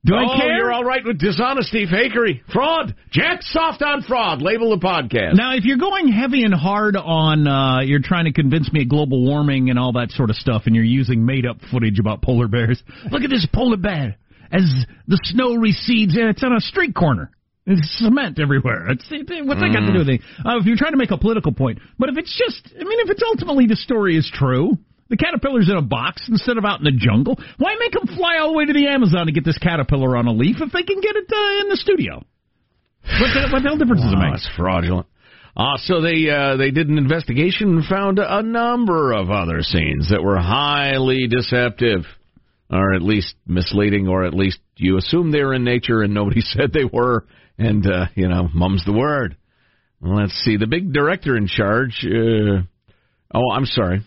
Do 0.04 0.14
oh, 0.14 0.18
I 0.18 0.38
care? 0.38 0.56
You're 0.56 0.72
all 0.72 0.84
right 0.84 1.04
with 1.04 1.18
dishonesty, 1.18 1.86
fakery, 1.86 2.40
fraud. 2.52 2.94
Jack 3.10 3.42
soft 3.42 3.82
on 3.82 4.02
fraud. 4.02 4.40
Label 4.40 4.70
the 4.70 4.84
podcast. 4.84 5.34
Now, 5.34 5.54
if 5.54 5.64
you're 5.64 5.76
going 5.76 6.08
heavy 6.08 6.44
and 6.44 6.54
hard 6.54 6.96
on, 6.96 7.48
uh, 7.48 7.80
you're 7.80 8.00
trying 8.02 8.26
to 8.26 8.32
convince 8.32 8.72
me 8.72 8.82
of 8.82 8.88
global 8.88 9.24
warming 9.24 9.70
and 9.70 9.78
all 9.78 9.92
that 9.94 10.10
sort 10.12 10.30
of 10.30 10.36
stuff, 10.36 10.62
and 10.66 10.74
you're 10.74 10.84
using 10.84 11.26
made 11.26 11.44
up 11.44 11.58
footage 11.70 11.98
about 11.98 12.22
polar 12.22 12.46
bears. 12.46 12.82
Look 13.10 13.22
at 13.22 13.30
this 13.30 13.46
polar 13.52 13.76
bear 13.76 14.16
as 14.52 14.72
the 15.08 15.18
snow 15.24 15.56
recedes. 15.56 16.16
and 16.16 16.28
It's 16.28 16.44
on 16.44 16.54
a 16.54 16.60
street 16.60 16.94
corner. 16.94 17.30
It's 17.66 17.98
cement 17.98 18.38
everywhere. 18.40 18.88
It's, 18.88 19.04
it, 19.10 19.28
what's 19.44 19.60
that 19.60 19.74
got 19.74 19.84
to 19.84 19.92
do 19.92 19.98
with 19.98 20.08
it? 20.08 20.22
Uh, 20.38 20.56
if 20.58 20.64
you're 20.64 20.78
trying 20.78 20.92
to 20.92 20.96
make 20.96 21.10
a 21.10 21.18
political 21.18 21.52
point, 21.52 21.80
but 21.98 22.08
if 22.08 22.16
it's 22.16 22.34
just, 22.34 22.72
I 22.74 22.84
mean, 22.84 23.00
if 23.00 23.10
it's 23.10 23.22
ultimately 23.22 23.66
the 23.66 23.76
story 23.76 24.16
is 24.16 24.30
true, 24.32 24.78
the 25.08 25.16
caterpillar's 25.16 25.68
in 25.70 25.76
a 25.76 25.82
box 25.82 26.22
instead 26.28 26.58
of 26.58 26.64
out 26.64 26.80
in 26.80 26.84
the 26.84 26.92
jungle. 26.92 27.38
Why 27.56 27.76
make 27.78 27.92
them 27.92 28.16
fly 28.16 28.38
all 28.38 28.52
the 28.52 28.58
way 28.58 28.66
to 28.66 28.72
the 28.72 28.88
Amazon 28.88 29.26
to 29.26 29.32
get 29.32 29.44
this 29.44 29.58
caterpillar 29.58 30.16
on 30.16 30.26
a 30.26 30.32
leaf 30.32 30.56
if 30.60 30.72
they 30.72 30.82
can 30.82 31.00
get 31.00 31.16
it 31.16 31.26
uh, 31.30 31.62
in 31.62 31.68
the 31.68 31.76
studio? 31.76 32.24
What 33.02 33.32
the, 33.32 33.48
what 33.52 33.62
the 33.62 33.68
hell 33.68 33.78
difference 33.78 34.02
does 34.02 34.12
it 34.12 34.18
make? 34.18 34.34
it's 34.34 34.50
fraudulent. 34.56 35.06
Uh, 35.56 35.76
so 35.78 36.00
they 36.00 36.30
uh, 36.30 36.56
they 36.56 36.70
did 36.70 36.88
an 36.88 36.98
investigation 36.98 37.78
and 37.78 37.84
found 37.84 38.20
a 38.20 38.42
number 38.42 39.12
of 39.12 39.30
other 39.30 39.62
scenes 39.62 40.10
that 40.10 40.22
were 40.22 40.38
highly 40.38 41.26
deceptive, 41.26 42.04
or 42.70 42.94
at 42.94 43.02
least 43.02 43.34
misleading, 43.44 44.06
or 44.06 44.24
at 44.24 44.34
least 44.34 44.60
you 44.76 44.98
assume 44.98 45.32
they 45.32 45.42
were 45.42 45.54
in 45.54 45.64
nature 45.64 46.02
and 46.02 46.14
nobody 46.14 46.40
said 46.42 46.72
they 46.72 46.84
were, 46.84 47.26
and 47.58 47.84
uh, 47.90 48.06
you 48.14 48.28
know, 48.28 48.48
mum's 48.54 48.84
the 48.84 48.92
word. 48.92 49.36
Let's 50.00 50.34
see. 50.44 50.56
The 50.56 50.68
big 50.68 50.92
director 50.92 51.36
in 51.36 51.48
charge. 51.48 52.04
Uh, 52.04 52.62
oh, 53.34 53.50
I'm 53.50 53.64
sorry. 53.64 54.02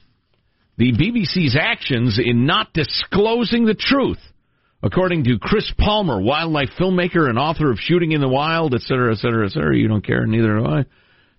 The 0.81 0.93
BBC's 0.93 1.55
actions 1.55 2.17
in 2.17 2.47
not 2.47 2.73
disclosing 2.73 3.65
the 3.65 3.75
truth, 3.75 4.17
according 4.81 5.25
to 5.25 5.37
Chris 5.39 5.71
Palmer, 5.77 6.19
wildlife 6.19 6.69
filmmaker 6.79 7.29
and 7.29 7.37
author 7.37 7.69
of 7.69 7.77
Shooting 7.77 8.13
in 8.13 8.19
the 8.19 8.27
Wild, 8.27 8.73
et 8.73 8.81
cetera, 8.81 9.11
et 9.11 9.19
cetera, 9.19 9.45
et 9.45 9.51
cetera. 9.51 9.77
You 9.77 9.87
don't 9.87 10.03
care, 10.03 10.25
neither 10.25 10.57
do 10.57 10.65
I. 10.65 10.85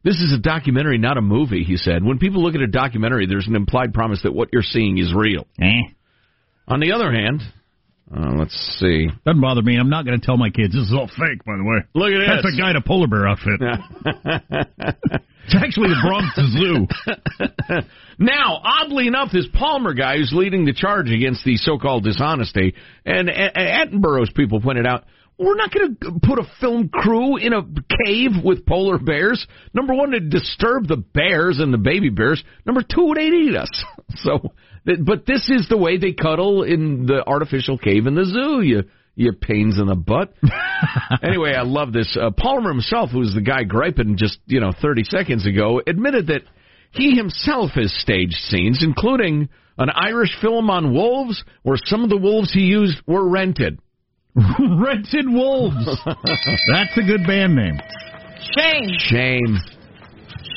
This 0.05 0.21
is 0.21 0.33
a 0.33 0.39
documentary, 0.39 0.97
not 0.99 1.17
a 1.19 1.21
movie, 1.21 1.65
he 1.65 1.77
said. 1.77 2.05
When 2.05 2.19
people 2.21 2.41
look 2.41 2.55
at 2.55 2.61
a 2.61 2.69
documentary, 2.69 3.27
there's 3.27 3.49
an 3.49 3.57
implied 3.57 3.93
promise 3.93 4.23
that 4.23 4.33
what 4.33 4.51
you're 4.53 4.63
seeing 4.63 4.99
is 4.99 5.13
real. 5.13 5.45
Eh. 5.61 5.91
On 6.69 6.79
the 6.79 6.93
other 6.93 7.11
hand, 7.11 7.41
uh, 8.17 8.35
let's 8.39 8.55
see. 8.79 9.09
Doesn't 9.27 9.41
bother 9.41 9.63
me. 9.63 9.77
I'm 9.77 9.91
not 9.91 10.05
going 10.05 10.21
to 10.21 10.25
tell 10.25 10.37
my 10.37 10.51
kids 10.51 10.73
this 10.73 10.85
is 10.87 10.95
all 10.95 11.09
fake. 11.09 11.45
By 11.45 11.57
the 11.57 11.65
way, 11.65 11.79
Look 11.95 12.13
at 12.13 12.19
that. 12.19 12.35
that's 12.37 12.47
this. 12.47 12.55
a 12.57 12.63
guy 12.63 12.71
in 12.71 12.77
a 12.77 12.81
polar 12.81 13.09
bear 13.09 13.27
outfit. 13.27 13.61
it's 15.45 15.55
actually 15.55 15.89
the 15.89 16.01
Bronx 16.03 16.35
Zoo. 16.53 17.85
now, 18.19 18.61
oddly 18.63 19.07
enough, 19.07 19.31
this 19.33 19.47
Palmer 19.53 19.95
guy 19.95 20.17
who's 20.17 20.33
leading 20.35 20.65
the 20.65 20.73
charge 20.73 21.11
against 21.11 21.45
the 21.45 21.57
so-called 21.57 22.05
dishonesty, 22.05 22.75
and 23.05 23.29
Attenborough's 23.29 24.31
people 24.35 24.61
pointed 24.61 24.87
out, 24.87 25.05
We're 25.39 25.57
not 25.57 25.73
going 25.73 25.97
to 25.97 26.21
put 26.23 26.39
a 26.39 26.47
film 26.61 26.89
crew 26.89 27.37
in 27.37 27.53
a 27.53 27.63
cave 28.07 28.31
with 28.45 28.67
polar 28.67 28.99
bears. 28.99 29.45
Number 29.75 29.95
one, 29.95 30.15
it'd 30.15 30.31
disturb 30.31 30.87
the 30.87 30.97
bears 30.97 31.59
and 31.59 31.73
the 31.73 31.79
baby 31.79 32.11
bears. 32.11 32.43
Number 32.65 32.83
two, 32.83 33.13
they'd 33.15 33.33
eat 33.33 33.57
us. 33.57 33.85
So, 34.15 34.53
but 34.85 35.25
this 35.25 35.49
is 35.49 35.69
the 35.71 35.79
way 35.79 35.97
they 35.97 36.13
cuddle 36.13 36.65
in 36.65 37.07
the 37.07 37.25
artificial 37.27 37.79
cave 37.79 38.07
in 38.07 38.15
the 38.15 38.27
zoo. 38.27 38.61
You 38.61 38.83
you 39.15 39.33
pains 39.33 39.79
in 39.79 39.87
the 39.87 39.95
butt. 39.95 40.33
anyway, 41.23 41.55
I 41.55 41.63
love 41.63 41.93
this. 41.93 42.17
Uh, 42.21 42.31
Palmer 42.31 42.71
himself, 42.71 43.11
who 43.11 43.19
was 43.19 43.35
the 43.35 43.43
guy 43.43 43.65
griping 43.65 44.17
just 44.17 44.39
you 44.47 44.61
know 44.61 44.73
30 44.81 45.05
seconds 45.05 45.47
ago, 45.47 45.81
admitted 45.87 46.29
that 46.29 46.43
he 46.91 47.15
himself 47.15 47.71
has 47.73 47.93
staged 48.01 48.35
scenes, 48.35 48.83
including 48.83 49.49
an 49.79 49.89
Irish 49.95 50.37
film 50.41 50.71
on 50.71 50.93
wolves, 50.93 51.43
where 51.63 51.79
some 51.85 52.05
of 52.05 52.11
the 52.11 52.19
wolves 52.19 52.53
he 52.53 52.61
used 52.61 52.99
were 53.07 53.29
rented. 53.29 53.79
rented 54.35 55.27
wolves. 55.29 55.87
That's 56.05 56.97
a 56.97 57.03
good 57.03 57.27
band 57.27 57.57
name. 57.57 57.79
Shame. 58.57 58.97
Shame. 58.99 59.59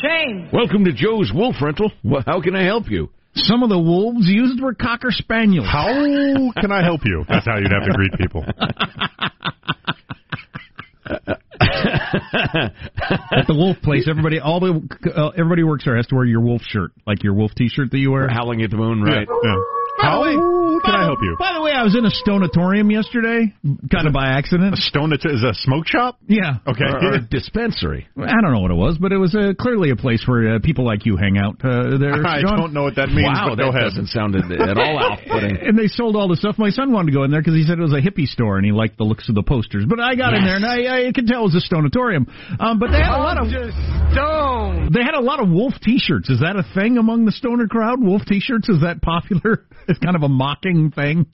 Shame. 0.02 0.50
Welcome 0.52 0.86
to 0.86 0.94
Joe's 0.94 1.32
Wolf 1.34 1.56
Rental. 1.62 1.92
Well, 2.04 2.24
how 2.26 2.42
can 2.42 2.56
I 2.56 2.64
help 2.64 2.90
you? 2.90 3.10
Some 3.36 3.64
of 3.64 3.70
the 3.70 3.80
wolves 3.80 4.28
used 4.28 4.62
were 4.62 4.74
cocker 4.74 5.12
spaniels. 5.12 5.68
How 5.70 5.94
can 6.60 6.72
I 6.72 6.84
help 6.84 7.02
you? 7.04 7.26
That's 7.28 7.46
how 7.46 7.58
you'd 7.58 7.72
have 7.72 7.86
to 7.86 7.94
greet 7.94 8.14
people. 8.18 8.44
At 13.36 13.48
the 13.48 13.54
wolf 13.56 13.78
place, 13.82 14.08
everybody, 14.10 14.40
all 14.40 14.60
the 14.60 14.82
uh, 15.16 15.30
everybody 15.30 15.64
works 15.64 15.86
there 15.86 15.98
has 15.98 16.08
to 16.08 16.16
wear 16.16 16.26
your 16.26 16.42
wolf 16.42 16.62
shirt, 16.64 16.92
like 17.06 17.24
your 17.24 17.34
wolf 17.34 17.52
T-shirt 17.56 17.92
that 17.92 17.98
you 17.98 18.12
wear. 18.12 18.28
Howling 18.28 18.62
at 18.62 18.72
the 18.72 18.78
moon, 18.78 19.02
right? 19.02 19.28
Yeah. 19.28 19.56
yeah. 19.56 19.56
How 19.98 20.24
can 20.24 20.96
I 20.96 21.04
help 21.06 21.20
you? 21.22 21.36
By 21.40 21.54
the 21.54 21.62
way, 21.62 21.72
I 21.72 21.84
was 21.84 21.96
in 21.96 22.06
a 22.06 22.12
stonatorium 22.12 22.92
yesterday, 22.92 23.54
kind 23.92 24.08
of 24.08 24.14
by 24.14 24.28
accident. 24.38 24.74
A 24.74 24.78
stone 24.78 25.14
is 25.14 25.44
a 25.44 25.54
smoke 25.54 25.88
shop? 25.88 26.20
Yeah. 26.28 26.60
Okay. 26.68 26.84
Or, 26.86 27.00
or 27.00 27.14
a 27.16 27.22
dispensary. 27.22 28.08
I 28.18 28.42
don't 28.42 28.52
know 28.54 28.60
what 28.60 28.72
it 28.72 28.80
was, 28.80 28.98
but 29.00 29.12
it 29.12 29.18
was 29.18 29.34
uh, 29.36 29.54
clearly 29.58 29.90
a 29.92 29.96
place 29.96 30.24
where 30.28 30.56
uh, 30.56 30.60
people 30.62 30.86
like 30.86 31.06
you 31.06 31.18
hang 31.18 31.38
out. 31.38 31.56
Uh, 31.64 31.98
there, 31.98 32.26
I 32.26 32.42
John. 32.42 32.58
don't 32.60 32.74
know 32.74 32.84
what 32.84 32.96
that 32.96 33.10
means. 33.10 33.26
Wow, 33.28 33.56
that 33.56 33.64
ahead. 33.64 33.82
doesn't 33.82 34.08
sound 34.08 34.36
at 34.36 34.78
all 34.78 34.98
off-putting. 35.12 35.58
And 35.58 35.78
they 35.78 35.88
sold 35.88 36.16
all 36.16 36.28
the 36.28 36.36
stuff. 36.38 36.56
My 36.58 36.70
son 36.70 36.92
wanted 36.92 37.12
to 37.12 37.16
go 37.18 37.24
in 37.24 37.32
there 37.32 37.42
because 37.42 37.56
he 37.56 37.64
said 37.64 37.80
it 37.80 37.86
was 37.86 37.94
a 37.96 38.02
hippie 38.04 38.28
store 38.28 38.58
and 38.58 38.66
he 38.66 38.72
liked 38.72 38.98
the 38.98 39.06
looks 39.06 39.30
of 39.30 39.36
the 39.36 39.44
posters. 39.44 39.86
But 39.88 40.00
I 40.00 40.16
got 40.16 40.34
in 40.34 40.44
there 40.44 40.56
and 40.56 40.66
I, 40.66 41.08
I 41.08 41.12
could 41.12 41.28
tell 41.28 41.42
it 41.42 41.54
was 41.54 41.56
a 41.56 41.62
stonatorium. 41.66 42.28
Um, 42.60 42.80
but 42.80 42.92
they 42.92 43.00
had 43.00 43.16
a 43.16 43.24
lot 43.24 43.38
of 43.40 43.48
Stone. 44.16 44.92
they 44.94 45.04
had 45.04 45.16
a 45.16 45.22
lot 45.22 45.42
of 45.42 45.50
wolf 45.50 45.74
T-shirts. 45.82 46.30
Is 46.30 46.40
that 46.40 46.56
a 46.56 46.64
thing 46.76 46.98
among 46.98 47.26
the 47.26 47.32
stoner 47.32 47.68
crowd? 47.68 48.02
Wolf 48.02 48.22
T-shirts 48.28 48.70
is 48.70 48.82
that 48.82 49.02
popular? 49.02 49.66
It's 49.88 50.00
kind 50.00 50.16
of 50.16 50.24
a 50.24 50.30
mocking 50.30 50.92
thing. 50.92 51.26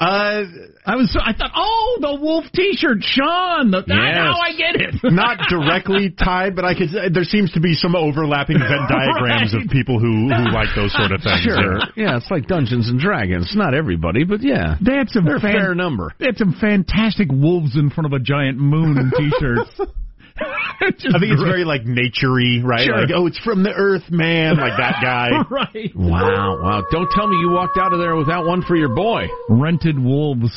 Uh, 0.00 0.44
I 0.86 0.96
was 0.96 1.14
I 1.22 1.34
thought, 1.34 1.50
oh, 1.54 1.98
the 2.00 2.14
wolf 2.18 2.46
T-shirt, 2.54 2.98
Sean. 3.02 3.70
The, 3.70 3.84
Yes. 3.86 4.16
Now 4.16 4.32
I 4.40 4.52
get 4.56 4.74
it. 4.80 4.94
not 5.12 5.36
directly 5.50 6.08
tied, 6.08 6.56
but 6.56 6.64
I 6.64 6.72
could. 6.72 6.88
There 7.12 7.24
seems 7.24 7.52
to 7.52 7.60
be 7.60 7.74
some 7.74 7.94
overlapping 7.94 8.58
Venn 8.58 8.86
diagrams 8.88 9.52
Right. 9.52 9.62
of 9.62 9.68
people 9.70 9.98
who 10.00 10.32
who 10.32 10.50
like 10.56 10.68
those 10.74 10.90
sort 10.96 11.12
of 11.12 11.20
things. 11.20 11.40
Sure. 11.44 11.76
Yeah. 11.78 11.84
Yeah, 11.96 12.16
it's 12.16 12.30
like 12.30 12.46
Dungeons 12.46 12.88
and 12.88 12.98
Dragons. 12.98 13.52
Not 13.54 13.74
everybody, 13.74 14.24
but 14.24 14.40
yeah. 14.40 14.76
They 14.80 14.94
had 14.96 15.10
some 15.10 15.28
a 15.28 15.38
fan- 15.38 15.52
fair 15.52 15.74
number. 15.74 16.14
They 16.18 16.24
had 16.32 16.38
some 16.38 16.56
fantastic 16.58 17.28
wolves 17.30 17.76
in 17.76 17.90
front 17.90 18.06
of 18.06 18.14
a 18.18 18.24
giant 18.24 18.56
moon 18.56 19.12
T-shirts. 19.14 19.80
Just 20.98 21.14
I 21.14 21.18
think 21.18 21.32
it's 21.32 21.42
very 21.42 21.64
like 21.64 21.82
naturey, 21.82 22.62
right? 22.62 22.86
Sure. 22.86 23.00
Like, 23.00 23.10
oh, 23.14 23.26
it's 23.26 23.38
from 23.38 23.62
the 23.62 23.72
Earth, 23.72 24.10
man, 24.10 24.56
like 24.56 24.72
that 24.78 24.96
guy. 25.02 25.28
right. 25.50 25.90
Wow, 25.94 26.62
wow. 26.62 26.82
Don't 26.90 27.10
tell 27.10 27.26
me 27.26 27.36
you 27.40 27.50
walked 27.50 27.76
out 27.76 27.92
of 27.92 27.98
there 27.98 28.16
without 28.16 28.46
one 28.46 28.62
for 28.62 28.76
your 28.76 28.94
boy. 28.94 29.28
Rented 29.48 29.98
wolves. 29.98 30.50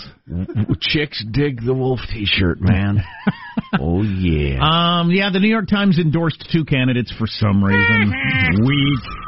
Chicks 0.79 1.23
dig 1.31 1.63
the 1.65 1.73
wolf 1.73 1.99
t-shirt, 2.09 2.61
man. 2.61 3.03
oh, 3.79 4.01
yeah. 4.01 4.59
Um, 4.61 5.11
yeah, 5.11 5.29
the 5.31 5.39
New 5.39 5.49
York 5.49 5.67
Times 5.67 5.99
endorsed 5.99 6.47
two 6.51 6.63
candidates 6.63 7.11
for 7.17 7.27
some 7.27 7.63
reason. 7.63 8.13
Weak. 8.65 9.22